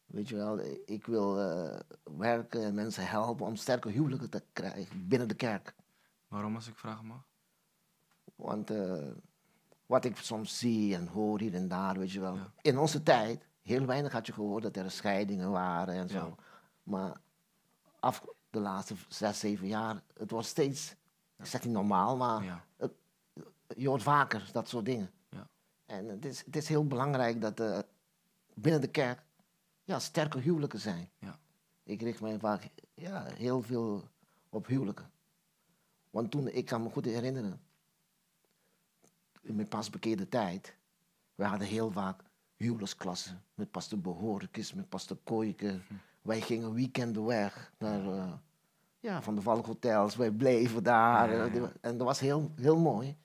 Weet 0.07 0.29
je 0.29 0.37
wel, 0.37 0.61
ik 0.85 1.07
wil 1.07 1.41
eh, 1.41 1.81
werken 2.17 2.63
en 2.65 2.75
mensen 2.75 3.07
helpen 3.07 3.47
om 3.47 3.57
sterke 3.57 3.89
huwelijken 3.89 4.31
te 4.31 4.43
krijgen 4.53 5.09
binnen 5.09 5.29
de 5.29 5.35
kerk. 5.35 5.75
Waarom, 6.29 6.55
als 6.55 6.69
ik 6.69 6.79
vragen 6.79 7.07
mag? 7.07 7.27
Want 8.35 8.71
eh, 8.71 9.09
wat 9.87 10.05
ik 10.05 10.17
soms 10.17 10.59
zie 10.59 10.95
en 10.95 11.07
hoor 11.07 11.41
hier 11.41 11.55
en 11.55 11.69
daar, 11.69 11.99
weet 11.99 12.13
je 12.13 12.21
wel. 12.21 12.35
Ja. 12.35 12.53
In 12.61 12.79
onze 12.79 13.03
tijd, 13.03 13.47
heel 13.63 13.87
weinig 13.87 14.13
had 14.13 14.27
je 14.27 14.33
gehoord 14.33 14.63
dat 14.63 14.77
er 14.77 14.91
scheidingen 14.91 15.51
waren 15.51 15.95
en 15.95 16.09
zo. 16.09 16.17
Ja. 16.27 16.35
Maar 16.83 17.21
af 18.01 18.25
de 18.51 18.61
laatste 18.61 18.95
zes, 19.09 19.39
zeven 19.41 19.67
jaar, 19.67 20.03
het 20.15 20.31
was 20.31 20.49
steeds, 20.49 20.95
ik 21.37 21.47
zeg 21.47 21.65
niet 21.65 21.73
normaal, 21.73 22.17
maar 22.17 22.45
Ja. 22.45 22.65
je 23.77 23.89
hoort 23.89 24.03
vaker 24.03 24.49
dat 24.53 24.69
soort 24.69 24.85
dingen. 24.85 25.11
Ja. 25.29 25.49
En 25.87 26.09
het 26.09 26.25
is, 26.25 26.45
het 26.45 26.57
is 26.57 26.69
heel 26.69 26.87
belangrijk 26.87 27.41
dat 27.41 27.61
eh, 27.61 27.79
binnen 28.55 28.81
de 28.81 28.91
kerk 28.91 29.23
ja, 29.85 29.99
sterke 29.99 30.39
huwelijken 30.39 30.81
zijn. 30.81 31.11
Ja. 31.19 31.39
Ik 31.83 32.03
richt 32.03 32.21
mij 32.21 32.39
vaak 32.39 32.69
ja, 32.95 33.27
heel 33.35 33.63
veel 33.63 34.09
op 34.49 34.67
huwelijken. 34.67 35.11
Want 36.11 36.31
toen, 36.31 36.49
ik 36.49 36.65
kan 36.65 36.83
me 36.83 36.91
goed 36.91 37.05
herinneren, 37.05 37.61
in 39.41 39.55
mijn 39.55 39.69
pas 39.69 39.91
bekeerde 39.91 40.29
tijd, 40.29 40.77
we 41.35 41.45
hadden 41.45 41.69
heel 41.69 41.91
vaak 41.91 42.23
huwelijksklassen 42.57 43.45
met 43.55 43.71
pastor 43.71 43.99
Behorikis, 43.99 44.73
met 44.73 44.89
pastor 44.89 45.17
Kooijke. 45.25 45.81
Hm. 45.89 45.95
Wij 46.23 46.41
gingen 46.41 46.75
weekenden 46.75 47.25
weg 47.25 47.73
naar, 47.79 48.07
eh, 48.07 48.33
ja, 49.01 49.23
van 49.23 49.35
de 49.35 49.43
Valkhotels. 49.43 50.17
Wij 50.17 50.31
bleven 50.31 50.83
daar. 50.83 51.33
Ja, 51.33 51.45
ja. 51.45 51.73
En 51.81 51.97
dat 51.97 52.07
was 52.07 52.21
heel, 52.21 52.53
heel 52.57 52.79
mooi. 52.79 53.17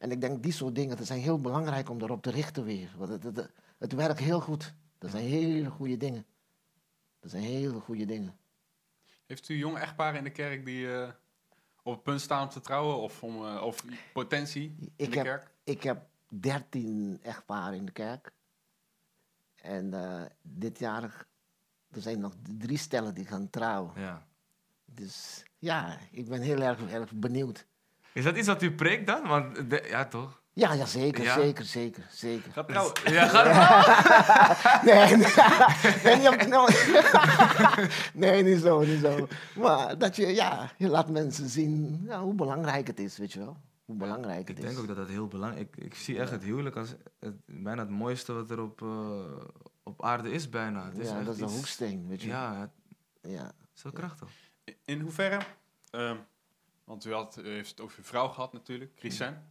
En 0.00 0.10
ik 0.10 0.20
denk, 0.20 0.42
die 0.42 0.52
soort 0.52 0.74
dingen, 0.74 0.96
dat 0.96 1.06
zijn 1.06 1.20
heel 1.20 1.40
belangrijk 1.40 1.88
om 1.90 2.00
erop 2.00 2.22
te 2.22 2.30
richten 2.30 2.64
weer. 2.64 2.94
Want 2.96 3.10
het, 3.10 3.22
het, 3.22 3.50
het 3.78 3.92
werkt 3.92 4.18
heel 4.18 4.40
goed. 4.40 4.74
Dat 4.98 5.10
zijn 5.10 5.24
hele 5.24 5.70
goede 5.70 5.96
dingen. 5.96 6.26
Dat 7.20 7.30
zijn 7.30 7.42
hele 7.42 7.80
goede 7.80 8.04
dingen. 8.04 8.36
Heeft 9.26 9.48
u 9.48 9.56
jonge 9.56 9.78
echtparen 9.78 10.18
in 10.18 10.24
de 10.24 10.30
kerk 10.30 10.64
die 10.64 10.92
eh, 10.92 11.08
op 11.82 11.92
het 11.94 12.02
punt 12.02 12.20
staan 12.20 12.42
om 12.42 12.48
te 12.48 12.60
trouwen 12.60 12.96
of, 12.96 13.22
om, 13.22 13.46
eh, 13.46 13.62
of 13.62 13.84
potentie 14.12 14.74
in 14.78 14.92
Ik 14.96 15.10
de 15.10 15.16
heb, 15.16 15.26
kerk? 15.26 15.50
ik 15.64 15.82
heb 15.82 16.06
dertien 16.28 17.18
echtparen 17.22 17.78
in 17.78 17.84
de 17.86 17.92
kerk. 17.92 18.32
En 19.54 19.94
eh, 19.94 20.22
dit 20.42 20.78
jaar, 20.78 21.26
er 21.90 22.00
zijn 22.00 22.20
nog 22.20 22.34
drie 22.58 22.78
stellen 22.78 23.14
die 23.14 23.26
gaan 23.26 23.50
trouwen. 23.50 24.00
Ja. 24.00 24.26
Dus 24.84 25.42
ja, 25.58 25.98
ik 26.10 26.28
ben 26.28 26.40
heel 26.40 26.60
erg, 26.60 26.90
erg 26.90 27.12
benieuwd. 27.12 27.66
Is 28.12 28.24
dat 28.24 28.36
iets 28.36 28.46
wat 28.46 28.62
u 28.62 28.72
preekt 28.74 29.06
dan? 29.06 29.26
Want, 29.28 29.70
de- 29.70 29.86
ja, 29.88 30.04
toch? 30.04 30.38
Ja, 30.52 30.72
ja, 30.72 30.86
zeker, 30.86 31.24
Ja? 31.24 31.34
zeker, 31.34 31.64
zeker, 31.64 32.02
zeker. 32.10 32.52
Gaat 32.52 32.68
trouwen. 32.68 32.92
Ja, 33.04 33.26
gaat 33.28 34.82
Nee, 34.84 35.16
nee, 35.16 35.16
nee, 36.04 36.16
niet 36.16 36.28
op- 36.28 36.46
nee. 36.46 37.90
nee, 38.30 38.42
niet 38.42 38.60
zo, 38.62 38.80
niet 38.80 39.00
zo. 39.00 39.28
Maar 39.56 39.98
dat 39.98 40.16
je, 40.16 40.26
ja, 40.26 40.70
je 40.76 40.88
laat 40.88 41.10
mensen 41.10 41.48
zien 41.48 42.02
ja, 42.06 42.20
hoe 42.22 42.34
belangrijk 42.34 42.86
het 42.86 43.00
is, 43.00 43.18
weet 43.18 43.32
je 43.32 43.38
wel. 43.38 43.56
Hoe 43.84 43.96
belangrijk 43.96 44.48
het 44.48 44.58
Ik 44.58 44.64
is. 44.64 44.70
denk 44.70 44.78
ook 44.80 44.86
dat 44.86 44.96
dat 44.96 45.08
heel 45.08 45.26
belangrijk 45.28 45.68
is. 45.76 45.84
Ik, 45.84 45.92
ik 45.92 45.94
zie 45.94 46.18
echt 46.18 46.30
het 46.30 46.42
huwelijk 46.42 46.76
als 46.76 46.94
het, 47.20 47.34
bijna 47.46 47.80
het 47.82 47.90
mooiste 47.90 48.32
wat 48.32 48.50
er 48.50 48.60
op, 48.62 48.82
eh, 48.82 49.22
op 49.82 50.04
aarde 50.04 50.30
is, 50.32 50.48
bijna. 50.48 50.84
Het 50.84 50.98
is 50.98 51.08
ja, 51.08 51.16
echt 51.16 51.24
dat 51.26 51.34
is 51.34 51.40
een 51.40 51.46
iets- 51.46 51.54
hoeksteen, 51.56 52.08
weet 52.08 52.22
je. 52.22 52.28
Ja, 52.28 52.56
het 52.60 52.70
ja. 53.32 53.52
is 53.76 53.82
heel 53.82 53.92
krachtig. 53.92 54.28
In- 54.64 54.74
In 54.84 55.00
hoeverre, 55.00 55.38
ehm, 55.90 56.16
want 56.90 57.04
u, 57.04 57.12
had, 57.12 57.38
u 57.38 57.48
heeft 57.48 57.70
het 57.70 57.80
over 57.80 57.98
uw 57.98 58.04
vrouw 58.04 58.28
gehad 58.28 58.52
natuurlijk, 58.52 58.92
Chrisen. 58.96 59.48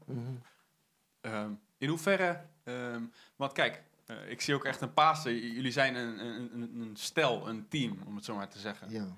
Ehm, 1.22 1.52
in 1.78 1.90
hoeverre, 1.90 2.46
ehm, 2.64 3.04
want 3.36 3.52
kijk, 3.52 3.84
eh, 4.06 4.30
ik 4.30 4.42
zie 4.42 4.54
ook 4.56 4.66
echt 4.66 4.82
een 4.82 4.94
Pasen. 4.94 5.34
Jullie 5.52 5.72
zijn 5.72 5.96
een, 5.96 6.26
een, 6.26 6.54
een, 6.54 6.82
een 6.82 6.96
stel, 6.96 7.48
een 7.50 7.68
team, 7.68 8.02
om 8.06 8.16
het 8.16 8.26
zo 8.26 8.36
maar 8.36 8.50
te 8.50 8.60
zeggen. 8.60 8.90
ja. 8.90 9.18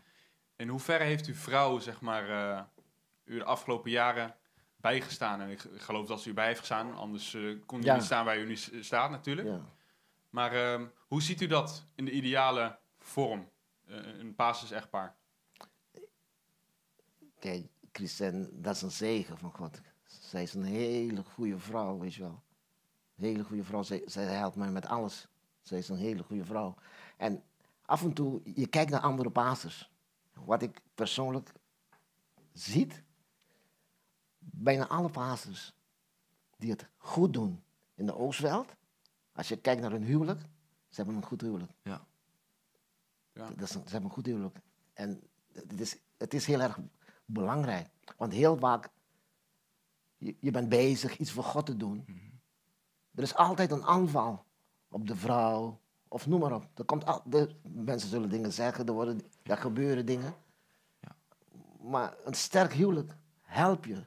In 0.56 0.68
hoeverre 0.68 1.04
heeft 1.04 1.26
uw 1.28 1.34
vrouw, 1.34 1.80
zeg 1.80 2.02
maar, 2.02 2.30
eh, 2.30 2.64
u 3.24 3.38
de 3.38 3.44
afgelopen 3.44 3.92
jaren 3.92 4.36
bijgestaan? 4.76 5.42
En 5.42 5.50
ik 5.50 5.60
geloof 5.78 6.08
dat 6.08 6.22
ze 6.22 6.30
u 6.30 6.34
bij 6.34 6.46
heeft 6.48 6.60
gestaan, 6.60 6.96
anders 6.96 7.34
eh, 7.34 7.56
kon 7.66 7.82
u 7.82 7.84
Ja. 7.84 7.94
niet 7.96 8.04
staan 8.04 8.26
waar 8.26 8.38
u 8.38 8.46
nu 8.46 8.56
staat 8.84 9.10
natuurlijk. 9.10 9.48
ja. 9.48 9.62
Maar 10.30 10.52
ehm, 10.54 10.86
hoe 11.08 11.22
ziet 11.22 11.42
u 11.42 11.48
dat 11.48 11.86
in 11.96 12.06
de 12.06 12.12
ideale 12.12 12.80
vorm, 13.00 13.50
een 13.86 14.36
Pasen-echtpaar? 14.36 15.16
Kijk, 17.40 17.66
Christen, 17.92 18.62
dat 18.62 18.76
is 18.76 18.82
een 18.82 18.92
zegen 18.92 19.38
van 19.38 19.52
God. 19.52 19.82
Zij 20.06 20.44
is 20.44 20.54
een 20.54 20.64
hele 20.64 21.24
goede 21.24 21.58
vrouw, 21.58 22.00
weet 22.00 22.14
je 22.14 22.22
wel. 22.22 22.44
Een 23.16 23.24
hele 23.24 23.44
goede 23.44 23.64
vrouw. 23.64 23.84
Zij, 23.84 24.02
zij 24.06 24.24
helpt 24.24 24.56
mij 24.56 24.72
met 24.72 24.86
alles. 24.86 25.28
Zij 25.62 25.78
is 25.78 25.90
een 25.90 25.98
hele 25.98 26.24
goede 26.24 26.46
vrouw. 26.46 26.76
En 27.18 27.44
af 27.86 28.04
en 28.04 28.14
toe, 28.14 28.42
je 28.44 28.68
kijkt 28.68 28.92
naar 28.92 29.00
andere 29.00 29.30
pastors. 29.30 29.92
Wat 30.34 30.62
ik 30.62 30.82
persoonlijk 30.96 31.52
ziet, 32.54 33.04
bijna 34.40 34.88
alle 34.88 35.10
pastors 35.10 35.74
die 36.58 36.72
het 36.72 36.88
goed 36.98 37.34
doen 37.34 37.64
in 37.96 38.06
de 38.06 38.16
Oostweld, 38.16 38.76
als 39.32 39.48
je 39.48 39.58
kijkt 39.58 39.82
naar 39.82 39.92
hun 39.92 40.04
huwelijk, 40.04 40.42
ze 40.90 40.96
hebben 40.96 41.16
een 41.16 41.26
goed 41.26 41.42
huwelijk. 41.42 41.72
Ja. 41.84 42.06
Ja. 43.34 43.50
Dat 43.50 43.62
is 43.62 43.72
ze 43.72 43.80
hebben 43.80 44.04
een 44.04 44.16
goed 44.16 44.26
huwelijk. 44.26 44.60
En 44.94 45.24
het 45.52 45.80
is, 45.80 45.98
het 46.18 46.34
is 46.34 46.46
heel 46.46 46.60
erg 46.60 46.80
belangrijk. 47.34 47.88
Want 48.18 48.34
heel 48.34 48.58
vaak, 48.58 48.90
je, 50.18 50.36
je 50.40 50.52
bent 50.52 50.70
bezig 50.70 51.18
iets 51.18 51.32
voor 51.32 51.44
God 51.44 51.66
te 51.66 51.78
doen. 51.78 52.06
Er 53.16 53.24
is 53.24 53.36
altijd 53.36 53.72
een 53.72 53.84
aanval 53.84 54.46
op 54.90 55.08
de 55.08 55.16
vrouw, 55.16 55.80
of 56.08 56.28
noem 56.28 56.40
maar 56.40 56.54
op. 56.54 56.68
Er 56.76 56.86
komt 56.86 57.06
al, 57.06 57.22
de, 57.26 57.56
mensen 57.64 58.10
zullen 58.10 58.30
dingen 58.30 58.54
zeggen, 58.54 58.86
er, 58.86 58.94
worden, 58.94 59.22
er 59.44 59.58
gebeuren 59.58 60.06
dingen. 60.06 60.34
Ja. 61.00 61.16
Maar 61.90 62.16
een 62.24 62.34
sterk 62.34 62.74
huwelijk 62.74 63.16
helpt 63.42 63.86
je. 63.86 64.06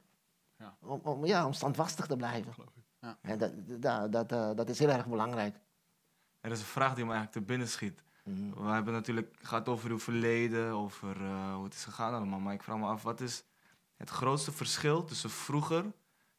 Ja. 0.57 0.77
Om, 0.81 0.99
om, 1.03 1.25
ja, 1.25 1.45
om 1.45 1.53
standvastig 1.53 2.07
te 2.07 2.15
blijven. 2.15 2.53
Ja. 2.99 3.17
En 3.21 3.37
dat, 3.37 3.51
dat, 3.81 4.11
dat, 4.11 4.31
eh, 4.31 4.55
dat 4.55 4.69
is 4.69 4.79
heel 4.79 4.89
erg 4.89 5.07
belangrijk. 5.07 5.59
Er 6.39 6.51
is 6.51 6.59
een 6.59 6.65
vraag 6.65 6.95
die 6.95 7.05
me 7.05 7.11
eigenlijk 7.11 7.39
te 7.39 7.51
binnen 7.51 7.67
schiet. 7.67 8.03
Mhm. 8.25 8.63
We 8.63 8.69
hebben 8.71 8.93
natuurlijk 8.93 9.35
gehad 9.41 9.69
over 9.69 9.89
uw 9.89 9.99
verleden, 9.99 10.71
over 10.71 11.21
eh, 11.21 11.53
hoe 11.53 11.63
het 11.63 11.73
is 11.73 11.83
gegaan 11.83 12.13
allemaal. 12.13 12.39
Maar 12.39 12.53
ik 12.53 12.63
vraag 12.63 12.77
me 12.77 12.85
af, 12.85 13.03
wat 13.03 13.21
is 13.21 13.43
het 13.97 14.09
grootste 14.09 14.51
verschil 14.51 15.03
tussen 15.03 15.29
vroeger 15.29 15.85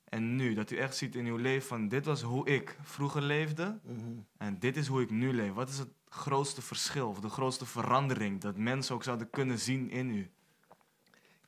en 0.04 0.36
nu? 0.36 0.54
Dat 0.54 0.70
u 0.70 0.76
echt 0.76 0.96
ziet 0.96 1.14
in 1.14 1.26
uw 1.26 1.36
leven 1.36 1.68
van, 1.68 1.88
dit 1.88 2.04
was 2.04 2.22
hoe 2.22 2.46
ik 2.46 2.76
vroeger 2.82 3.22
leefde 3.22 3.78
Mhm. 3.82 4.10
en 4.36 4.58
dit 4.58 4.76
is 4.76 4.86
hoe 4.86 5.02
ik 5.02 5.10
nu 5.10 5.32
leef. 5.32 5.52
Wat 5.52 5.68
is 5.68 5.78
het 5.78 5.88
grootste 6.08 6.62
verschil 6.62 7.08
of 7.08 7.20
de 7.20 7.28
grootste 7.28 7.66
verandering 7.66 8.40
dat 8.40 8.56
mensen 8.56 8.94
ook 8.94 9.02
zouden 9.02 9.30
kunnen 9.30 9.58
zien 9.58 9.90
in 9.90 10.10
u? 10.10 10.30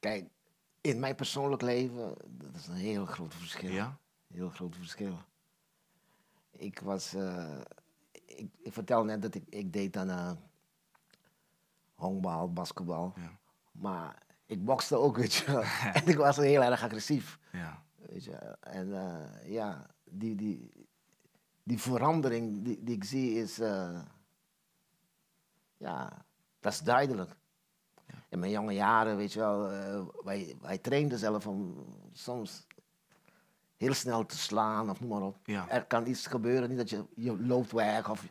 Kijk, 0.01 0.28
in 0.80 1.01
mijn 1.01 1.14
persoonlijk 1.14 1.62
leven, 1.62 2.14
dat 2.28 2.55
is 2.55 2.66
een 2.66 2.74
heel 2.74 3.07
groot 3.07 3.34
verschil. 3.34 3.70
Ja? 3.70 3.99
Heel 4.34 4.49
groot 4.51 4.76
verschil. 4.76 5.18
Ik 6.51 6.80
was, 6.80 7.14
eh, 7.14 7.61
ik, 8.39 8.51
ik 8.59 8.72
vertel 8.72 9.05
net 9.05 9.22
dat 9.22 9.34
ik, 9.34 9.45
ik 9.49 9.72
deed 9.72 9.97
aan 9.97 10.09
uh, 10.11 10.30
honkbal, 11.95 12.53
basketbal. 12.53 13.12
Ja. 13.16 13.39
Maar 13.72 14.22
ik 14.47 14.64
bokste 14.64 14.97
ook, 14.97 15.16
weet 15.16 15.34
je 15.34 15.45
wel. 15.53 15.62
en 16.03 16.07
ik 16.07 16.16
was 16.16 16.36
heel 16.36 16.62
erg 16.62 16.82
agressief, 16.82 17.39
Ja. 17.53 17.82
weet 17.97 18.24
je. 18.24 18.32
En 18.61 18.95
eh, 18.95 19.51
ja, 19.53 19.86
die, 20.05 20.34
die, 20.34 20.86
die 21.62 21.78
verandering 21.80 22.62
die, 22.64 22.82
die 22.82 22.95
ik 22.95 23.05
zie 23.05 23.34
is, 23.34 23.59
eh, 23.59 24.01
ja, 25.76 26.24
dat 26.61 26.72
is 26.72 26.80
duidelijk. 26.80 27.36
In 28.28 28.39
mijn 28.39 28.53
jonge 28.53 28.72
jaren, 28.72 29.16
weet 29.16 29.32
je 29.32 29.39
wel, 29.39 29.70
eh, 29.70 30.05
wij, 30.24 30.57
wij 30.61 30.78
trainden 30.78 31.18
zelf 31.18 31.47
om 31.47 31.86
soms 32.12 32.66
heel 33.79 33.95
snel 33.95 34.26
te 34.26 34.39
slaan 34.39 34.91
of 34.91 35.01
noem 35.01 35.11
maar 35.11 35.22
op. 35.22 35.37
Ja. 35.45 35.68
Er 35.68 35.85
kan 35.87 36.07
iets 36.07 36.26
gebeuren, 36.26 36.68
niet 36.68 36.79
dat 36.79 36.91
je, 36.91 37.05
je 37.14 37.41
loopt 37.43 37.72
weg 37.72 38.11
of 38.11 38.24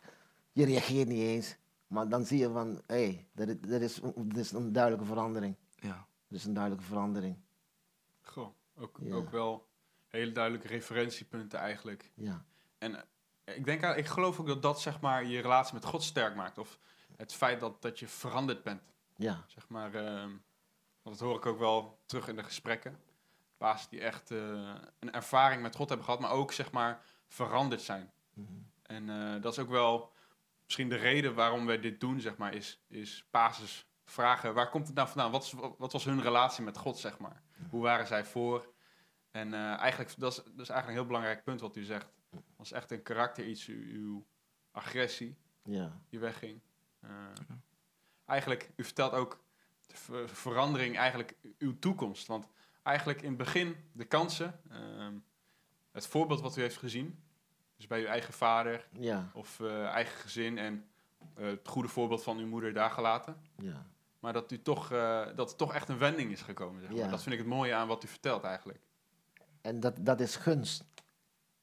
je 0.52 0.64
reageert 0.64 1.08
niet 1.08 1.22
eens. 1.22 1.56
Maar 1.86 2.08
dan 2.08 2.24
zie 2.24 2.38
je 2.38 2.50
van, 2.50 2.82
hé, 2.86 3.04
hey, 3.04 3.26
er, 3.34 3.48
is- 3.48 3.70
er, 3.70 3.82
is, 3.82 4.00
er 4.02 4.38
is 4.38 4.52
een 4.52 4.72
duidelijke 4.72 5.06
verandering. 5.06 5.56
Ja. 5.76 6.06
Er 6.28 6.34
is 6.36 6.44
een 6.44 6.54
duidelijke 6.54 6.86
verandering, 6.86 7.36
Goh, 8.22 8.48
ook, 8.76 8.98
Ja. 9.02 9.14
ook 9.14 9.30
wel 9.30 9.66
hele 10.08 10.32
duidelijke 10.32 10.68
referentiepunten 10.68 11.58
eigenlijk. 11.58 12.10
ja. 12.14 12.44
En 12.78 12.94
eh, 13.44 13.56
ik, 13.56 13.64
denk, 13.64 13.82
ik 13.84 14.06
geloof 14.06 14.40
ook 14.40 14.46
dat 14.46 14.62
dat 14.62 14.80
zeg 14.80 15.00
maar, 15.00 15.24
je 15.24 15.40
relatie 15.40 15.74
met 15.74 15.84
God 15.84 16.02
sterk 16.02 16.34
maakt. 16.34 16.58
Of 16.58 16.78
het 17.16 17.32
feit 17.32 17.60
dat, 17.60 17.82
dat 17.82 17.98
je 17.98 18.08
veranderd 18.08 18.62
bent. 18.62 18.82
Ja, 19.16 19.44
Zeg 19.46 19.68
maar, 19.68 19.94
ehm, 19.94 20.30
want 21.02 21.18
dat 21.18 21.28
hoor 21.28 21.36
ik 21.36 21.46
ook 21.46 21.58
wel 21.58 21.98
terug 22.06 22.28
in 22.28 22.36
de 22.36 22.42
gesprekken. 22.44 22.98
Baas 23.58 23.88
die 23.88 24.00
echt 24.00 24.30
eh, 24.30 24.74
een 24.98 25.12
ervaring 25.12 25.62
met 25.62 25.76
God 25.76 25.88
hebben 25.88 26.06
gehad, 26.06 26.20
maar 26.20 26.30
ook 26.30 26.52
zeg 26.52 26.72
maar 26.72 27.04
veranderd 27.26 27.82
zijn. 27.82 28.12
Mhm. 28.34 28.52
En 28.82 29.10
eh, 29.10 29.42
dat 29.42 29.52
is 29.52 29.58
ook 29.58 29.68
wel 29.68 30.12
misschien 30.64 30.88
de 30.88 30.96
reden 30.96 31.34
waarom 31.34 31.66
wij 31.66 31.80
dit 31.80 32.00
doen, 32.00 32.20
zeg 32.20 32.36
maar, 32.36 32.54
is, 32.54 32.80
is 32.88 33.26
vragen, 34.04 34.54
waar 34.54 34.70
komt 34.70 34.86
het 34.86 34.96
nou 34.96 35.08
vandaan? 35.08 35.30
Wat, 35.30 35.42
is, 35.44 35.52
wat 35.78 35.92
was 35.92 36.04
hun 36.04 36.22
relatie 36.22 36.64
met 36.64 36.76
God, 36.78 36.98
zeg 36.98 37.18
maar? 37.18 37.42
Hoe 37.70 37.82
waren 37.82 38.06
zij 38.06 38.24
voor? 38.24 38.72
En 39.30 39.54
eh, 39.54 39.78
eigenlijk, 39.78 40.18
dat 40.18 40.32
is, 40.32 40.36
dat 40.36 40.46
is 40.46 40.68
eigenlijk 40.68 40.88
een 40.88 40.94
heel 40.94 41.06
belangrijk 41.06 41.44
punt 41.44 41.60
wat 41.60 41.76
u 41.76 41.82
zegt. 41.82 42.12
Als 42.56 42.72
echt 42.72 42.90
een 42.90 43.02
karakter 43.02 43.46
iets, 43.46 43.66
uw, 43.66 43.82
uw 43.82 44.26
agressie, 44.70 45.38
ja, 45.62 46.00
die 46.08 46.18
wegging. 46.18 46.60
Eigenlijk, 48.24 48.70
u 48.76 48.84
vertelt 48.84 49.12
ook 49.12 49.44
de 49.86 49.96
ver- 49.96 50.28
verandering, 50.28 50.96
eigenlijk 50.96 51.36
uw 51.58 51.78
toekomst. 51.78 52.26
Want 52.26 52.48
eigenlijk 52.88 53.22
in 53.22 53.28
het 53.28 53.38
begin 53.38 53.76
de 53.92 54.04
kansen, 54.04 54.60
ehm, 54.70 55.14
het 55.92 56.06
voorbeeld 56.06 56.40
wat 56.40 56.56
u 56.56 56.60
heeft 56.60 56.76
gezien, 56.76 57.22
dus 57.76 57.86
bij 57.86 58.00
uw 58.00 58.06
eigen 58.06 58.32
vader 58.32 58.88
ja, 58.92 59.30
of 59.34 59.60
eh, 59.60 59.84
eigen 59.84 60.20
gezin 60.20 60.58
en 60.58 60.88
eh, 61.34 61.46
het 61.46 61.68
goede 61.68 61.88
voorbeeld 61.88 62.22
van 62.22 62.38
uw 62.38 62.46
moeder 62.46 62.72
daar 62.72 62.90
gelaten. 62.90 63.36
ja. 63.56 63.86
Maar 64.18 64.32
dat, 64.32 64.52
u 64.52 64.62
toch, 64.62 64.92
eh, 64.92 65.26
dat 65.34 65.50
er 65.50 65.56
toch 65.56 65.74
echt 65.74 65.88
een 65.88 65.98
wending 65.98 66.30
is 66.30 66.42
gekomen. 66.42 66.80
Zeg 66.80 66.90
maar. 66.90 66.98
Ja. 66.98 67.08
Dat 67.08 67.22
vind 67.22 67.34
ik 67.34 67.40
het 67.40 67.48
mooie 67.48 67.74
aan 67.74 67.88
wat 67.88 68.04
u 68.04 68.08
vertelt 68.08 68.44
eigenlijk. 68.44 68.80
En 69.60 69.80
dat, 69.80 69.94
dat 70.00 70.20
is 70.20 70.36
gunst. 70.36 70.84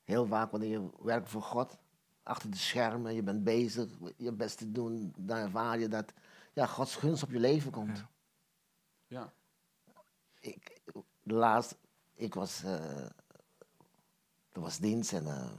Heel 0.03 0.25
vaak 0.25 0.51
wanneer 0.51 0.69
je 0.69 0.89
werkt 0.99 1.29
voor 1.29 1.41
God, 1.41 1.77
achter 2.23 2.51
de 2.51 2.57
schermen, 2.57 3.13
je 3.13 3.23
bent 3.23 3.43
bezig 3.43 3.89
je 4.17 4.31
best 4.31 4.57
te 4.57 4.71
doen, 4.71 5.13
dan 5.17 5.37
ervaar 5.37 5.79
je 5.79 5.87
dat 5.87 6.13
ja, 6.53 6.65
Gods 6.65 6.95
gunst 6.95 7.23
op 7.23 7.31
je 7.31 7.39
leven 7.39 7.71
komt. 7.71 7.97
Ja. 7.97 8.03
Ja. 9.07 9.33
Ik, 10.39 10.74
laatst, 11.33 11.75
ik 12.13 12.33
was, 12.33 12.63
eh 12.63 13.05
er 14.55 14.61
was 14.61 14.77
dienst 14.77 15.13
en 15.13 15.27
eh, 15.27 15.51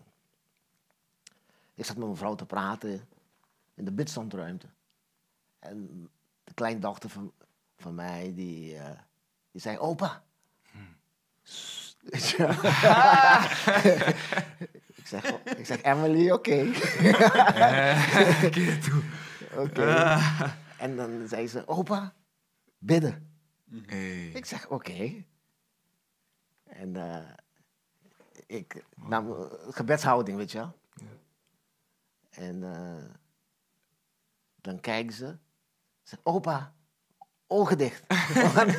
ik 1.74 1.84
zat 1.84 1.96
met 1.96 2.04
mijn 2.04 2.18
vrouw 2.18 2.34
te 2.34 2.46
praten 2.46 3.08
in 3.74 3.84
de 3.84 3.92
bidstandruimte. 3.92 4.66
En 5.58 6.08
de 6.44 6.54
kleindochter 6.54 7.10
van, 7.10 7.32
van 7.76 7.94
mij, 7.94 8.32
die, 8.34 8.76
eh, 8.76 8.98
die 9.50 9.60
zei, 9.60 9.78
opa. 9.78 10.22
Hmm. 10.70 10.94
Wel. 12.36 12.48
ik, 14.94 15.06
zeg, 15.06 15.32
oh, 15.32 15.40
ik 15.56 15.66
zeg, 15.66 15.82
Emily, 15.82 16.30
oké. 16.30 16.60
Oké. 19.56 20.18
En 20.78 20.96
dan 20.96 21.28
zei 21.28 21.48
ze, 21.48 21.68
opa, 21.68 22.14
bidden. 22.78 23.38
Hey. 23.86 24.28
Ik 24.28 24.44
zeg, 24.44 24.68
oké. 24.68 25.24
En 26.79 26.97
eh, 26.97 27.29
ik 28.47 28.85
nam 28.97 29.31
eh, 29.33 29.45
gebedshouding, 29.70 30.37
weet 30.39 30.53
je 30.53 30.59
wel. 30.59 30.72
Ja. 30.95 31.07
En 32.31 32.74
eh, 32.74 33.05
dan 34.61 34.81
kijken 34.81 35.12
ze. 35.14 35.37
Zeg, 36.03 36.18
opa, 36.22 36.74
ogen 37.47 37.79
dicht. 37.79 38.05
want, 38.55 38.79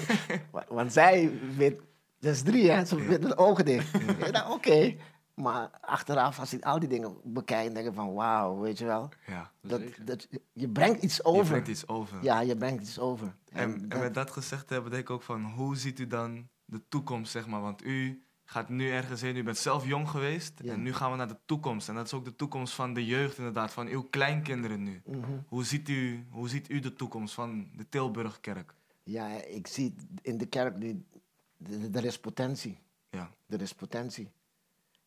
wa- 0.52 0.66
want 0.70 0.93
zij 0.93 1.39
weet, 1.56 1.80
dat 2.20 2.34
is 2.34 2.41
drie 2.41 2.72
hè, 2.72 2.86
ze 2.86 2.95
weet 2.95 3.22
met 3.22 3.38
ogen 3.38 3.66
dicht. 3.66 3.93
Ik 3.93 4.34
dacht, 4.34 4.52
oké. 4.52 4.95
Maar 5.34 5.70
achteraf, 5.82 6.39
als 6.39 6.54
ik 6.54 6.64
al 6.64 6.80
die 6.80 6.89
dingen 6.89 7.16
bekijk, 7.24 7.74
denk 7.74 7.88
ik 7.88 7.93
van, 7.93 8.14
wauw, 8.14 8.60
weet 8.60 8.78
je 8.78 8.86
wel. 8.86 9.10
Ja. 9.28 9.52
Dat, 9.62 9.82
dat, 10.02 10.28
je 10.54 10.70
brengt 10.70 11.04
iets 11.04 11.16
Je 11.16 11.24
over. 11.24 11.45
brengt 11.45 11.68
iets 11.68 11.88
over. 11.88 12.24
Ja, 12.24 12.39
je 12.39 12.56
brengt 12.58 12.84
iets 12.84 13.00
over. 13.00 13.36
En, 13.52 13.74
en 13.74 13.89
dat- 13.89 14.00
met 14.00 14.14
dat 14.14 14.32
gezegd 14.32 14.70
hebben, 14.70 14.91
denk 14.91 15.04
ik 15.04 15.10
ook 15.10 15.22
van, 15.24 15.43
hoe 15.43 15.76
ziet 15.78 16.00
u 16.00 16.08
dan 16.08 16.48
de 16.68 16.82
toekomst, 16.89 17.32
zeg 17.32 17.47
maar? 17.47 17.61
Want 17.61 17.84
u 17.86 18.22
gaat 18.45 18.70
nu 18.70 18.91
ergens 18.91 19.22
heen, 19.22 19.36
u 19.36 19.43
bent 19.43 19.57
zelf 19.57 19.86
jong 19.86 20.09
geweest 20.09 20.53
Ja. 20.63 20.74
en 20.74 20.82
nu 20.82 20.93
gaan 20.93 21.11
we 21.11 21.18
naar 21.18 21.28
de 21.28 21.38
toekomst. 21.45 21.89
En 21.89 21.95
dat 21.95 22.05
is 22.05 22.13
ook 22.13 22.26
de 22.26 22.36
toekomst 22.36 22.74
van 22.74 22.93
de 22.93 23.05
jeugd 23.05 23.38
inderdaad, 23.38 23.72
van 23.72 23.88
uw 23.88 24.01
kleinkinderen 24.03 24.84
nu. 24.84 25.01
Mhm. 25.05 25.20
Hoe 25.47 25.63
ziet 25.65 25.89
u, 25.89 26.26
hoe 26.30 26.49
ziet 26.49 26.70
u 26.70 26.80
de 26.80 26.93
toekomst 26.93 27.34
van 27.34 27.70
de 27.76 27.89
Tilburgkerk? 27.89 28.74
Ja, 29.03 29.28
ik 29.43 29.68
zie 29.68 29.95
in 30.22 30.38
de 30.38 30.45
kerk, 30.45 30.82
de- 30.82 31.89
er 31.93 32.05
is 32.05 32.20
potentie. 32.20 32.80
Ja, 33.09 33.32
Er 33.47 33.61
is 33.61 33.74
potentie. 33.74 34.32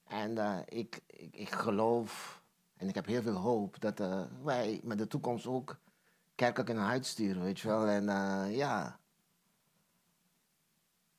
En 0.06 0.38
eh, 0.38 0.58
ik, 0.78 1.00
ik, 1.06 1.34
ik 1.36 1.50
geloof 1.52 2.42
en 2.76 2.88
ik 2.88 2.94
heb 2.94 3.06
heel 3.06 3.22
veel 3.22 3.34
hoop 3.36 3.80
dat 3.80 4.00
eh, 4.00 4.22
wij 4.42 4.80
met 4.84 4.98
de 4.98 5.06
toekomst 5.06 5.46
ook 5.46 5.76
kerken 6.34 6.64
kunnen 6.64 6.84
uitsturen, 6.86 7.42
weet 7.42 7.60
je 7.60 7.68
wel. 7.68 7.86
En 7.86 8.08
eh, 8.08 8.56
ja, 8.56 8.98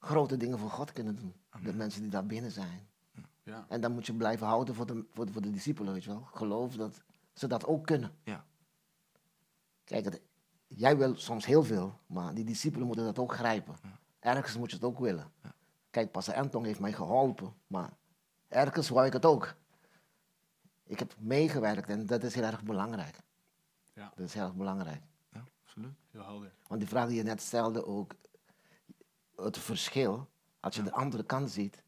grote 0.02 0.38
dingen 0.38 0.58
voor 0.60 0.70
God 0.70 0.91
kunnen 0.91 1.16
doen. 1.16 1.34
De 1.64 1.74
mensen 1.74 2.02
die 2.02 2.10
daar 2.12 2.26
binnen 2.26 2.52
zijn. 2.52 2.89
Ja. 3.43 3.66
En 3.70 3.82
dan 3.82 3.91
moet 3.91 4.06
je 4.06 4.14
blijven 4.14 4.47
houden 4.47 4.76
voor 4.76 4.86
de, 4.86 5.06
voor 5.14 5.26
de, 5.26 5.32
voor 5.32 5.41
de 5.41 5.49
discipelen, 5.52 5.93
weet 5.93 6.04
je 6.04 6.10
wel. 6.10 6.22
Geloof 6.34 6.76
dat 6.76 7.02
ze 7.34 7.47
dat 7.47 7.66
ook 7.66 7.86
kunnen. 7.86 8.12
ja, 8.24 8.45
Kijk, 9.84 10.06
het- 10.06 10.22
jij 10.68 10.97
wil 10.97 11.16
soms 11.18 11.45
heel 11.45 11.64
veel, 11.64 11.99
maar 12.06 12.34
die 12.34 12.43
discipelen 12.45 12.88
moeten 12.88 13.06
dat 13.06 13.20
ook 13.20 13.34
grijpen. 13.34 13.76
Ergens 14.20 14.58
moet 14.58 14.70
je 14.70 14.76
het 14.76 14.86
ook 14.86 14.99
willen. 14.99 15.32
Kijk, 15.89 16.12
Pastor 16.12 16.36
Anton 16.36 16.64
heeft 16.66 16.80
mij 16.80 16.93
geholpen, 16.93 17.54
maar 17.68 17.89
ergens 18.47 18.89
wou 18.89 19.06
ik 19.06 19.14
het 19.14 19.26
ook. 19.26 19.56
Ik 20.84 20.99
heb 20.99 21.16
meegewerkt 21.20 21.89
en 21.89 22.06
dat 22.06 22.24
is 22.24 22.36
heel 22.36 22.43
erg 22.43 22.64
belangrijk. 22.64 23.18
Ja. 23.93 24.12
Dat 24.16 24.26
is 24.26 24.34
heel 24.34 24.43
erg 24.43 24.56
belangrijk. 24.56 25.02
ja, 25.32 25.43
absoluut. 25.64 25.93
Heel 26.12 26.24
helder. 26.24 26.54
Want 26.68 26.80
die 26.80 26.89
vraag 26.89 27.08
die 27.08 27.18
je 27.18 27.24
net 27.24 27.41
stelde 27.41 27.86
ook, 27.86 28.14
het 29.44 29.58
verschil, 29.58 30.30
als 30.60 30.76
je 30.76 30.84
de 30.84 30.92
andere 30.92 31.24
kant 31.24 31.52
ziet. 31.52 31.84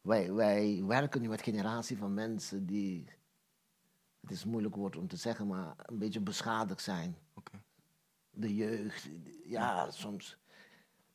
Wij, 0.00 0.32
wij 0.32 0.82
werken 0.86 1.20
nu 1.20 1.28
met 1.28 1.42
generatie 1.42 1.96
van 1.96 2.14
mensen 2.14 2.66
die, 2.66 3.04
het 4.20 4.30
is 4.30 4.42
een 4.42 4.50
moeilijk 4.50 4.74
woord 4.74 4.96
om 4.96 5.08
te 5.08 5.16
zeggen, 5.16 5.46
maar 5.46 5.74
een 5.76 5.98
beetje 5.98 6.20
beschadigd 6.20 6.82
zijn. 6.82 7.16
De 8.30 8.54
jeugd, 8.54 9.08
ja, 9.44 9.90
soms 9.90 10.38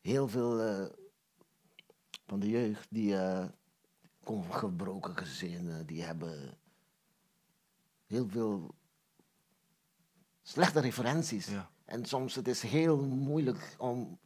heel 0.02 0.28
veel 0.28 0.62
eh, 0.62 0.86
van 2.26 2.40
de 2.40 2.50
jeugd 2.50 2.88
die 2.90 3.18
eh, 3.18 3.46
komen 4.24 4.44
van 4.46 4.60
gebroken 4.60 5.18
gezinnen, 5.18 5.86
die 5.86 6.04
hebben 6.04 6.58
heel 8.06 8.30
veel 8.30 8.76
slechte 10.42 10.80
referenties. 10.80 11.48
Ja. 11.48 11.70
En 11.86 12.06
soms 12.06 12.36
het 12.36 12.48
is 12.48 12.62
heel 12.62 13.06
moeilijk 13.06 13.76
om 13.78 14.20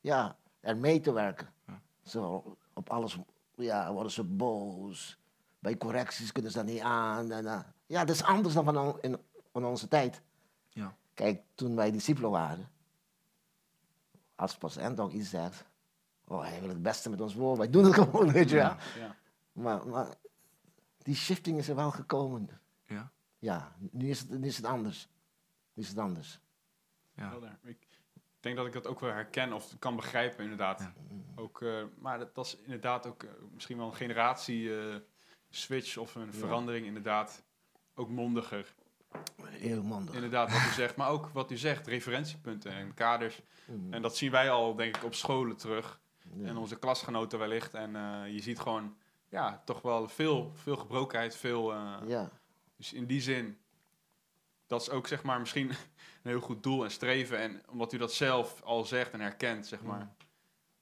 ja, 0.00 0.38
er 0.64 0.76
mee 0.76 1.00
te 1.00 1.12
werken. 1.12 1.52
Ja. 1.66 1.80
Zo, 2.02 2.56
op 2.72 2.90
alles 2.90 3.18
ja, 3.56 3.92
worden 3.92 4.12
ze 4.12 4.24
boos. 4.24 5.18
Bij 5.58 5.76
correcties 5.76 6.32
kunnen 6.32 6.50
ze 6.50 6.56
dat 6.58 6.66
niet 6.66 6.80
aan. 6.80 7.30
En, 7.30 7.46
eh, 7.46 7.60
ja, 7.86 8.04
dat 8.04 8.14
is 8.14 8.22
anders 8.22 8.54
dan 8.54 8.64
van, 8.64 8.78
on- 8.78 9.00
in, 9.00 9.16
van 9.52 9.64
onze 9.64 9.88
tijd. 9.88 10.22
Ja, 10.68 10.96
Kijk, 11.14 11.42
toen 11.54 11.76
wij 11.76 11.90
discipelen 11.90 12.30
waren, 12.30 12.68
als 14.34 14.56
pas 14.56 14.78
Anton 14.78 15.16
iets 15.16 15.30
zegt, 15.30 15.64
oh, 16.24 16.42
hij 16.42 16.60
wil 16.60 16.68
het 16.68 16.82
beste 16.82 17.10
met 17.10 17.20
ons 17.20 17.34
voor, 17.34 17.56
wij 17.56 17.70
doen 17.70 17.84
het 17.84 17.94
gewoon, 18.00 18.32
weet 18.32 18.48
je 18.50 18.56
wel. 18.56 18.76
Ja. 18.98 19.16
Maar, 19.52 19.86
maar 19.86 20.14
die 20.98 21.14
shifting 21.14 21.58
is 21.58 21.68
er 21.68 21.74
wel 21.74 21.90
gekomen. 21.90 22.48
ja, 22.82 23.10
Ja, 23.38 23.72
nu 23.90 24.08
is 24.10 24.20
het, 24.20 24.30
nu 24.30 24.46
is 24.46 24.56
het 24.56 24.66
anders. 24.66 25.08
Nu 25.74 25.82
is 25.82 25.88
het 25.88 25.98
anders. 25.98 26.40
ja. 27.14 27.32
Ik 27.62 27.83
denk 28.44 28.56
dat 28.56 28.66
ik 28.66 28.72
dat 28.72 28.86
ook 28.86 29.00
wel 29.00 29.12
herken 29.12 29.52
of 29.52 29.78
kan 29.78 29.96
begrijpen, 29.96 30.42
inderdaad. 30.42 30.80
Ja. 30.80 30.92
Ook, 31.36 31.62
eh, 31.62 31.82
maar 31.98 32.18
dat, 32.18 32.34
dat 32.34 32.46
is 32.46 32.56
inderdaad 32.56 33.06
ook 33.06 33.22
eh, 33.22 33.30
misschien 33.54 33.76
wel 33.76 33.86
een 33.86 33.94
generatie 33.94 34.78
eh, 34.78 34.94
switch 35.50 35.96
of 35.96 36.14
een 36.14 36.32
verandering, 36.32 36.86
inderdaad. 36.86 37.42
Ook 37.94 38.08
mondiger. 38.08 38.74
Heel 39.44 39.82
mondig. 39.82 40.14
Inderdaad, 40.14 40.52
wat 40.52 40.60
u 40.60 40.72
zegt. 40.82 40.96
Maar 40.96 41.08
ook 41.08 41.28
wat 41.28 41.50
u 41.50 41.56
zegt, 41.56 41.86
referentiepunten 41.86 42.72
en 42.72 42.94
kaders. 42.94 43.42
Mm, 43.66 43.92
En 43.92 44.02
dat 44.02 44.16
zien 44.16 44.30
wij 44.30 44.50
al, 44.50 44.74
denk 44.74 44.96
ik, 44.96 45.04
op 45.04 45.14
scholen 45.14 45.56
terug. 45.56 46.00
ja. 46.34 46.46
En 46.48 46.56
onze 46.56 46.78
klasgenoten 46.78 47.38
wellicht. 47.38 47.74
En 47.74 47.92
je 48.32 48.40
ziet 48.42 48.60
gewoon, 48.60 48.96
ja, 49.28 49.62
toch 49.64 49.82
wel 49.82 50.08
veel, 50.08 50.52
veel 50.54 50.76
gebrokenheid, 50.76 51.36
veel... 51.36 51.72
Ja, 52.06 52.30
Dus 52.76 52.92
in 52.92 53.06
die 53.06 53.20
zin, 53.20 53.58
dat 54.66 54.80
is 54.80 54.90
ook 54.90 55.06
zeg 55.06 55.22
maar 55.22 55.40
misschien 55.40 55.68
een 56.22 56.30
heel 56.30 56.40
goed 56.40 56.62
doel 56.62 56.84
en 56.84 56.90
streven. 56.90 57.38
En 57.38 57.62
omdat 57.68 57.92
u 57.92 57.98
dat 57.98 58.12
zelf 58.12 58.62
al 58.62 58.84
zegt 58.84 59.12
en 59.12 59.20
herkent, 59.20 59.66
zeg 59.66 59.82
maar, 59.82 60.14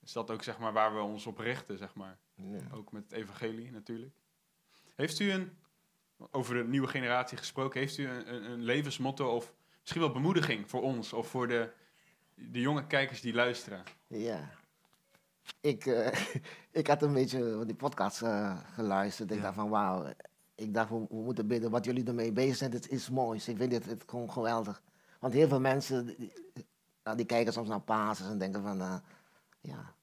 is 0.03 0.13
dat 0.13 0.31
ook 0.31 0.43
zeg 0.43 0.59
maar 0.59 0.73
waar 0.73 0.95
we 0.95 1.01
ons 1.01 1.27
op 1.27 1.39
richten, 1.39 1.79
zeg 1.79 1.95
maar. 1.95 2.19
Ook 2.73 2.93
met 2.93 3.03
het 3.03 3.13
evangelie 3.13 3.71
natuurlijk. 3.73 4.15
Heeft 4.95 5.19
u 5.19 5.31
een, 5.33 5.57
over 6.31 6.55
de 6.55 6.65
nieuwe 6.65 6.89
generatie 6.89 7.39
gesproken, 7.39 7.81
heeft 7.81 7.99
u 7.99 8.09
een, 8.09 8.35
een, 8.35 8.51
een 8.51 8.63
levensmotto 8.63 9.35
of 9.35 9.53
misschien 9.81 10.03
wel 10.03 10.13
bemoediging 10.13 10.71
voor 10.71 10.83
ons 10.83 11.13
of 11.13 11.29
voor 11.29 11.49
de, 11.49 11.71
de 12.35 12.61
jonge 12.61 12.87
kijkers 12.87 13.21
die 13.21 13.35
luisteren? 13.35 13.83
Ja. 14.07 14.51
Ik, 15.61 15.87
eh, 15.87 16.25
ik 16.81 16.87
had 16.87 17.03
een 17.03 17.13
beetje 17.13 17.65
die 17.67 17.75
podcast 17.75 18.23
eh, 18.23 18.59
geluisterd. 18.75 19.31
Ik 19.31 19.37
Ja. 19.37 19.43
dacht 19.43 19.55
van 19.55 19.69
wauw. 19.69 20.13
Ik 20.63 20.75
dacht, 20.75 20.91
we, 20.91 21.07
we 21.09 21.17
moeten 21.17 21.47
bidden. 21.47 21.71
Wat 21.71 21.85
jullie 21.85 22.05
ermee 22.05 22.33
bezig 22.33 22.57
zijn, 22.57 22.71
dit 22.71 22.91
is 22.91 23.11
moois. 23.11 23.49
Ik 23.49 23.57
vind 23.57 23.71
dit, 23.71 23.85
dit 23.85 24.05
gewoon 24.07 24.31
geweldig. 24.31 24.83
Want 25.21 25.35
heel 25.35 25.49
veel 25.49 25.61
mensen, 25.61 26.07
die, 26.07 26.33
nou, 27.05 27.17
die 27.17 27.27
kijken 27.27 27.53
soms 27.53 27.69
naar 27.69 27.81
Pasen 27.81 28.27
en 28.27 28.39
denken 28.39 28.63
van, 28.63 28.81
eh, 28.81 28.95
ja... 29.61 29.95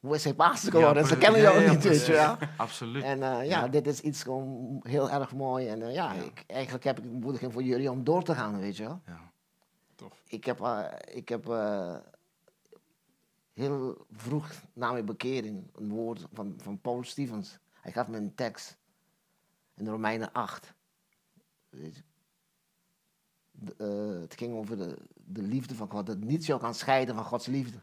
Hoe 0.00 0.14
is 0.14 0.24
hij 0.24 0.34
Pasen 0.34 0.72
geworden? 0.72 1.06
Ze 1.06 1.18
kennen 1.18 1.40
jou 1.40 1.60
ja, 1.60 1.70
niet, 1.70 1.84
weet 1.84 2.06
je 2.06 2.12
wel. 2.12 2.36
Absoluut. 2.56 3.02
En 3.02 3.22
eh, 3.22 3.48
ja, 3.48 3.60
Ja. 3.62 3.68
dit 3.68 3.86
is 3.86 4.00
iets 4.00 4.22
gewoon 4.22 4.80
heel 4.82 5.10
erg 5.10 5.34
mooi. 5.34 5.68
En 5.68 5.82
eh, 5.82 5.94
ja. 5.94 6.12
Ik, 6.12 6.44
eigenlijk 6.46 6.84
heb 6.84 6.98
ik 6.98 7.04
een 7.04 7.18
bemoediging 7.18 7.52
voor 7.52 7.62
jullie 7.62 7.90
om 7.90 8.04
door 8.04 8.22
te 8.22 8.34
gaan, 8.34 8.58
weet 8.58 8.76
je 8.76 8.82
wel. 8.82 9.00
Ja, 9.06 9.32
Tof. 9.94 10.22
Ik 10.28 10.44
heb, 10.44 10.90
ik 11.12 11.28
heb 11.28 11.44
heel 13.54 14.06
vroeg 14.10 14.50
na 14.72 14.92
mijn 14.92 15.04
bekering 15.04 15.70
een 15.74 15.88
woord 15.88 16.26
van, 16.32 16.54
van 16.56 16.80
Paul 16.80 17.04
Stevens. 17.04 17.58
Hij 17.80 17.92
gaf 17.92 18.08
me 18.08 18.16
een 18.16 18.34
tekst 18.34 18.77
in 19.78 19.88
Romeinen 19.88 20.32
8. 20.32 20.74
Weet 21.68 21.96
je. 21.96 22.02
De, 23.50 23.74
eh, 23.76 24.20
het 24.20 24.34
ging 24.34 24.54
over 24.54 24.76
de, 24.76 24.98
de 25.14 25.42
liefde 25.42 25.74
van 25.74 25.90
God. 25.90 26.06
Dat 26.06 26.18
niets 26.18 26.46
jou 26.46 26.60
kan 26.60 26.74
scheiden 26.74 27.14
van 27.14 27.24
Gods 27.24 27.46
liefde. 27.46 27.82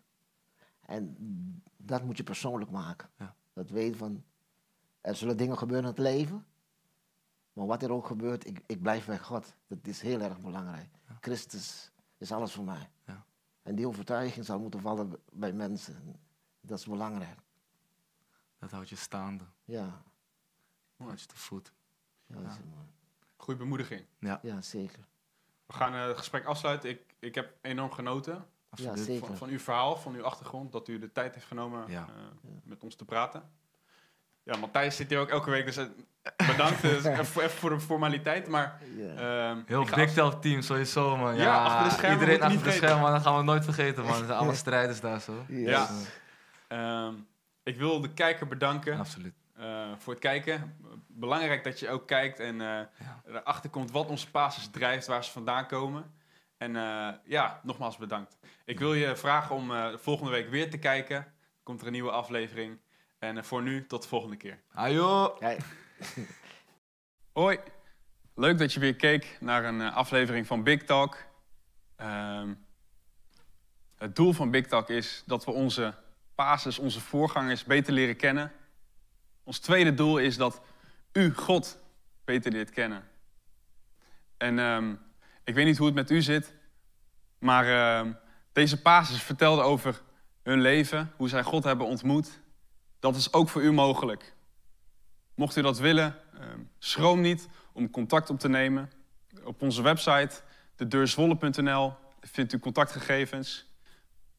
En 0.81 1.15
dat 1.77 2.03
moet 2.03 2.17
je 2.17 2.23
persoonlijk 2.23 2.71
maken. 2.71 3.09
Ja. 3.17 3.35
Dat 3.53 3.69
weet 3.69 3.97
van, 3.97 4.23
er 5.01 5.15
zullen 5.15 5.37
dingen 5.37 5.57
gebeuren 5.57 5.85
in 5.85 5.91
het 5.91 5.99
leven. 5.99 6.45
Maar 7.53 7.65
wat 7.65 7.83
er 7.83 7.91
ook 7.91 8.07
gebeurt, 8.07 8.47
ik, 8.47 8.61
ik 8.65 8.81
blijf 8.81 9.05
bij 9.05 9.19
God. 9.19 9.53
Dat 9.67 9.87
is 9.87 10.01
heel 10.01 10.21
erg 10.21 10.39
belangrijk. 10.39 10.89
Christus 11.19 11.91
is 12.17 12.31
alles 12.31 12.53
voor 12.53 12.63
mij. 12.63 12.89
Ja. 13.05 13.25
En 13.63 13.75
die 13.75 13.87
overtuiging 13.87 14.45
zal 14.45 14.59
moeten 14.59 14.81
vallen 14.81 15.19
bij 15.31 15.53
mensen. 15.53 16.19
Dat 16.61 16.79
is 16.79 16.85
belangrijk. 16.85 17.39
dat 18.57 18.71
houdt 18.71 18.89
je 18.89 18.95
staande. 18.95 19.43
Ja, 19.63 20.03
Houdt 20.97 21.21
je 21.21 21.27
te 21.27 21.35
voet. 21.35 21.73
Ja, 22.27 22.35
dat 22.41 22.51
is 22.51 22.57
heel 22.57 22.65
mooi. 22.75 22.85
Goede 23.37 23.59
bemoediging. 23.59 24.05
Ja, 24.19 24.39
ja 24.41 24.61
zeker. 24.61 24.99
We 25.65 25.73
gaan 25.73 25.93
eh, 25.93 26.07
het 26.07 26.17
gesprek 26.17 26.45
afsluiten. 26.45 26.89
Ik, 26.89 27.01
ik 27.19 27.35
heb 27.35 27.53
enorm 27.61 27.91
genoten 27.91 28.45
zeker. 28.93 29.25
van, 29.27 29.37
van 29.37 29.49
uw 29.49 29.59
verhaal, 29.59 29.95
van 29.95 30.15
uw 30.15 30.23
achtergrond, 30.23 30.71
dat 30.71 30.87
u 30.87 30.99
de 30.99 31.11
tijd 31.11 31.33
heeft 31.33 31.45
genomen 31.47 31.83
Ja. 31.87 32.07
eh, 32.07 32.49
met 32.63 32.83
ons 32.83 32.95
te 32.95 33.05
praten. 33.05 33.43
ja, 34.43 34.57
Matthijs 34.57 34.95
zit 34.95 35.09
hier 35.09 35.19
ook 35.19 35.29
elke 35.29 35.49
week, 35.49 35.65
dus 35.65 35.77
eh, 35.77 35.85
bedankt. 36.47 36.81
Dus 36.91 37.03
even, 37.03 37.25
voor- 37.49 37.69
de 37.69 37.79
formaliteit, 37.79 38.47
maar... 38.47 38.81
Ehm, 39.15 39.59
Heel 39.65 39.85
Big 39.95 40.13
team, 40.39 40.61
sowieso 40.61 41.17
man. 41.17 41.35
Ja, 41.35 41.43
Ja, 41.43 41.63
achter 41.65 41.83
de 41.83 41.89
schermen 41.89 42.19
Iedereen 42.19 42.41
achter 42.41 42.55
niet 42.55 42.65
de 42.65 42.71
schermen, 42.71 43.01
man, 43.01 43.11
dat 43.11 43.21
gaan 43.21 43.37
we 43.37 43.43
nooit 43.43 43.63
vergeten 43.63 44.03
man. 44.03 44.11
Er 44.11 44.25
zijn 44.25 44.37
allemaal 44.37 44.55
strijders 44.55 44.99
daar 44.99 45.19
zo. 45.21 45.45
Yes. 45.47 45.69
Ja. 45.69 45.87
Ehm, 46.67 47.13
ik 47.63 47.77
wil 47.77 48.01
de 48.01 48.13
kijker 48.13 48.47
bedanken 48.47 48.97
Absoluut. 48.99 49.33
eh, 49.55 49.85
voor 49.97 50.13
het 50.13 50.21
kijken. 50.21 50.75
Belangrijk 51.17 51.63
dat 51.63 51.79
je 51.79 51.89
ook 51.89 52.07
kijkt 52.07 52.39
en 52.39 52.61
eh, 52.61 52.67
Ja. 52.67 53.21
erachter 53.25 53.69
komt 53.69 53.91
wat 53.91 54.09
onze 54.09 54.31
basis 54.31 54.69
drijft, 54.69 55.07
waar 55.07 55.23
ze 55.23 55.31
vandaan 55.31 55.67
komen. 55.67 56.13
En 56.57 56.75
eh, 56.75 57.09
ja, 57.23 57.59
nogmaals 57.63 57.97
bedankt. 57.97 58.37
Ik 58.65 58.79
wil 58.79 58.93
je 58.93 59.15
vragen 59.15 59.55
om 59.55 59.71
eh, 59.71 59.97
volgende 59.97 60.31
week 60.31 60.49
weer 60.49 60.69
te 60.69 60.77
kijken. 60.77 61.33
Komt 61.63 61.81
er 61.81 61.85
een 61.87 61.91
nieuwe 61.93 62.11
aflevering. 62.11 62.79
En 63.19 63.45
voor 63.45 63.61
nu, 63.61 63.85
tot 63.87 64.01
de 64.01 64.07
volgende 64.07 64.35
keer. 64.35 64.59
Ajo! 64.73 65.37
Ja, 65.39 65.55
Hoi, 67.33 67.59
leuk 68.35 68.57
dat 68.57 68.73
je 68.73 68.79
weer 68.79 68.95
keek 68.95 69.37
naar 69.39 69.63
een 69.65 69.81
aflevering 69.81 70.47
van 70.47 70.63
Big 70.63 70.83
Talk. 70.83 71.17
Ehm, 71.95 72.53
het 73.97 74.15
doel 74.15 74.33
van 74.33 74.51
Big 74.51 74.67
Talk 74.67 74.89
is 74.89 75.23
dat 75.25 75.45
we 75.45 75.51
onze 75.51 75.93
basis, 76.35 76.79
onze 76.79 77.01
voorgangers 77.01 77.63
beter 77.63 77.93
leren 77.93 78.15
kennen. 78.15 78.51
Ons 79.43 79.59
tweede 79.59 79.93
doel 79.93 80.17
is 80.17 80.37
dat 80.37 80.61
u 81.15 81.33
God 81.33 81.77
beter 82.25 82.51
leert 82.51 82.69
kennen. 82.69 83.03
En 84.37 84.59
ehm, 84.59 84.95
ik 85.43 85.53
weet 85.53 85.65
niet 85.65 85.77
hoe 85.77 85.85
het 85.85 85.95
met 85.95 86.11
u 86.11 86.21
zit, 86.21 86.53
maar 87.39 87.67
ehm, 87.67 88.13
deze 88.51 88.81
basis 88.81 89.21
vertelde 89.21 89.61
over 89.61 90.01
hun 90.43 90.61
leven, 90.61 91.11
hoe 91.15 91.29
zij 91.29 91.43
God 91.43 91.63
hebben 91.63 91.87
ontmoet. 91.87 92.39
Dat 92.99 93.15
is 93.15 93.33
ook 93.33 93.49
voor 93.49 93.61
u 93.61 93.71
mogelijk. 93.71 94.33
Mocht 95.35 95.55
u 95.55 95.61
dat 95.61 95.79
willen, 95.79 96.15
ehm, 96.33 96.59
schroom 96.79 97.21
niet 97.21 97.47
om 97.73 97.89
contact 97.89 98.29
op 98.29 98.39
te 98.39 98.49
nemen. 98.49 98.91
Op 99.43 99.61
onze 99.61 99.81
website, 99.81 100.41
dedeurzwolle.nl, 100.75 101.93
vindt 102.19 102.53
u 102.53 102.59
contactgegevens. 102.59 103.73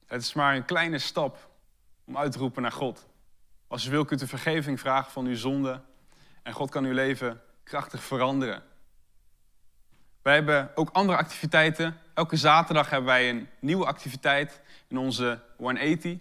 Het 0.06 0.22
is 0.22 0.32
maar 0.32 0.56
een 0.56 0.64
kleine 0.64 0.98
stap 0.98 1.50
om 2.04 2.16
uit 2.16 2.32
te 2.32 2.38
roepen 2.38 2.62
naar 2.62 2.72
God. 2.72 3.06
Als 3.66 3.86
u 3.86 3.90
wil, 3.90 4.04
kunt 4.04 4.22
u 4.22 4.26
vergeving 4.26 4.80
vragen 4.80 5.12
van 5.12 5.26
uw 5.26 5.36
zonde. 5.36 5.82
En 6.46 6.52
God 6.52 6.70
kan 6.70 6.84
uw 6.84 6.92
leven 6.92 7.40
krachtig 7.62 8.02
veranderen. 8.02 8.62
Wij 10.22 10.34
hebben 10.34 10.70
ook 10.74 10.90
andere 10.92 11.18
activiteiten. 11.18 12.00
Elke 12.14 12.36
zaterdag 12.36 12.90
hebben 12.90 13.08
wij 13.08 13.30
een 13.30 13.48
nieuwe 13.60 13.86
activiteit 13.86 14.60
in 14.88 14.98
onze 14.98 15.40
180. 15.56 16.18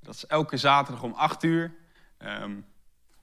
Dat 0.00 0.14
is 0.14 0.26
elke 0.26 0.56
zaterdag 0.56 1.02
om 1.02 1.12
8 1.12 1.42
uur. 1.42 1.74
Ehm, 2.18 2.56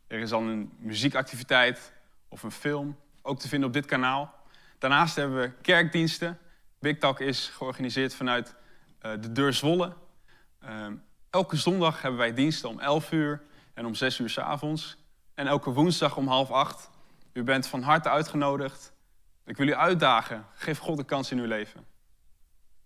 er 0.08 0.20
is 0.20 0.30
dan 0.30 0.48
een 0.48 0.72
muziekactiviteit 0.78 1.92
of 2.28 2.44
een 2.44 2.52
film, 2.52 3.00
ook 3.22 3.40
te 3.40 3.48
vinden 3.48 3.68
op 3.68 3.74
dit 3.74 3.86
kanaal. 3.86 4.34
Daarnaast 4.78 5.16
hebben 5.16 5.40
we 5.42 5.52
kerkdiensten. 5.62 6.40
Big 6.80 6.98
Talk 6.98 7.20
is 7.20 7.48
georganiseerd 7.48 8.16
vanuit 8.16 8.56
eh, 9.00 9.12
de 9.12 9.32
Deur 9.32 9.54
Zwolle. 9.54 9.94
Ehm, 10.62 10.96
elke 11.30 11.56
zondag 11.56 12.02
hebben 12.02 12.20
wij 12.20 12.34
diensten 12.34 12.70
om 12.70 12.80
11 12.80 13.12
uur 13.12 13.42
en 13.74 13.86
om 13.86 13.96
6 13.96 14.20
uur 14.20 14.30
s 14.30 14.38
avonds. 14.38 14.98
En 15.40 15.48
elke 15.48 15.72
woensdag 15.72 16.18
om 16.18 16.28
half 16.28 16.52
acht. 16.52 16.90
U 17.34 17.44
bent 17.44 17.68
van 17.68 17.82
harte 17.82 18.10
uitgenodigd. 18.10 18.94
Ik 19.46 19.58
wil 19.58 19.68
u 19.68 19.74
uitdagen. 19.74 20.46
Geef 20.54 20.78
God 20.78 20.98
een 20.98 21.06
kans 21.06 21.32
in 21.32 21.38
uw 21.38 21.46
leven. 21.46 21.86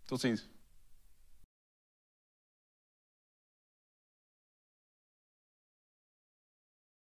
Tot 0.06 0.20
ziens. 0.20 0.48